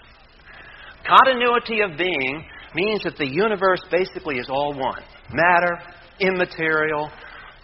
Continuity 1.04 1.80
of 1.80 1.98
being 1.98 2.44
means 2.74 3.02
that 3.04 3.16
the 3.16 3.26
universe 3.26 3.80
basically 3.90 4.36
is 4.36 4.48
all 4.48 4.74
one 4.74 5.02
matter, 5.32 5.78
immaterial, 6.20 7.10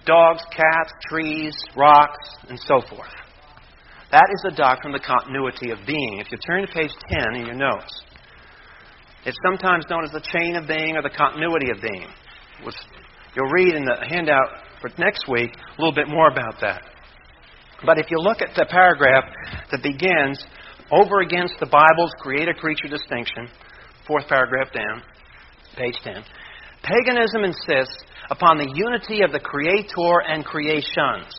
dogs, 0.07 0.43
cats, 0.51 0.93
trees, 1.09 1.55
rocks, 1.77 2.19
and 2.49 2.59
so 2.59 2.81
forth. 2.89 3.11
That 4.11 4.27
is 4.35 4.43
the 4.43 4.57
doctrine 4.57 4.95
of 4.95 5.01
the 5.01 5.07
continuity 5.07 5.71
of 5.71 5.79
being. 5.87 6.19
If 6.19 6.33
you 6.33 6.39
turn 6.39 6.67
to 6.67 6.73
page 6.73 6.91
10 7.11 7.37
in 7.37 7.47
your 7.47 7.55
notes, 7.55 8.03
it's 9.25 9.39
sometimes 9.45 9.85
known 9.89 10.05
as 10.05 10.11
the 10.11 10.25
chain 10.33 10.57
of 10.57 10.67
being 10.67 10.97
or 10.97 11.03
the 11.03 11.15
continuity 11.15 11.71
of 11.71 11.81
being. 11.81 12.09
Which 12.65 12.75
You'll 13.37 13.51
read 13.51 13.75
in 13.75 13.85
the 13.85 13.97
handout 14.09 14.49
for 14.81 14.91
next 14.99 15.29
week 15.29 15.55
a 15.55 15.81
little 15.81 15.95
bit 15.95 16.09
more 16.09 16.29
about 16.29 16.61
that. 16.61 16.83
But 17.87 17.99
if 17.99 18.11
you 18.11 18.19
look 18.19 18.43
at 18.43 18.55
the 18.57 18.67
paragraph 18.69 19.25
that 19.71 19.83
begins 19.83 20.43
over 20.91 21.21
against 21.21 21.55
the 21.61 21.67
Bible's 21.67 22.13
creator 22.19 22.53
creature 22.53 22.89
distinction, 22.89 23.49
fourth 24.11 24.27
paragraph 24.27 24.75
down, 24.75 25.07
page 25.79 25.95
10, 26.03 26.19
paganism 26.83 27.47
insists 27.47 28.03
upon 28.27 28.59
the 28.59 28.67
unity 28.75 29.23
of 29.23 29.31
the 29.31 29.39
creator 29.39 30.27
and 30.27 30.43
creations. 30.43 31.31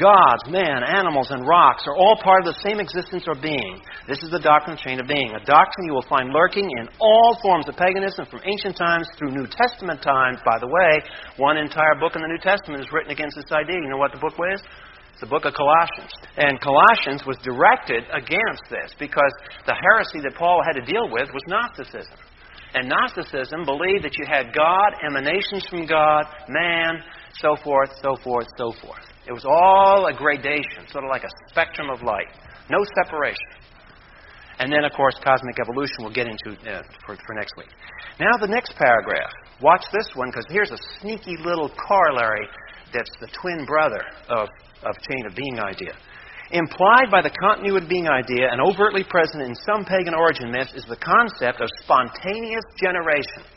Gods, 0.00 0.48
men, 0.48 0.80
animals, 0.88 1.28
and 1.30 1.46
rocks 1.46 1.84
are 1.86 1.94
all 1.94 2.16
part 2.24 2.40
of 2.40 2.48
the 2.48 2.60
same 2.64 2.80
existence 2.80 3.28
or 3.28 3.36
being. 3.36 3.76
This 4.08 4.24
is 4.24 4.32
the 4.32 4.40
doctrine 4.40 4.74
of 4.74 4.80
chain 4.80 4.98
of 4.98 5.06
being, 5.06 5.36
a 5.36 5.44
doctrine 5.44 5.84
you 5.84 5.92
will 5.92 6.08
find 6.08 6.32
lurking 6.32 6.64
in 6.64 6.88
all 6.98 7.36
forms 7.44 7.68
of 7.68 7.76
paganism 7.76 8.24
from 8.32 8.40
ancient 8.48 8.74
times 8.74 9.06
through 9.20 9.36
New 9.36 9.44
Testament 9.44 10.00
times. 10.00 10.40
By 10.48 10.56
the 10.58 10.66
way, 10.66 11.04
one 11.36 11.60
entire 11.60 11.94
book 12.00 12.16
in 12.16 12.24
the 12.24 12.32
New 12.32 12.40
Testament 12.40 12.80
is 12.80 12.88
written 12.88 13.12
against 13.12 13.36
this 13.36 13.52
idea. 13.52 13.76
You 13.76 13.92
know 13.92 14.00
what 14.00 14.16
the 14.16 14.22
book 14.24 14.40
was? 14.40 14.64
It's 15.14 15.22
the 15.22 15.30
book 15.30 15.46
of 15.46 15.54
Colossians. 15.54 16.10
And 16.36 16.58
Colossians 16.58 17.22
was 17.22 17.38
directed 17.46 18.02
against 18.10 18.66
this 18.66 18.90
because 18.98 19.30
the 19.62 19.78
heresy 19.78 20.18
that 20.26 20.34
Paul 20.34 20.58
had 20.66 20.74
to 20.74 20.82
deal 20.82 21.06
with 21.06 21.30
was 21.30 21.42
Gnosticism. 21.46 22.18
And 22.74 22.90
Gnosticism 22.90 23.62
believed 23.64 24.02
that 24.02 24.18
you 24.18 24.26
had 24.26 24.50
God, 24.50 24.90
emanations 25.06 25.62
from 25.70 25.86
God, 25.86 26.26
man, 26.48 26.98
so 27.38 27.54
forth, 27.62 27.94
so 28.02 28.18
forth, 28.26 28.50
so 28.58 28.74
forth. 28.82 29.06
It 29.28 29.32
was 29.32 29.46
all 29.46 30.10
a 30.10 30.12
gradation, 30.12 30.82
sort 30.90 31.04
of 31.04 31.10
like 31.10 31.22
a 31.22 31.30
spectrum 31.48 31.90
of 31.90 32.02
light. 32.02 32.34
No 32.68 32.82
separation. 32.98 33.62
And 34.58 34.72
then, 34.72 34.82
of 34.82 34.92
course, 34.92 35.14
cosmic 35.22 35.58
evolution 35.62 36.02
we'll 36.02 36.12
get 36.12 36.26
into 36.26 36.58
uh, 36.66 36.82
for, 37.06 37.14
for 37.14 37.34
next 37.38 37.54
week. 37.56 37.70
Now, 38.18 38.34
the 38.40 38.50
next 38.50 38.74
paragraph. 38.74 39.30
Watch 39.62 39.84
this 39.92 40.10
one 40.14 40.30
because 40.30 40.46
here's 40.50 40.72
a 40.72 40.78
sneaky 41.00 41.36
little 41.38 41.70
corollary 41.70 42.48
that's 42.92 43.10
the 43.20 43.28
twin 43.40 43.64
brother 43.66 44.02
of, 44.28 44.48
of 44.84 44.94
chain 45.02 45.26
of 45.26 45.34
being 45.34 45.58
idea. 45.58 45.92
Implied 46.52 47.10
by 47.10 47.22
the 47.22 47.32
continuity 47.32 47.84
of 47.84 47.88
being 47.88 48.06
idea 48.06 48.52
and 48.52 48.60
overtly 48.60 49.02
present 49.02 49.42
in 49.42 49.54
some 49.64 49.84
pagan 49.84 50.14
origin 50.14 50.52
myths 50.52 50.74
is 50.76 50.84
the 50.84 51.00
concept 51.00 51.60
of 51.60 51.68
spontaneous 51.82 52.64
generation. 52.76 53.48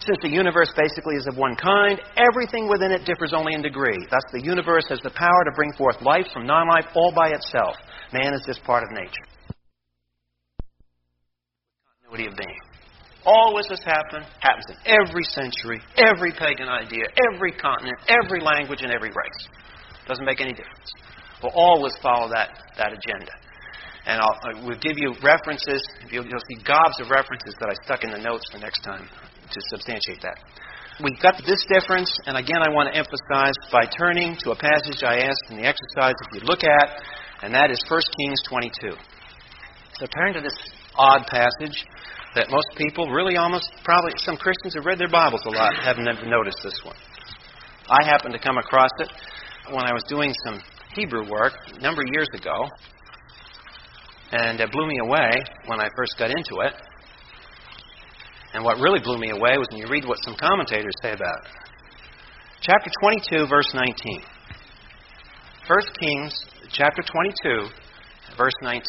Since 0.00 0.18
the 0.22 0.28
universe 0.28 0.72
basically 0.76 1.16
is 1.16 1.26
of 1.26 1.36
one 1.36 1.56
kind, 1.56 2.00
everything 2.16 2.68
within 2.68 2.92
it 2.92 3.04
differs 3.04 3.32
only 3.34 3.54
in 3.54 3.62
degree. 3.62 3.98
Thus, 4.10 4.22
the 4.32 4.44
universe 4.44 4.84
has 4.88 5.00
the 5.02 5.10
power 5.10 5.42
to 5.44 5.52
bring 5.56 5.72
forth 5.72 6.00
life 6.02 6.26
from 6.32 6.46
non 6.46 6.68
life 6.68 6.86
all 6.94 7.12
by 7.14 7.30
itself. 7.30 7.76
Man 8.12 8.34
is 8.34 8.42
just 8.46 8.62
part 8.64 8.82
of 8.82 8.90
nature. 8.90 9.26
Continuity 12.02 12.32
of 12.32 12.36
being. 12.36 12.58
Always 13.24 13.66
has 13.68 13.82
happened, 13.82 14.24
happens 14.40 14.66
in 14.70 14.76
every 14.86 15.24
century, 15.34 15.80
every 15.96 16.30
pagan 16.32 16.68
idea, 16.68 17.02
every 17.34 17.52
continent, 17.52 17.98
every 18.06 18.40
language, 18.40 18.82
and 18.82 18.92
every 18.92 19.10
race. 19.10 19.42
Doesn't 20.06 20.24
make 20.24 20.40
any 20.40 20.52
difference. 20.52 20.90
We'll 21.42 21.52
always 21.54 21.94
follow 22.02 22.28
that, 22.30 22.50
that 22.78 22.92
agenda. 22.92 23.32
And 24.06 24.22
I'll, 24.22 24.38
I 24.42 24.64
will 24.64 24.78
give 24.78 24.96
you 24.96 25.14
references. 25.22 25.82
You'll, 26.10 26.24
you'll 26.24 26.46
see 26.54 26.62
gobs 26.62 27.00
of 27.00 27.10
references 27.10 27.54
that 27.58 27.68
I 27.68 27.74
stuck 27.84 28.04
in 28.04 28.10
the 28.10 28.22
notes 28.22 28.46
for 28.50 28.58
next 28.58 28.80
time 28.82 29.08
to 29.50 29.60
substantiate 29.68 30.22
that. 30.22 30.38
We've 31.02 31.20
got 31.20 31.36
this 31.44 31.60
difference, 31.68 32.08
and 32.24 32.38
again, 32.38 32.62
I 32.64 32.72
want 32.72 32.88
to 32.88 32.96
emphasize 32.96 33.52
by 33.70 33.84
turning 33.84 34.34
to 34.46 34.52
a 34.52 34.56
passage 34.56 35.04
I 35.04 35.28
asked 35.28 35.44
in 35.50 35.58
the 35.58 35.66
exercise 35.68 36.14
if 36.24 36.40
you 36.40 36.48
look 36.48 36.64
at, 36.64 37.02
and 37.42 37.52
that 37.52 37.70
is 37.70 37.76
1 37.90 38.00
Kings 38.16 38.40
22. 38.48 38.96
So 40.00 40.06
turn 40.06 40.32
to 40.34 40.40
this 40.40 40.56
odd 40.94 41.26
passage 41.26 41.84
that 42.34 42.48
most 42.48 42.68
people, 42.78 43.10
really 43.10 43.36
almost 43.36 43.68
probably 43.84 44.12
some 44.24 44.36
Christians 44.36 44.74
have 44.74 44.86
read 44.86 44.98
their 44.98 45.10
Bibles 45.12 45.44
a 45.44 45.50
lot, 45.50 45.74
haven't 45.76 46.04
never 46.04 46.24
noticed 46.24 46.60
this 46.62 46.80
one. 46.84 46.96
I 47.90 48.04
happened 48.04 48.32
to 48.32 48.40
come 48.40 48.56
across 48.56 48.90
it 49.00 49.10
when 49.70 49.84
I 49.84 49.92
was 49.92 50.02
doing 50.08 50.32
some 50.44 50.60
Hebrew 50.94 51.28
work 51.30 51.52
a 51.74 51.80
number 51.80 52.02
of 52.02 52.08
years 52.12 52.28
ago, 52.34 52.64
and 54.32 54.60
it 54.60 54.72
blew 54.72 54.86
me 54.86 54.98
away 55.02 55.30
when 55.66 55.80
I 55.80 55.88
first 55.96 56.16
got 56.18 56.30
into 56.30 56.60
it. 56.62 56.72
And 58.54 58.64
what 58.64 58.78
really 58.78 59.00
blew 59.00 59.18
me 59.18 59.30
away 59.30 59.58
was 59.58 59.66
when 59.70 59.80
you 59.80 59.86
read 59.88 60.04
what 60.06 60.18
some 60.22 60.34
commentators 60.34 60.94
say 61.02 61.12
about 61.12 61.44
it. 61.44 61.50
Chapter 62.60 62.90
22, 63.00 63.46
verse 63.46 63.72
19. 63.74 63.94
1 65.68 65.78
Kings, 66.00 66.32
chapter 66.70 67.02
22, 67.02 67.68
verse 68.38 68.54
19. 68.62 68.82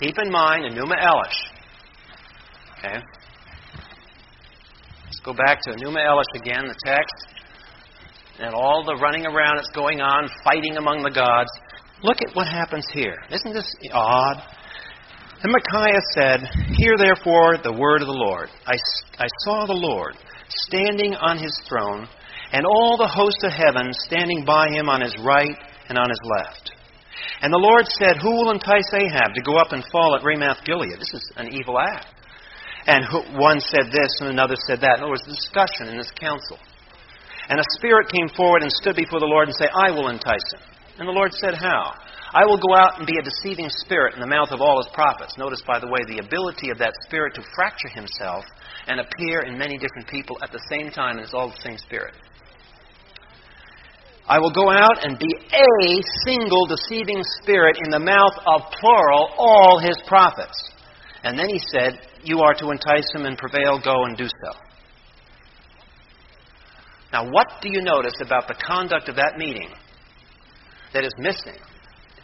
Keep 0.00 0.18
in 0.24 0.30
mind 0.30 0.64
Enuma 0.64 0.94
Elish. 1.00 1.40
Okay? 2.78 3.00
Let's 5.04 5.20
go 5.24 5.32
back 5.32 5.60
to 5.62 5.70
Enuma 5.72 5.98
Elish 5.98 6.40
again, 6.40 6.66
the 6.66 6.74
text, 6.84 7.35
and 8.38 8.54
all 8.54 8.84
the 8.84 8.96
running 8.96 9.26
around 9.26 9.56
that's 9.56 9.70
going 9.74 10.00
on, 10.00 10.28
fighting 10.44 10.76
among 10.76 11.02
the 11.02 11.10
gods. 11.10 11.50
Look 12.02 12.18
at 12.26 12.34
what 12.34 12.46
happens 12.46 12.86
here. 12.92 13.16
Isn't 13.30 13.54
this 13.54 13.74
odd? 13.92 14.42
And 15.42 15.52
Micaiah 15.52 16.00
said, 16.12 16.40
Hear 16.76 16.96
therefore 16.96 17.58
the 17.62 17.72
word 17.72 18.02
of 18.02 18.08
the 18.08 18.14
Lord. 18.14 18.48
I, 18.66 18.76
I 19.18 19.28
saw 19.44 19.66
the 19.66 19.72
Lord 19.72 20.16
standing 20.48 21.14
on 21.14 21.38
his 21.38 21.52
throne, 21.68 22.08
and 22.52 22.64
all 22.64 22.96
the 22.96 23.08
hosts 23.08 23.44
of 23.44 23.52
heaven 23.52 23.92
standing 23.92 24.44
by 24.44 24.68
him 24.68 24.88
on 24.88 25.00
his 25.00 25.16
right 25.24 25.56
and 25.88 25.98
on 25.98 26.08
his 26.08 26.20
left. 26.24 26.72
And 27.42 27.52
the 27.52 27.58
Lord 27.58 27.86
said, 27.86 28.16
Who 28.22 28.30
will 28.30 28.50
entice 28.50 28.88
Ahab 28.92 29.34
to 29.34 29.42
go 29.42 29.56
up 29.56 29.72
and 29.72 29.84
fall 29.92 30.16
at 30.16 30.24
Ramoth 30.24 30.64
Gilead? 30.64 30.98
This 30.98 31.12
is 31.12 31.32
an 31.36 31.52
evil 31.52 31.78
act. 31.78 32.06
And 32.86 33.04
one 33.36 33.60
said 33.60 33.90
this 33.90 34.20
and 34.20 34.30
another 34.30 34.54
said 34.66 34.80
that. 34.80 34.98
In 34.98 35.02
other 35.02 35.10
words, 35.10 35.26
discussion 35.26 35.88
in 35.88 35.98
this 35.98 36.10
council. 36.18 36.58
And 37.48 37.60
a 37.60 37.72
spirit 37.78 38.10
came 38.10 38.28
forward 38.36 38.62
and 38.62 38.72
stood 38.72 38.96
before 38.96 39.20
the 39.20 39.30
Lord 39.30 39.48
and 39.48 39.56
said, 39.56 39.70
I 39.74 39.90
will 39.90 40.08
entice 40.08 40.46
him. 40.52 40.60
And 40.98 41.08
the 41.08 41.12
Lord 41.12 41.32
said, 41.32 41.54
How? 41.54 41.94
I 42.34 42.44
will 42.44 42.58
go 42.58 42.74
out 42.74 42.98
and 42.98 43.06
be 43.06 43.16
a 43.18 43.22
deceiving 43.22 43.68
spirit 43.70 44.14
in 44.14 44.20
the 44.20 44.26
mouth 44.26 44.50
of 44.50 44.60
all 44.60 44.82
his 44.82 44.92
prophets. 44.92 45.38
Notice, 45.38 45.62
by 45.66 45.78
the 45.78 45.86
way, 45.86 46.00
the 46.06 46.24
ability 46.24 46.70
of 46.70 46.78
that 46.78 46.92
spirit 47.06 47.34
to 47.34 47.42
fracture 47.54 47.88
himself 47.88 48.44
and 48.88 49.00
appear 49.00 49.42
in 49.42 49.56
many 49.56 49.78
different 49.78 50.08
people 50.08 50.36
at 50.42 50.50
the 50.50 50.60
same 50.68 50.90
time, 50.90 51.16
and 51.16 51.24
it's 51.24 51.34
all 51.34 51.48
the 51.48 51.62
same 51.62 51.78
spirit. 51.78 52.14
I 54.28 54.40
will 54.40 54.50
go 54.50 54.70
out 54.70 55.06
and 55.06 55.18
be 55.18 55.30
a 55.54 56.02
single 56.26 56.66
deceiving 56.66 57.22
spirit 57.40 57.78
in 57.84 57.90
the 57.90 58.00
mouth 58.00 58.34
of 58.44 58.72
plural 58.80 59.30
all 59.38 59.78
his 59.78 59.96
prophets. 60.06 60.58
And 61.22 61.38
then 61.38 61.48
he 61.48 61.60
said, 61.70 62.00
You 62.24 62.40
are 62.40 62.54
to 62.54 62.70
entice 62.70 63.06
him 63.14 63.24
and 63.24 63.38
prevail, 63.38 63.80
go 63.82 64.04
and 64.04 64.16
do 64.16 64.26
so. 64.26 64.65
Now, 67.16 67.30
what 67.30 67.46
do 67.62 67.70
you 67.72 67.80
notice 67.80 68.12
about 68.20 68.46
the 68.46 68.52
conduct 68.62 69.08
of 69.08 69.16
that 69.16 69.38
meeting 69.38 69.70
that 70.92 71.02
is 71.02 71.14
missing 71.16 71.58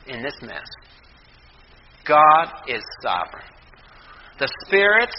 in 0.06 0.22
this 0.22 0.34
mess? 0.42 0.68
God 2.06 2.52
is 2.68 2.82
sovereign. 3.00 3.48
The 4.38 4.48
spirits 4.66 5.16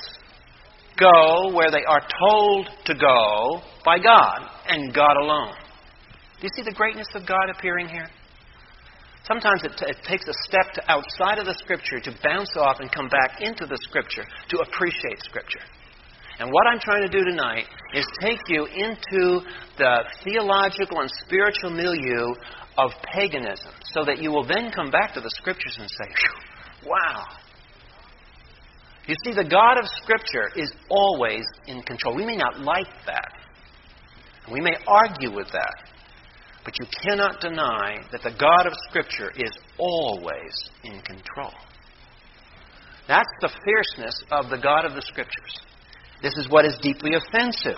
go 0.96 1.56
where 1.56 1.72
they 1.72 1.84
are 1.86 2.06
told 2.20 2.70
to 2.86 2.94
go 2.94 3.62
by 3.84 3.98
God 3.98 4.48
and 4.68 4.94
God 4.94 5.18
alone. 5.18 5.56
Do 6.40 6.44
you 6.44 6.50
see 6.56 6.70
the 6.70 6.76
greatness 6.76 7.08
of 7.16 7.26
God 7.26 7.50
appearing 7.58 7.88
here? 7.88 8.10
Sometimes 9.24 9.64
it, 9.64 9.72
t- 9.76 9.86
it, 9.88 9.98
takes 10.04 10.28
a 10.28 10.34
step 10.48 10.72
to 10.74 10.92
outside 10.92 11.40
of 11.40 11.48
the 11.48 11.56
Scripture 11.56 12.00
to 12.00 12.16
bounce 12.24 12.56
off 12.58 12.80
and 12.80 12.92
come 12.92 13.10
back 13.10 13.42
into 13.42 13.66
the 13.66 13.80
Scripture 13.82 14.26
to 14.50 14.58
appreciate 14.60 15.24
Scripture. 15.24 15.62
And 16.40 16.52
what 16.52 16.68
I'm 16.68 16.80
trying 16.80 17.04
to 17.04 17.12
do 17.12 17.24
tonight 17.24 17.66
is 17.94 18.06
take 18.20 18.40
you 18.48 18.66
into 18.66 19.42
the 19.78 20.04
theological 20.24 21.00
and 21.00 21.12
spiritual 21.26 21.70
milieu 21.70 22.34
of 22.78 22.92
paganism 23.14 23.72
so 23.94 24.04
that 24.06 24.22
you 24.22 24.32
will 24.32 24.46
then 24.46 24.72
come 24.72 24.90
back 24.90 25.14
to 25.14 25.22
the 25.22 25.30
Scriptures 25.30 25.78
and 25.80 25.90
say, 25.90 26.14
wow. 26.86 27.26
You 29.08 29.16
see, 29.26 29.34
the 29.34 29.48
God 29.48 29.78
of 29.78 29.86
Scripture 30.02 30.50
is 30.56 30.72
always 30.90 31.44
in 31.68 31.82
control. 31.84 32.16
We 32.16 32.26
may 32.26 32.38
not 32.38 32.60
like 32.60 32.88
that. 33.06 33.34
We 34.52 34.60
may 34.60 34.76
argue 34.88 35.36
with 35.36 35.48
that. 35.52 35.90
But 36.66 36.74
you 36.80 36.88
cannot 37.04 37.42
deny 37.42 38.06
that 38.12 38.24
the 38.24 38.36
God 38.40 38.66
of 38.66 38.74
Scripture 38.90 39.32
is 39.36 39.52
always 39.78 40.54
in 40.84 41.00
control. 41.02 41.52
That's 43.08 43.30
the 43.42 43.50
fierceness 43.66 44.24
of 44.32 44.50
the 44.50 44.58
God 44.58 44.86
of 44.86 44.94
the 44.94 45.02
Scriptures. 45.02 45.60
This 46.24 46.34
is 46.38 46.48
what 46.48 46.64
is 46.64 46.78
deeply 46.82 47.12
offensive 47.16 47.78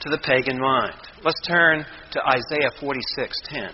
to 0.00 0.10
the 0.10 0.18
pagan 0.18 0.58
mind. 0.58 0.98
Let's 1.22 1.40
turn 1.46 1.86
to 2.10 2.20
Isaiah 2.26 2.72
46:10. 2.82 3.70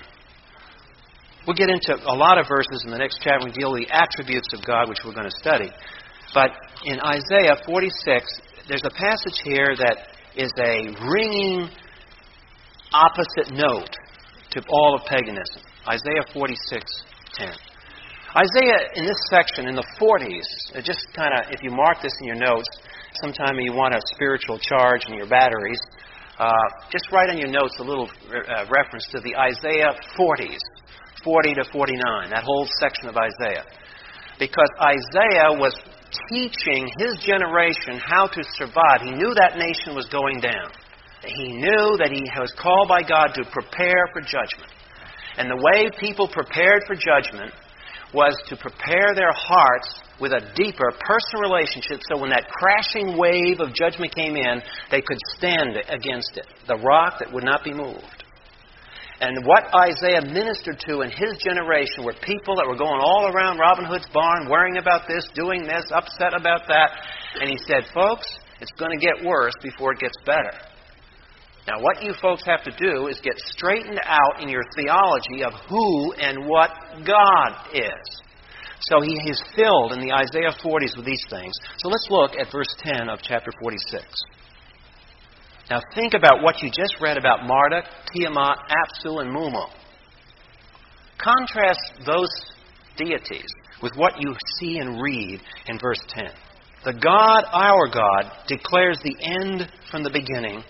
We'll 1.46 1.56
get 1.56 1.70
into 1.70 1.96
a 1.96 2.14
lot 2.14 2.38
of 2.38 2.46
verses 2.46 2.84
in 2.84 2.92
the 2.92 2.98
next 2.98 3.18
chapter. 3.24 3.46
We 3.46 3.52
deal 3.52 3.72
with 3.72 3.88
the 3.88 3.92
attributes 3.96 4.52
of 4.52 4.62
God, 4.64 4.88
which 4.88 4.98
we're 5.04 5.14
going 5.14 5.30
to 5.30 5.38
study. 5.40 5.72
But 6.34 6.50
in 6.84 7.00
Isaiah 7.00 7.56
46, 7.64 8.40
there's 8.68 8.84
a 8.84 8.90
passage 8.90 9.40
here 9.42 9.74
that 9.74 9.96
is 10.36 10.52
a 10.60 10.92
ringing 11.08 11.68
opposite 12.92 13.50
note 13.50 13.96
to 14.50 14.62
all 14.68 14.94
of 14.94 15.06
paganism. 15.06 15.62
Isaiah 15.88 16.22
46:10. 16.34 17.56
Isaiah, 18.36 18.80
in 18.94 19.04
this 19.04 19.18
section, 19.28 19.68
in 19.68 19.74
the 19.74 19.84
40s, 19.98 20.84
just 20.84 21.06
kind 21.14 21.32
of, 21.34 21.50
if 21.50 21.62
you 21.62 21.70
mark 21.70 22.00
this 22.00 22.12
in 22.20 22.26
your 22.28 22.36
notes, 22.36 22.68
sometime 23.20 23.58
you 23.60 23.72
want 23.72 23.94
a 23.94 24.00
spiritual 24.14 24.58
charge 24.58 25.02
in 25.08 25.14
your 25.14 25.28
batteries, 25.28 25.80
uh, 26.38 26.52
just 26.90 27.10
write 27.12 27.30
on 27.30 27.38
your 27.38 27.48
notes 27.48 27.76
a 27.78 27.84
little 27.84 28.08
uh, 28.08 28.64
reference 28.70 29.06
to 29.12 29.20
the 29.20 29.36
Isaiah 29.36 29.92
40s, 30.18 30.62
40 31.22 31.54
to 31.54 31.64
49, 31.72 32.30
that 32.30 32.42
whole 32.42 32.66
section 32.80 33.08
of 33.08 33.16
Isaiah. 33.16 33.64
Because 34.38 34.68
Isaiah 34.80 35.52
was 35.52 35.76
teaching 36.28 36.88
his 36.98 37.18
generation 37.24 38.00
how 38.00 38.26
to 38.26 38.42
survive. 38.58 39.00
He 39.04 39.12
knew 39.12 39.34
that 39.34 39.56
nation 39.56 39.94
was 39.94 40.06
going 40.08 40.40
down. 40.40 40.72
He 41.24 41.52
knew 41.52 41.96
that 42.02 42.10
he 42.10 42.22
was 42.38 42.52
called 42.58 42.88
by 42.88 43.02
God 43.02 43.32
to 43.34 43.44
prepare 43.50 44.10
for 44.12 44.20
judgment. 44.20 44.72
And 45.38 45.48
the 45.48 45.56
way 45.56 45.88
people 46.00 46.28
prepared 46.28 46.82
for 46.86 46.94
judgment 46.94 47.52
was 48.14 48.36
to 48.48 48.56
prepare 48.56 49.14
their 49.14 49.32
hearts 49.32 50.00
with 50.20 50.32
a 50.32 50.52
deeper 50.54 50.92
personal 51.00 51.50
relationship 51.50 52.00
so 52.08 52.20
when 52.20 52.30
that 52.30 52.48
crashing 52.48 53.16
wave 53.16 53.60
of 53.60 53.74
judgment 53.74 54.14
came 54.14 54.36
in, 54.36 54.62
they 54.90 55.00
could 55.00 55.18
stand 55.36 55.76
against 55.88 56.36
it. 56.36 56.46
The 56.68 56.76
rock 56.76 57.18
that 57.20 57.32
would 57.32 57.44
not 57.44 57.64
be 57.64 57.72
moved. 57.72 58.24
And 59.20 59.46
what 59.46 59.70
Isaiah 59.72 60.20
ministered 60.20 60.80
to 60.88 61.02
in 61.02 61.10
his 61.10 61.38
generation 61.38 62.04
were 62.04 62.14
people 62.26 62.56
that 62.56 62.66
were 62.66 62.76
going 62.76 63.00
all 63.00 63.30
around 63.30 63.58
Robin 63.58 63.84
Hood's 63.84 64.08
barn, 64.12 64.50
worrying 64.50 64.78
about 64.78 65.06
this, 65.06 65.24
doing 65.34 65.62
this, 65.62 65.84
upset 65.94 66.34
about 66.34 66.66
that. 66.66 66.90
And 67.40 67.48
he 67.48 67.56
said, 67.66 67.84
Folks, 67.94 68.26
it's 68.60 68.72
going 68.72 68.90
to 68.90 68.98
get 68.98 69.24
worse 69.24 69.54
before 69.62 69.92
it 69.92 70.00
gets 70.00 70.16
better. 70.26 70.50
Now, 71.66 71.80
what 71.80 72.02
you 72.02 72.12
folks 72.20 72.44
have 72.44 72.64
to 72.64 72.72
do 72.76 73.06
is 73.06 73.20
get 73.20 73.38
straightened 73.38 74.00
out 74.04 74.42
in 74.42 74.48
your 74.48 74.64
theology 74.76 75.44
of 75.44 75.52
who 75.68 76.12
and 76.14 76.46
what 76.48 76.70
God 77.06 77.52
is. 77.72 78.22
So 78.80 79.00
he 79.00 79.14
is 79.30 79.40
filled 79.54 79.92
in 79.92 80.00
the 80.00 80.12
Isaiah 80.12 80.50
40s 80.50 80.96
with 80.96 81.06
these 81.06 81.24
things. 81.30 81.52
So 81.78 81.88
let's 81.88 82.06
look 82.10 82.32
at 82.32 82.50
verse 82.50 82.74
10 82.80 83.08
of 83.08 83.20
chapter 83.22 83.52
46. 83.60 84.04
Now, 85.70 85.80
think 85.94 86.14
about 86.14 86.42
what 86.42 86.62
you 86.62 86.68
just 86.68 86.96
read 87.00 87.16
about 87.16 87.46
Marduk, 87.46 87.84
Tiamat, 88.12 88.58
Apsu, 88.68 89.20
and 89.22 89.30
Mumu. 89.30 89.66
Contrast 91.18 92.04
those 92.04 92.28
deities 92.96 93.46
with 93.80 93.92
what 93.94 94.20
you 94.20 94.34
see 94.58 94.78
and 94.78 95.00
read 95.00 95.40
in 95.68 95.78
verse 95.78 96.02
10. 96.08 96.26
The 96.84 96.92
God, 96.92 97.44
our 97.52 97.86
God, 97.86 98.32
declares 98.48 98.98
the 99.04 99.16
end 99.20 99.70
from 99.90 100.02
the 100.02 100.10
beginning 100.10 100.64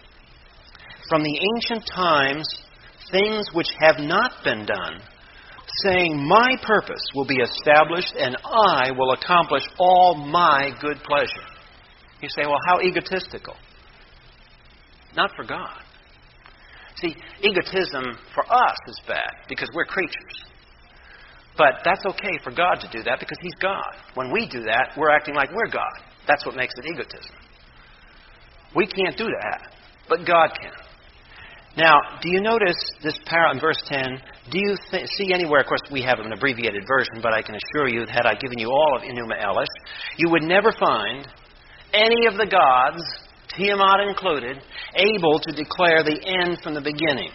from 1.12 1.22
the 1.22 1.38
ancient 1.56 1.86
times 1.94 2.48
things 3.10 3.46
which 3.52 3.68
have 3.80 3.98
not 3.98 4.32
been 4.44 4.64
done, 4.64 4.98
saying, 5.84 6.16
My 6.26 6.56
purpose 6.62 7.02
will 7.14 7.26
be 7.26 7.36
established 7.36 8.14
and 8.18 8.34
I 8.42 8.92
will 8.92 9.12
accomplish 9.12 9.62
all 9.78 10.14
my 10.14 10.70
good 10.80 10.96
pleasure. 11.04 11.46
You 12.22 12.30
say, 12.30 12.46
Well, 12.46 12.56
how 12.66 12.80
egotistical. 12.80 13.54
Not 15.14 15.32
for 15.36 15.44
God. 15.44 15.82
See, 16.96 17.14
egotism 17.42 18.16
for 18.34 18.46
us 18.50 18.76
is 18.88 18.98
bad 19.06 19.34
because 19.50 19.68
we're 19.74 19.84
creatures. 19.84 20.44
But 21.58 21.80
that's 21.84 22.06
okay 22.06 22.38
for 22.42 22.52
God 22.52 22.76
to 22.80 22.88
do 22.90 23.02
that 23.02 23.20
because 23.20 23.36
He's 23.42 23.54
God. 23.60 23.92
When 24.14 24.32
we 24.32 24.48
do 24.48 24.62
that, 24.62 24.92
we're 24.96 25.10
acting 25.10 25.34
like 25.34 25.50
we're 25.54 25.70
God. 25.70 25.92
That's 26.26 26.46
what 26.46 26.56
makes 26.56 26.72
it 26.78 26.86
egotism. 26.86 27.36
We 28.74 28.86
can't 28.86 29.18
do 29.18 29.26
that, 29.26 29.74
but 30.08 30.26
God 30.26 30.56
can. 30.58 30.72
Now, 31.76 31.96
do 32.20 32.30
you 32.30 32.42
notice 32.42 32.76
this 33.02 33.18
para 33.24 33.52
in 33.54 33.60
verse 33.60 33.82
10? 33.86 34.04
Do 34.50 34.58
you 34.58 34.76
th- 34.90 35.06
see 35.16 35.32
anywhere, 35.32 35.60
of 35.60 35.66
course, 35.66 35.80
we 35.90 36.02
have 36.02 36.18
an 36.18 36.32
abbreviated 36.32 36.84
version, 36.86 37.22
but 37.22 37.32
I 37.32 37.40
can 37.40 37.54
assure 37.54 37.88
you 37.88 38.04
that 38.04 38.10
had 38.10 38.26
I 38.26 38.34
given 38.34 38.58
you 38.58 38.68
all 38.68 38.96
of 38.96 39.02
Enuma 39.02 39.42
Elish, 39.42 39.72
you 40.18 40.28
would 40.30 40.42
never 40.42 40.70
find 40.72 41.26
any 41.94 42.26
of 42.26 42.34
the 42.34 42.46
gods, 42.46 43.02
Tiamat 43.56 44.00
included, 44.06 44.62
able 44.96 45.38
to 45.38 45.52
declare 45.52 46.02
the 46.02 46.20
end 46.42 46.58
from 46.62 46.74
the 46.74 46.80
beginning. 46.80 47.30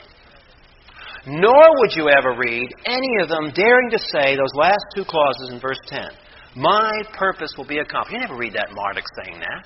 Nor 1.26 1.66
would 1.80 1.96
you 1.96 2.10
ever 2.10 2.38
read 2.38 2.70
any 2.86 3.22
of 3.22 3.30
them 3.30 3.52
daring 3.54 3.90
to 3.92 4.00
say 4.00 4.36
those 4.36 4.54
last 4.56 4.86
two 4.96 5.04
clauses 5.04 5.50
in 5.52 5.60
verse 5.60 5.80
10. 5.88 6.10
My 6.56 6.92
purpose 7.18 7.54
will 7.58 7.68
be 7.68 7.80
accomplished. 7.80 8.14
You 8.14 8.20
never 8.20 8.38
read 8.38 8.54
that 8.54 8.70
Marduk 8.72 9.04
saying 9.24 9.40
that. 9.40 9.66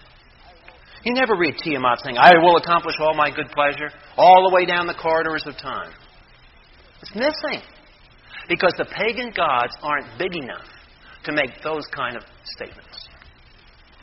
You 1.03 1.13
never 1.13 1.35
read 1.35 1.55
Tiamat 1.57 1.99
saying, 2.03 2.17
I 2.17 2.33
will 2.41 2.57
accomplish 2.57 2.95
all 2.99 3.15
my 3.15 3.31
good 3.31 3.49
pleasure, 3.51 3.89
all 4.17 4.47
the 4.47 4.53
way 4.53 4.65
down 4.65 4.85
the 4.85 4.93
corridors 4.93 5.43
of 5.47 5.57
time. 5.57 5.91
It's 7.01 7.15
missing. 7.15 7.61
Because 8.47 8.73
the 8.77 8.85
pagan 8.85 9.31
gods 9.35 9.73
aren't 9.81 10.05
big 10.19 10.35
enough 10.35 10.67
to 11.23 11.31
make 11.31 11.61
those 11.63 11.85
kind 11.95 12.15
of 12.15 12.23
statements. 12.43 13.09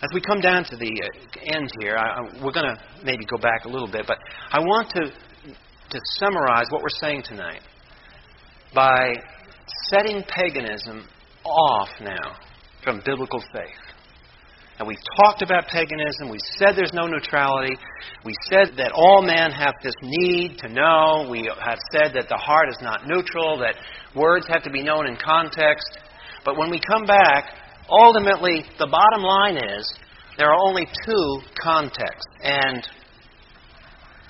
As 0.00 0.10
we 0.14 0.20
come 0.20 0.40
down 0.40 0.64
to 0.64 0.76
the 0.76 0.86
uh, 0.86 1.56
end 1.56 1.70
here, 1.80 1.96
I, 1.96 2.22
we're 2.42 2.52
going 2.52 2.66
to 2.66 2.78
maybe 3.04 3.24
go 3.24 3.36
back 3.36 3.64
a 3.64 3.68
little 3.68 3.90
bit, 3.90 4.04
but 4.06 4.18
I 4.50 4.60
want 4.60 4.90
to, 4.90 5.00
to 5.00 6.00
summarize 6.18 6.66
what 6.70 6.82
we're 6.82 7.00
saying 7.00 7.22
tonight 7.24 7.62
by 8.74 9.14
setting 9.88 10.22
paganism 10.22 11.04
off 11.44 11.88
now 12.00 12.36
from 12.84 13.02
biblical 13.04 13.40
faith. 13.52 13.87
And 14.78 14.86
we've 14.86 14.96
talked 15.20 15.42
about 15.42 15.66
paganism. 15.66 16.30
We 16.30 16.38
said 16.56 16.76
there's 16.76 16.92
no 16.92 17.06
neutrality. 17.06 17.76
We 18.24 18.32
said 18.48 18.76
that 18.76 18.92
all 18.94 19.22
men 19.22 19.50
have 19.50 19.74
this 19.82 19.94
need 20.02 20.58
to 20.58 20.68
know. 20.68 21.26
We 21.28 21.50
have 21.60 21.78
said 21.90 22.12
that 22.14 22.28
the 22.28 22.36
heart 22.36 22.68
is 22.68 22.78
not 22.80 23.06
neutral, 23.06 23.58
that 23.58 23.74
words 24.14 24.46
have 24.46 24.62
to 24.62 24.70
be 24.70 24.82
known 24.82 25.08
in 25.08 25.16
context. 25.16 25.98
But 26.44 26.56
when 26.56 26.70
we 26.70 26.80
come 26.80 27.06
back, 27.06 27.50
ultimately, 27.90 28.64
the 28.78 28.86
bottom 28.86 29.22
line 29.22 29.56
is 29.56 29.92
there 30.38 30.48
are 30.48 30.68
only 30.68 30.86
two 31.04 31.40
contexts. 31.60 32.32
And 32.44 32.86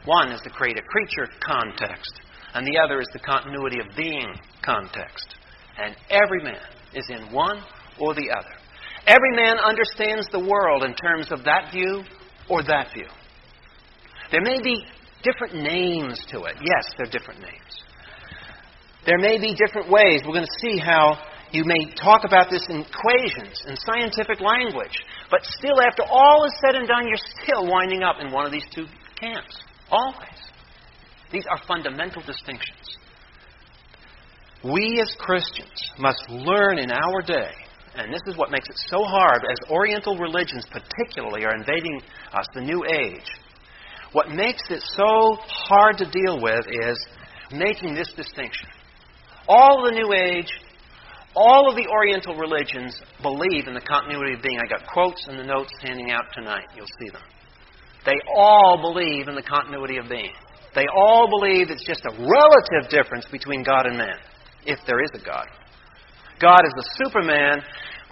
one 0.07 0.33
is 0.33 0.41
the 0.43 0.51
created 0.51 0.85
creature 0.87 1.31
context, 1.47 2.23
and 2.55 2.67
the 2.67 2.79
other 2.83 3.01
is 3.01 3.09
the 3.13 3.19
continuity 3.19 3.81
of 3.81 3.95
being 3.95 4.33
context. 4.65 5.37
And 5.77 5.95
every 6.09 6.43
man 6.43 6.65
is 6.95 7.11
in 7.11 7.31
one 7.33 7.63
or 8.01 8.15
the 8.15 8.31
other. 8.31 8.58
Every 9.09 9.35
man 9.35 9.57
understands 9.59 10.27
the 10.31 10.39
world 10.39 10.85
in 10.85 10.95
terms 10.95 11.33
of 11.33 11.45
that 11.45 11.73
view 11.73 12.05
or 12.51 12.63
that 12.63 12.93
view. 12.93 13.09
There 14.31 14.43
may 14.43 14.61
be 14.63 14.85
different 15.23 15.55
names 15.55 16.21
to 16.29 16.45
it. 16.45 16.57
Yes, 16.61 16.93
there 16.99 17.09
are 17.09 17.11
different 17.11 17.41
names. 17.41 17.73
There 19.07 19.17
may 19.17 19.39
be 19.39 19.55
different 19.55 19.91
ways. 19.91 20.21
We're 20.27 20.35
going 20.35 20.45
to 20.45 20.61
see 20.61 20.79
how 20.79 21.17
you 21.53 21.65
may 21.65 21.91
talk 21.95 22.25
about 22.25 22.51
this 22.51 22.63
in 22.69 22.85
equations 22.85 23.65
and 23.67 23.79
scientific 23.79 24.43
language, 24.43 24.93
but 25.31 25.41
still, 25.43 25.81
after 25.81 26.03
all 26.05 26.45
is 26.45 26.53
said 26.61 26.75
and 26.75 26.87
done, 26.87 27.09
you're 27.09 27.17
still 27.43 27.67
winding 27.67 28.03
up 28.03 28.17
in 28.21 28.31
one 28.31 28.45
of 28.45 28.53
these 28.53 28.67
two 28.75 28.85
camps. 29.19 29.57
Always. 29.91 30.37
These 31.33 31.47
are 31.51 31.59
fundamental 31.67 32.21
distinctions. 32.21 32.99
We 34.63 35.01
as 35.01 35.17
Christians 35.19 35.93
must 35.99 36.29
learn 36.29 36.79
in 36.79 36.91
our 36.91 37.23
day 37.23 37.53
and 37.99 38.13
this 38.13 38.23
is 38.27 38.37
what 38.37 38.51
makes 38.51 38.69
it 38.69 38.77
so 38.89 39.03
hard 39.03 39.43
as 39.51 39.71
Oriental 39.71 40.17
religions, 40.17 40.65
particularly, 40.71 41.45
are 41.45 41.55
invading 41.55 42.01
us, 42.33 42.47
the 42.55 42.61
New 42.61 42.85
Age. 42.85 43.27
What 44.13 44.31
makes 44.31 44.63
it 44.71 44.83
so 44.95 45.37
hard 45.47 45.99
to 45.99 46.11
deal 46.11 46.41
with 46.41 46.65
is 46.71 47.07
making 47.53 47.95
this 47.95 48.13
distinction. 48.15 48.69
All 49.49 49.85
the 49.85 49.91
New 49.91 50.13
Age, 50.13 50.49
all 51.35 51.69
of 51.69 51.77
the 51.77 51.87
Oriental 51.89 52.37
religions 52.37 53.01
believe 53.23 53.67
in 53.67 53.75
the 53.75 53.81
continuity 53.81 54.35
of 54.35 54.43
being. 54.43 54.59
I 54.59 54.69
got 54.69 54.87
quotes 54.87 55.27
in 55.29 55.37
the 55.37 55.45
notes 55.45 55.73
handing 55.83 56.11
out 56.11 56.25
tonight. 56.33 56.65
You'll 56.77 56.87
see 57.01 57.11
them. 57.11 57.23
They 58.07 58.17
all 58.35 58.79
believe 58.81 59.29
in 59.29 59.35
the 59.35 59.43
continuity 59.43 59.99
of 59.99 60.09
being. 60.09 60.33
They 60.75 60.87
all 60.97 61.29
believe 61.29 61.71
it's 61.71 61.87
just 61.87 62.05
a 62.05 62.13
relative 62.13 62.91
difference 62.91 63.27
between 63.31 63.63
God 63.63 63.87
and 63.87 63.99
man, 63.99 64.17
if 64.65 64.79
there 64.87 65.03
is 65.03 65.11
a 65.15 65.25
God. 65.25 65.47
God 66.41 66.61
is 66.65 66.73
the 66.77 66.89
Superman 67.05 67.63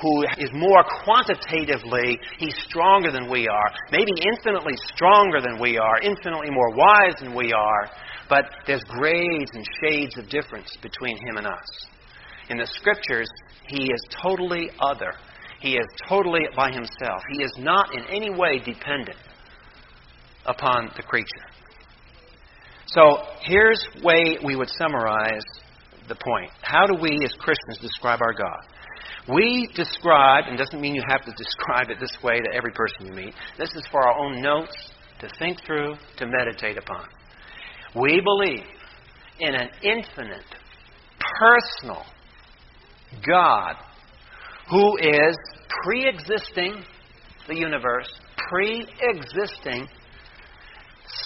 who 0.00 0.24
is 0.38 0.50
more 0.52 0.84
quantitatively, 1.04 2.18
he's 2.38 2.54
stronger 2.68 3.10
than 3.10 3.30
we 3.30 3.48
are, 3.48 3.72
maybe 3.90 4.12
infinitely 4.20 4.74
stronger 4.94 5.40
than 5.40 5.58
we 5.60 5.78
are, 5.78 6.00
infinitely 6.02 6.50
more 6.50 6.74
wise 6.74 7.14
than 7.20 7.34
we 7.34 7.52
are, 7.52 7.88
but 8.28 8.44
there's 8.66 8.84
grades 8.88 9.50
and 9.54 9.64
shades 9.82 10.18
of 10.18 10.28
difference 10.28 10.76
between 10.82 11.16
him 11.16 11.38
and 11.38 11.46
us. 11.46 11.86
In 12.50 12.58
the 12.58 12.66
scriptures, 12.66 13.28
he 13.68 13.84
is 13.84 14.00
totally 14.22 14.70
other. 14.80 15.14
He 15.60 15.76
is 15.76 15.86
totally 16.08 16.42
by 16.54 16.70
himself. 16.70 17.22
He 17.32 17.42
is 17.42 17.52
not 17.58 17.94
in 17.94 18.04
any 18.10 18.30
way 18.30 18.58
dependent 18.58 19.18
upon 20.44 20.90
the 20.96 21.02
creature. 21.02 21.26
So 22.86 23.22
here's 23.40 23.84
way 24.02 24.38
we 24.44 24.54
would 24.54 24.70
summarize 24.78 25.42
the 26.08 26.16
point. 26.16 26.50
How 26.62 26.86
do 26.86 26.94
we 27.00 27.10
as 27.24 27.32
Christians 27.38 27.78
describe 27.80 28.20
our 28.22 28.32
God? 28.32 28.60
We 29.28 29.68
describe, 29.74 30.44
and 30.46 30.56
doesn't 30.56 30.80
mean 30.80 30.94
you 30.94 31.02
have 31.08 31.24
to 31.24 31.32
describe 31.36 31.90
it 31.90 31.98
this 32.00 32.16
way 32.22 32.40
to 32.40 32.54
every 32.54 32.72
person 32.72 33.06
you 33.06 33.12
meet. 33.12 33.34
This 33.58 33.70
is 33.74 33.86
for 33.90 34.06
our 34.06 34.18
own 34.18 34.40
notes 34.40 34.76
to 35.20 35.28
think 35.38 35.64
through, 35.64 35.96
to 36.18 36.26
meditate 36.26 36.78
upon. 36.78 37.06
We 37.94 38.20
believe 38.20 38.64
in 39.40 39.54
an 39.54 39.68
infinite, 39.82 40.44
personal 41.40 42.04
God 43.26 43.76
who 44.70 44.96
is 44.98 45.36
pre 45.84 46.08
existing 46.08 46.84
the 47.48 47.56
universe, 47.56 48.08
pre 48.50 48.86
existing, 49.00 49.88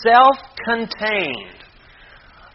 self 0.02 0.36
contained. 0.64 1.59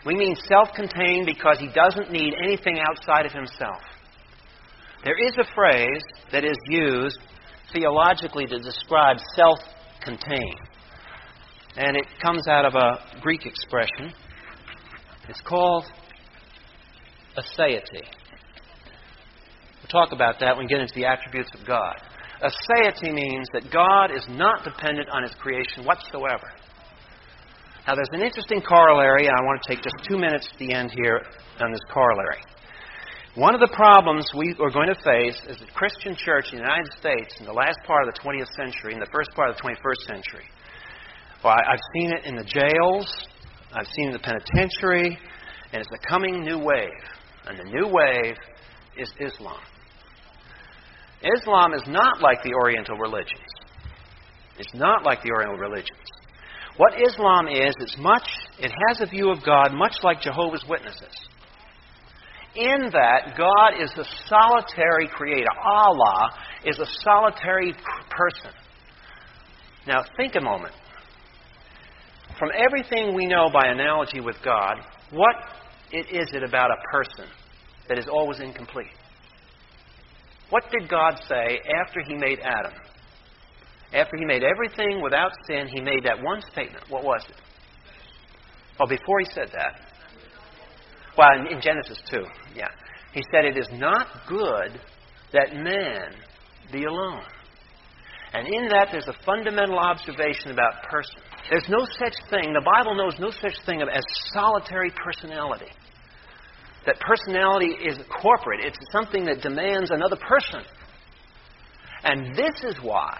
We 0.05 0.15
mean 0.15 0.35
self 0.47 0.69
contained 0.75 1.25
because 1.25 1.57
he 1.59 1.67
doesn't 1.73 2.11
need 2.11 2.33
anything 2.41 2.79
outside 2.79 3.25
of 3.25 3.31
himself. 3.31 3.81
There 5.03 5.17
is 5.17 5.35
a 5.37 5.45
phrase 5.55 6.01
that 6.31 6.43
is 6.43 6.57
used 6.67 7.19
theologically 7.73 8.45
to 8.45 8.59
describe 8.59 9.17
self 9.35 9.59
contained, 10.03 10.59
and 11.75 11.97
it 11.97 12.05
comes 12.21 12.47
out 12.47 12.65
of 12.65 12.75
a 12.75 13.19
Greek 13.21 13.45
expression. 13.45 14.13
It's 15.27 15.41
called 15.41 15.85
aseity. 17.35 18.03
We'll 19.81 20.03
talk 20.03 20.11
about 20.11 20.39
that 20.39 20.55
when 20.55 20.65
we 20.65 20.69
get 20.69 20.81
into 20.81 20.93
the 20.95 21.05
attributes 21.05 21.49
of 21.59 21.65
God. 21.65 21.95
Aseity 22.43 23.13
means 23.13 23.47
that 23.53 23.71
God 23.71 24.11
is 24.15 24.25
not 24.29 24.63
dependent 24.63 25.09
on 25.09 25.23
his 25.23 25.33
creation 25.35 25.83
whatsoever. 25.83 26.51
Now, 27.87 27.93
there's 27.93 28.09
an 28.13 28.21
interesting 28.21 28.61
corollary, 28.61 29.27
and 29.27 29.35
I 29.37 29.43
want 29.45 29.61
to 29.61 29.69
take 29.69 29.83
just 29.83 29.95
two 30.09 30.17
minutes 30.17 30.49
at 30.51 30.57
the 30.57 30.73
end 30.73 30.89
here 30.89 31.21
on 31.59 31.71
this 31.71 31.85
corollary. 31.93 32.41
One 33.35 33.53
of 33.53 33.61
the 33.61 33.69
problems 33.75 34.25
we 34.35 34.55
are 34.59 34.71
going 34.71 34.87
to 34.87 34.97
face 35.05 35.37
is 35.47 35.59
the 35.59 35.69
Christian 35.75 36.15
church 36.17 36.49
in 36.51 36.57
the 36.57 36.63
United 36.65 36.91
States 36.97 37.35
in 37.39 37.45
the 37.45 37.53
last 37.53 37.77
part 37.85 38.07
of 38.07 38.13
the 38.13 38.19
20th 38.21 38.49
century 38.57 38.93
and 38.93 39.01
the 39.01 39.11
first 39.11 39.29
part 39.35 39.51
of 39.51 39.57
the 39.57 39.61
21st 39.61 40.01
century. 40.07 40.45
Well, 41.43 41.53
I've 41.53 41.83
seen 41.93 42.09
it 42.11 42.25
in 42.25 42.35
the 42.35 42.43
jails, 42.43 43.05
I've 43.71 43.87
seen 43.93 44.05
it 44.05 44.07
in 44.07 44.13
the 44.13 44.25
penitentiary, 44.25 45.19
and 45.71 45.81
it's 45.81 45.91
a 45.93 46.07
coming 46.07 46.43
new 46.43 46.57
wave. 46.57 46.89
And 47.45 47.59
the 47.59 47.65
new 47.65 47.85
wave 47.85 48.35
is 48.97 49.11
Islam. 49.19 49.61
Islam 51.21 51.73
is 51.75 51.83
not 51.85 52.19
like 52.19 52.41
the 52.41 52.53
Oriental 52.55 52.97
religions. 52.97 53.51
It's 54.57 54.73
not 54.73 55.03
like 55.03 55.21
the 55.21 55.29
Oriental 55.29 55.59
religions. 55.59 56.01
What 56.77 56.93
Islam 57.01 57.47
is, 57.47 57.73
it's 57.79 57.97
much, 57.97 58.27
it 58.59 58.71
has 58.89 59.01
a 59.01 59.05
view 59.05 59.31
of 59.31 59.43
God 59.45 59.73
much 59.73 59.95
like 60.03 60.21
Jehovah's 60.21 60.63
Witnesses 60.67 61.15
in 62.55 62.89
that 62.93 63.35
God 63.37 63.81
is 63.81 63.91
a 63.97 64.05
solitary 64.27 65.07
creator. 65.07 65.49
Allah 65.63 66.31
is 66.65 66.79
a 66.79 66.85
solitary 67.03 67.73
person. 68.09 68.51
Now, 69.87 70.03
think 70.17 70.35
a 70.35 70.41
moment. 70.41 70.73
From 72.39 72.49
everything 72.55 73.13
we 73.13 73.25
know 73.25 73.49
by 73.51 73.67
analogy 73.67 74.19
with 74.19 74.37
God, 74.43 74.77
what 75.11 75.35
it 75.91 76.07
is 76.09 76.29
it 76.33 76.43
about 76.43 76.71
a 76.71 76.81
person 76.91 77.25
that 77.87 77.99
is 77.99 78.07
always 78.07 78.39
incomplete? 78.39 78.87
What 80.49 80.63
did 80.71 80.89
God 80.89 81.19
say 81.27 81.59
after 81.85 82.01
He 82.07 82.15
made 82.15 82.39
Adam? 82.39 82.73
After 83.95 84.17
He 84.17 84.25
made 84.25 84.43
everything 84.43 85.01
without 85.01 85.31
sin, 85.47 85.67
He 85.73 85.81
made 85.81 86.03
that 86.03 86.21
one 86.21 86.41
statement. 86.51 86.83
What 86.89 87.03
was 87.03 87.23
it? 87.29 87.35
Well, 88.77 88.89
before 88.89 89.19
He 89.19 89.25
said 89.33 89.49
that, 89.53 89.79
well, 91.17 91.29
in, 91.39 91.47
in 91.47 91.61
Genesis 91.61 91.97
2, 92.11 92.25
yeah. 92.55 92.67
He 93.13 93.23
said, 93.31 93.45
It 93.45 93.57
is 93.57 93.69
not 93.73 94.07
good 94.27 94.79
that 95.31 95.55
man 95.55 96.13
be 96.71 96.83
alone. 96.83 97.23
And 98.33 98.47
in 98.47 98.67
that, 98.67 98.89
there's 98.91 99.07
a 99.07 99.15
fundamental 99.25 99.79
observation 99.79 100.51
about 100.51 100.83
person. 100.83 101.15
There's 101.49 101.69
no 101.69 101.85
such 101.85 102.15
thing, 102.29 102.53
the 102.53 102.65
Bible 102.75 102.95
knows 102.95 103.15
no 103.19 103.31
such 103.31 103.53
thing 103.65 103.81
as 103.81 104.03
solitary 104.33 104.91
personality. 104.91 105.71
That 106.85 106.99
personality 106.99 107.71
is 107.85 107.97
corporate, 108.21 108.59
it's 108.65 108.77
something 108.91 109.25
that 109.25 109.41
demands 109.41 109.91
another 109.91 110.17
person. 110.17 110.61
And 112.03 112.35
this 112.35 112.55
is 112.63 112.75
why 112.81 113.19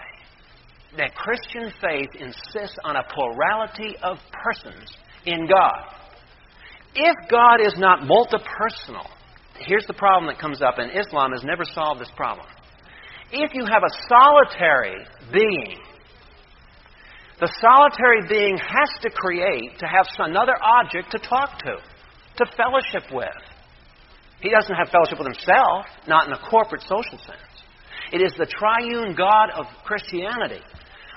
that 0.96 1.14
Christian 1.14 1.72
faith 1.80 2.10
insists 2.14 2.76
on 2.84 2.96
a 2.96 3.04
plurality 3.12 3.96
of 4.02 4.18
persons 4.32 4.96
in 5.24 5.46
God. 5.46 5.96
If 6.94 7.14
God 7.30 7.60
is 7.60 7.74
not 7.76 8.00
multipersonal, 8.00 9.06
here's 9.58 9.86
the 9.86 9.94
problem 9.94 10.26
that 10.26 10.40
comes 10.40 10.62
up, 10.62 10.78
and 10.78 10.90
Islam 10.90 11.32
has 11.32 11.44
never 11.44 11.64
solved 11.64 12.00
this 12.00 12.10
problem. 12.16 12.46
If 13.32 13.52
you 13.54 13.66
have 13.66 13.82
a 13.82 13.92
solitary 14.08 15.04
being, 15.32 15.78
the 17.38 17.52
solitary 17.60 18.26
being 18.28 18.56
has 18.56 18.88
to 19.02 19.10
create 19.10 19.78
to 19.78 19.86
have 19.86 20.06
another 20.18 20.54
object 20.62 21.10
to 21.10 21.18
talk 21.18 21.58
to, 21.58 21.76
to 22.38 22.52
fellowship 22.56 23.12
with. 23.12 23.28
He 24.40 24.50
doesn't 24.50 24.74
have 24.74 24.88
fellowship 24.88 25.18
with 25.18 25.26
himself, 25.26 25.86
not 26.06 26.28
in 26.28 26.32
a 26.32 26.38
corporate 26.48 26.82
social 26.82 27.18
sense. 27.18 27.40
It 28.12 28.22
is 28.22 28.32
the 28.38 28.46
triune 28.46 29.14
God 29.14 29.50
of 29.50 29.66
Christianity 29.84 30.62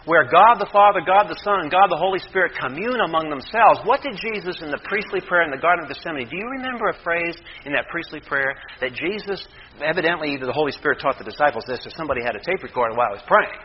where 0.05 0.23
God 0.23 0.55
the 0.59 0.69
Father, 0.71 1.01
God 1.05 1.27
the 1.27 1.39
Son, 1.43 1.67
God 1.67 1.91
the 1.91 1.99
Holy 1.99 2.19
Spirit 2.19 2.53
commune 2.55 2.99
among 3.03 3.29
themselves. 3.29 3.83
What 3.83 4.01
did 4.01 4.15
Jesus 4.15 4.61
in 4.61 4.71
the 4.71 4.79
priestly 4.85 5.19
prayer 5.19 5.43
in 5.43 5.51
the 5.51 5.59
Garden 5.59 5.83
of 5.85 5.91
Gethsemane, 5.91 6.29
do 6.29 6.37
you 6.37 6.47
remember 6.47 6.87
a 6.87 6.97
phrase 7.03 7.35
in 7.65 7.73
that 7.73 7.87
priestly 7.89 8.21
prayer 8.21 8.55
that 8.79 8.93
Jesus, 8.93 9.43
evidently 9.83 10.33
either 10.33 10.45
the 10.45 10.55
Holy 10.55 10.71
Spirit 10.71 10.99
taught 11.01 11.17
the 11.17 11.27
disciples 11.27 11.63
this 11.67 11.85
or 11.85 11.91
somebody 11.91 12.21
had 12.23 12.35
a 12.35 12.43
tape 12.43 12.63
recorder 12.63 12.95
while 12.95 13.09
I 13.09 13.19
was 13.19 13.25
praying. 13.27 13.59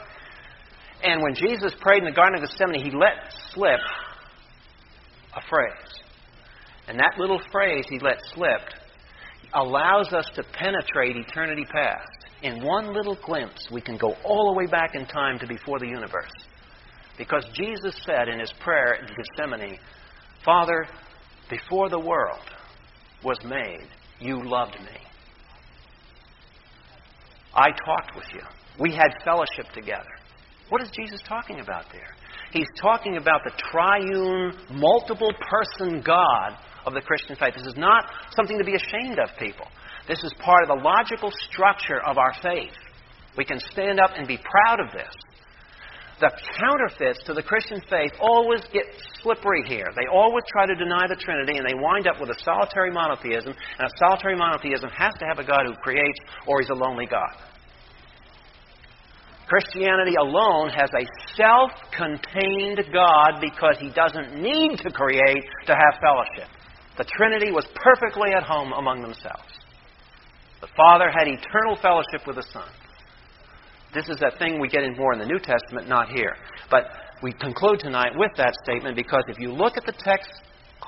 And 1.04 1.22
when 1.22 1.34
Jesus 1.34 1.72
prayed 1.80 2.02
in 2.02 2.08
the 2.08 2.16
Garden 2.16 2.42
of 2.42 2.48
Gethsemane, 2.48 2.82
he 2.82 2.90
let 2.90 3.30
slip 3.52 3.80
a 5.36 5.42
phrase. 5.48 5.94
And 6.88 6.98
that 6.98 7.14
little 7.18 7.40
phrase 7.52 7.84
he 7.88 7.98
let 7.98 8.18
slip 8.34 8.60
allows 9.54 10.12
us 10.12 10.28
to 10.34 10.42
penetrate 10.42 11.16
eternity 11.16 11.64
past. 11.64 12.13
In 12.44 12.62
one 12.62 12.92
little 12.92 13.16
glimpse, 13.24 13.68
we 13.72 13.80
can 13.80 13.96
go 13.96 14.14
all 14.22 14.52
the 14.52 14.58
way 14.58 14.66
back 14.66 14.94
in 14.94 15.06
time 15.06 15.38
to 15.38 15.46
before 15.46 15.78
the 15.78 15.86
universe. 15.86 16.30
Because 17.16 17.46
Jesus 17.54 17.98
said 18.04 18.28
in 18.28 18.38
his 18.38 18.52
prayer 18.60 18.96
in 19.00 19.06
Gethsemane, 19.06 19.78
Father, 20.44 20.86
before 21.48 21.88
the 21.88 21.98
world 21.98 22.44
was 23.24 23.38
made, 23.46 23.88
you 24.20 24.42
loved 24.44 24.74
me. 24.74 25.00
I 27.54 27.68
talked 27.86 28.14
with 28.14 28.26
you. 28.34 28.42
We 28.78 28.92
had 28.92 29.14
fellowship 29.24 29.72
together. 29.72 30.04
What 30.68 30.82
is 30.82 30.90
Jesus 30.90 31.22
talking 31.26 31.60
about 31.60 31.86
there? 31.92 32.14
He's 32.52 32.68
talking 32.78 33.16
about 33.16 33.40
the 33.44 33.52
triune, 33.70 34.54
multiple 34.78 35.32
person 35.50 36.02
God 36.04 36.58
of 36.84 36.92
the 36.92 37.00
Christian 37.00 37.36
faith. 37.36 37.54
This 37.56 37.66
is 37.66 37.78
not 37.78 38.10
something 38.36 38.58
to 38.58 38.64
be 38.64 38.74
ashamed 38.74 39.18
of, 39.18 39.30
people. 39.38 39.66
This 40.08 40.22
is 40.22 40.32
part 40.38 40.62
of 40.62 40.68
the 40.68 40.84
logical 40.84 41.30
structure 41.50 42.00
of 42.04 42.18
our 42.18 42.34
faith. 42.42 42.76
We 43.36 43.44
can 43.44 43.58
stand 43.72 44.00
up 44.00 44.10
and 44.16 44.28
be 44.28 44.38
proud 44.38 44.80
of 44.80 44.92
this. 44.92 45.12
The 46.20 46.30
counterfeits 46.60 47.24
to 47.24 47.34
the 47.34 47.42
Christian 47.42 47.80
faith 47.90 48.12
always 48.20 48.60
get 48.72 48.84
slippery 49.20 49.64
here. 49.66 49.88
They 49.96 50.06
always 50.12 50.44
try 50.52 50.66
to 50.66 50.74
deny 50.74 51.08
the 51.08 51.16
Trinity, 51.16 51.58
and 51.58 51.66
they 51.66 51.74
wind 51.74 52.06
up 52.06 52.20
with 52.20 52.30
a 52.30 52.38
solitary 52.44 52.92
monotheism, 52.92 53.52
and 53.78 53.88
a 53.88 53.98
solitary 53.98 54.36
monotheism 54.36 54.90
has 54.90 55.12
to 55.18 55.26
have 55.26 55.38
a 55.38 55.44
God 55.44 55.66
who 55.66 55.74
creates, 55.82 56.18
or 56.46 56.60
he's 56.60 56.70
a 56.70 56.74
lonely 56.74 57.06
God. 57.06 57.34
Christianity 59.48 60.14
alone 60.20 60.70
has 60.70 60.90
a 60.94 61.04
self 61.36 61.70
contained 61.96 62.80
God 62.92 63.40
because 63.40 63.76
he 63.78 63.90
doesn't 63.90 64.40
need 64.40 64.78
to 64.78 64.90
create 64.90 65.44
to 65.66 65.74
have 65.74 66.00
fellowship. 66.00 66.48
The 66.96 67.04
Trinity 67.04 67.50
was 67.50 67.66
perfectly 67.74 68.30
at 68.36 68.44
home 68.44 68.72
among 68.72 69.02
themselves. 69.02 69.63
The 70.64 70.70
Father 70.78 71.10
had 71.10 71.28
eternal 71.28 71.76
fellowship 71.76 72.26
with 72.26 72.36
the 72.36 72.46
Son. 72.50 72.66
This 73.92 74.08
is 74.08 74.16
that 74.20 74.38
thing 74.38 74.58
we 74.58 74.66
get 74.66 74.82
in 74.82 74.96
more 74.96 75.12
in 75.12 75.18
the 75.18 75.26
New 75.26 75.38
Testament, 75.38 75.90
not 75.90 76.08
here. 76.08 76.36
But 76.70 76.84
we 77.22 77.32
conclude 77.32 77.80
tonight 77.80 78.12
with 78.16 78.30
that 78.38 78.54
statement 78.64 78.96
because 78.96 79.24
if 79.28 79.38
you 79.38 79.52
look 79.52 79.76
at 79.76 79.84
the 79.84 79.92
text 79.92 80.30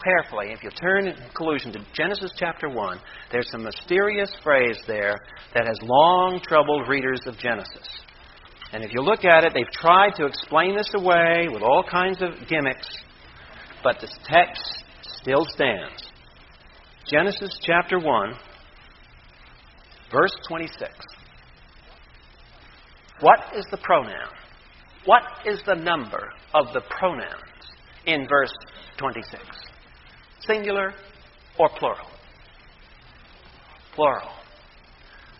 carefully, 0.02 0.46
if 0.52 0.64
you 0.64 0.70
turn 0.70 1.08
in 1.08 1.16
conclusion 1.16 1.72
to 1.72 1.84
Genesis 1.92 2.32
chapter 2.38 2.70
1, 2.70 2.98
there's 3.30 3.50
some 3.50 3.64
mysterious 3.64 4.34
phrase 4.42 4.78
there 4.86 5.18
that 5.54 5.66
has 5.66 5.78
long 5.82 6.40
troubled 6.42 6.88
readers 6.88 7.20
of 7.26 7.36
Genesis. 7.36 7.86
And 8.72 8.82
if 8.82 8.94
you 8.94 9.02
look 9.02 9.26
at 9.26 9.44
it, 9.44 9.52
they've 9.52 9.70
tried 9.72 10.14
to 10.16 10.24
explain 10.24 10.74
this 10.74 10.90
away 10.94 11.48
with 11.52 11.62
all 11.62 11.84
kinds 11.84 12.22
of 12.22 12.30
gimmicks, 12.48 12.88
but 13.84 14.00
this 14.00 14.16
text 14.24 14.84
still 15.20 15.44
stands. 15.44 16.02
Genesis 17.12 17.58
chapter 17.60 17.98
1, 17.98 18.32
verse 20.10 20.32
26. 20.48 20.92
What 23.20 23.40
is 23.56 23.64
the 23.70 23.78
pronoun? 23.78 24.30
What 25.04 25.22
is 25.46 25.60
the 25.66 25.74
number 25.74 26.30
of 26.54 26.66
the 26.74 26.82
pronouns 26.90 27.42
in 28.06 28.26
verse 28.28 28.52
26? 28.98 29.42
Singular 30.40 30.92
or 31.58 31.68
plural? 31.78 32.08
Plural. 33.94 34.30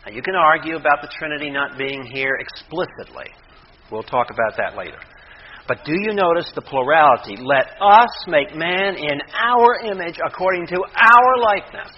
Now, 0.07 0.13
you 0.13 0.23
can 0.23 0.35
argue 0.35 0.77
about 0.77 1.03
the 1.03 1.09
Trinity 1.19 1.51
not 1.51 1.77
being 1.77 2.03
here 2.13 2.39
explicitly. 2.41 3.27
We'll 3.91 4.05
talk 4.05 4.29
about 4.31 4.57
that 4.57 4.77
later. 4.77 4.99
But 5.69 5.85
do 5.85 5.93
you 5.93 6.15
notice 6.15 6.51
the 6.55 6.63
plurality? 6.63 7.37
Let 7.37 7.67
us 7.81 8.09
make 8.29 8.55
man 8.55 8.95
in 8.97 9.21
our 9.35 9.81
image 9.85 10.19
according 10.25 10.69
to 10.69 10.77
our 10.77 11.39
likeness. 11.43 11.93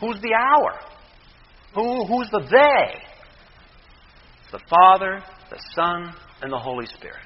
Who's 0.00 0.20
the 0.20 0.34
our? 0.34 0.89
Who, 1.74 2.06
who's 2.06 2.28
the 2.30 2.40
they? 2.50 3.02
The 4.52 4.60
Father, 4.68 5.22
the 5.50 5.58
Son, 5.74 6.12
and 6.42 6.52
the 6.52 6.58
Holy 6.58 6.86
Spirit. 6.86 7.22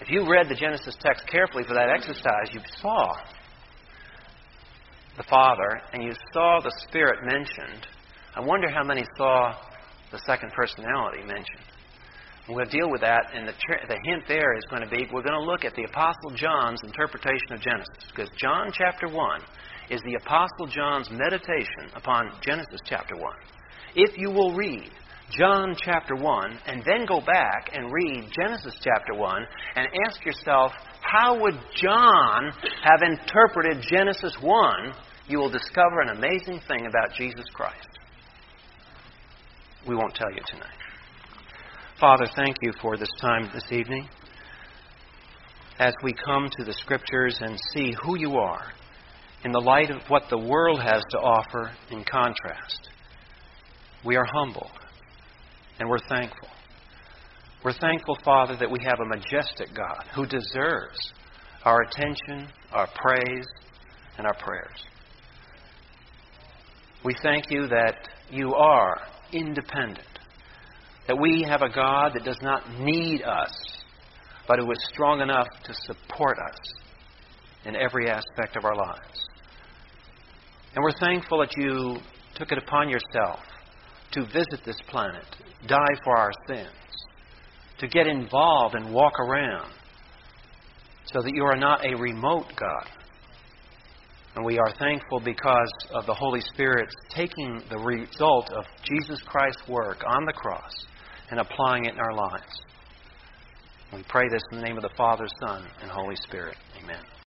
If 0.00 0.10
you 0.10 0.30
read 0.30 0.48
the 0.48 0.54
Genesis 0.54 0.96
text 1.00 1.26
carefully 1.26 1.64
for 1.66 1.74
that 1.74 1.88
exercise, 1.88 2.52
you 2.52 2.60
saw 2.80 3.14
the 5.16 5.22
Father 5.22 5.80
and 5.92 6.02
you 6.02 6.12
saw 6.32 6.60
the 6.60 6.72
Spirit 6.86 7.24
mentioned 7.24 7.86
I 8.36 8.40
wonder 8.40 8.68
how 8.68 8.84
many 8.84 9.02
saw 9.16 9.56
the 10.12 10.18
second 10.26 10.52
personality 10.52 11.24
mentioned. 11.24 11.64
We'll 12.50 12.66
deal 12.66 12.90
with 12.90 13.00
that, 13.00 13.32
and 13.34 13.48
the, 13.48 13.54
the 13.88 13.98
hint 14.04 14.24
there 14.28 14.54
is 14.54 14.64
going 14.68 14.82
to 14.82 14.88
be 14.88 15.08
we're 15.10 15.24
going 15.24 15.40
to 15.40 15.50
look 15.50 15.64
at 15.64 15.74
the 15.74 15.84
Apostle 15.84 16.30
John's 16.36 16.80
interpretation 16.84 17.52
of 17.52 17.60
Genesis, 17.60 18.04
because 18.14 18.28
John 18.36 18.70
chapter 18.72 19.08
1 19.08 19.40
is 19.90 20.00
the 20.02 20.14
Apostle 20.14 20.66
John's 20.66 21.10
meditation 21.10 21.90
upon 21.94 22.30
Genesis 22.42 22.80
chapter 22.84 23.16
1. 23.16 23.32
If 23.94 24.18
you 24.18 24.30
will 24.30 24.54
read 24.54 24.90
John 25.30 25.74
chapter 25.78 26.14
1 26.14 26.58
and 26.66 26.82
then 26.84 27.06
go 27.06 27.20
back 27.20 27.70
and 27.72 27.92
read 27.92 28.30
Genesis 28.32 28.76
chapter 28.80 29.14
1 29.14 29.46
and 29.76 29.88
ask 30.06 30.24
yourself, 30.24 30.72
how 31.00 31.40
would 31.40 31.58
John 31.74 32.52
have 32.82 33.02
interpreted 33.02 33.84
Genesis 33.88 34.36
1? 34.40 34.92
You 35.28 35.38
will 35.38 35.50
discover 35.50 36.00
an 36.00 36.16
amazing 36.16 36.60
thing 36.68 36.86
about 36.86 37.14
Jesus 37.16 37.46
Christ 37.52 37.96
we 39.86 39.94
won't 39.94 40.14
tell 40.14 40.30
you 40.30 40.40
tonight. 40.46 40.66
Father, 42.00 42.26
thank 42.34 42.56
you 42.60 42.72
for 42.80 42.96
this 42.96 43.10
time 43.20 43.48
this 43.54 43.70
evening. 43.70 44.08
As 45.78 45.94
we 46.02 46.12
come 46.12 46.48
to 46.58 46.64
the 46.64 46.72
Scriptures 46.72 47.38
and 47.40 47.58
see 47.72 47.94
who 48.02 48.18
you 48.18 48.36
are 48.36 48.72
in 49.44 49.52
the 49.52 49.60
light 49.60 49.90
of 49.90 50.02
what 50.08 50.24
the 50.30 50.38
world 50.38 50.80
has 50.82 51.02
to 51.10 51.18
offer 51.18 51.70
in 51.90 52.04
contrast, 52.04 52.90
we 54.04 54.16
are 54.16 54.26
humble 54.32 54.70
and 55.78 55.88
we're 55.88 56.06
thankful. 56.08 56.48
We're 57.64 57.72
thankful, 57.72 58.16
Father, 58.24 58.56
that 58.56 58.70
we 58.70 58.78
have 58.84 59.00
a 59.00 59.04
majestic 59.04 59.74
God 59.74 60.04
who 60.14 60.26
deserves 60.26 61.12
our 61.64 61.82
attention, 61.82 62.48
our 62.72 62.88
praise, 62.94 63.46
and 64.18 64.26
our 64.26 64.36
prayers. 64.38 64.84
We 67.04 67.14
thank 67.22 67.50
you 67.50 67.66
that 67.68 68.08
you 68.30 68.54
are 68.54 69.00
independent. 69.32 70.06
That 71.08 71.18
we 71.20 71.44
have 71.48 71.62
a 71.62 71.68
God 71.68 72.12
that 72.14 72.24
does 72.24 72.38
not 72.42 72.80
need 72.80 73.22
us, 73.22 73.52
but 74.48 74.58
who 74.58 74.70
is 74.70 74.78
strong 74.92 75.20
enough 75.20 75.48
to 75.64 75.74
support 75.74 76.38
us 76.38 76.85
in 77.66 77.76
every 77.76 78.08
aspect 78.08 78.56
of 78.56 78.64
our 78.64 78.76
lives. 78.76 79.28
And 80.74 80.82
we're 80.82 80.98
thankful 80.98 81.38
that 81.40 81.56
you 81.56 81.96
took 82.34 82.52
it 82.52 82.58
upon 82.58 82.88
yourself 82.88 83.40
to 84.12 84.24
visit 84.26 84.60
this 84.64 84.78
planet, 84.88 85.24
die 85.66 85.94
for 86.04 86.16
our 86.16 86.30
sins, 86.48 86.68
to 87.78 87.88
get 87.88 88.06
involved 88.06 88.74
and 88.74 88.92
walk 88.92 89.18
around, 89.18 89.70
so 91.06 91.22
that 91.22 91.34
you 91.34 91.44
are 91.44 91.56
not 91.56 91.84
a 91.84 91.96
remote 91.96 92.46
God, 92.58 92.88
and 94.36 94.44
we 94.44 94.58
are 94.58 94.70
thankful 94.78 95.20
because 95.20 95.72
of 95.94 96.04
the 96.04 96.12
Holy 96.12 96.42
Spirit 96.42 96.88
taking 97.08 97.62
the 97.70 97.78
result 97.78 98.50
of 98.52 98.64
Jesus 98.84 99.22
Christ's 99.24 99.66
work 99.66 100.04
on 100.06 100.26
the 100.26 100.32
cross 100.32 100.86
and 101.30 101.40
applying 101.40 101.86
it 101.86 101.94
in 101.94 102.00
our 102.00 102.14
lives. 102.14 102.60
We 103.94 104.04
pray 104.08 104.28
this 104.30 104.42
in 104.52 104.58
the 104.58 104.64
name 104.64 104.76
of 104.76 104.82
the 104.82 104.90
Father, 104.96 105.26
Son, 105.40 105.66
and 105.80 105.90
Holy 105.90 106.16
Spirit. 106.16 106.56
Amen. 106.82 107.02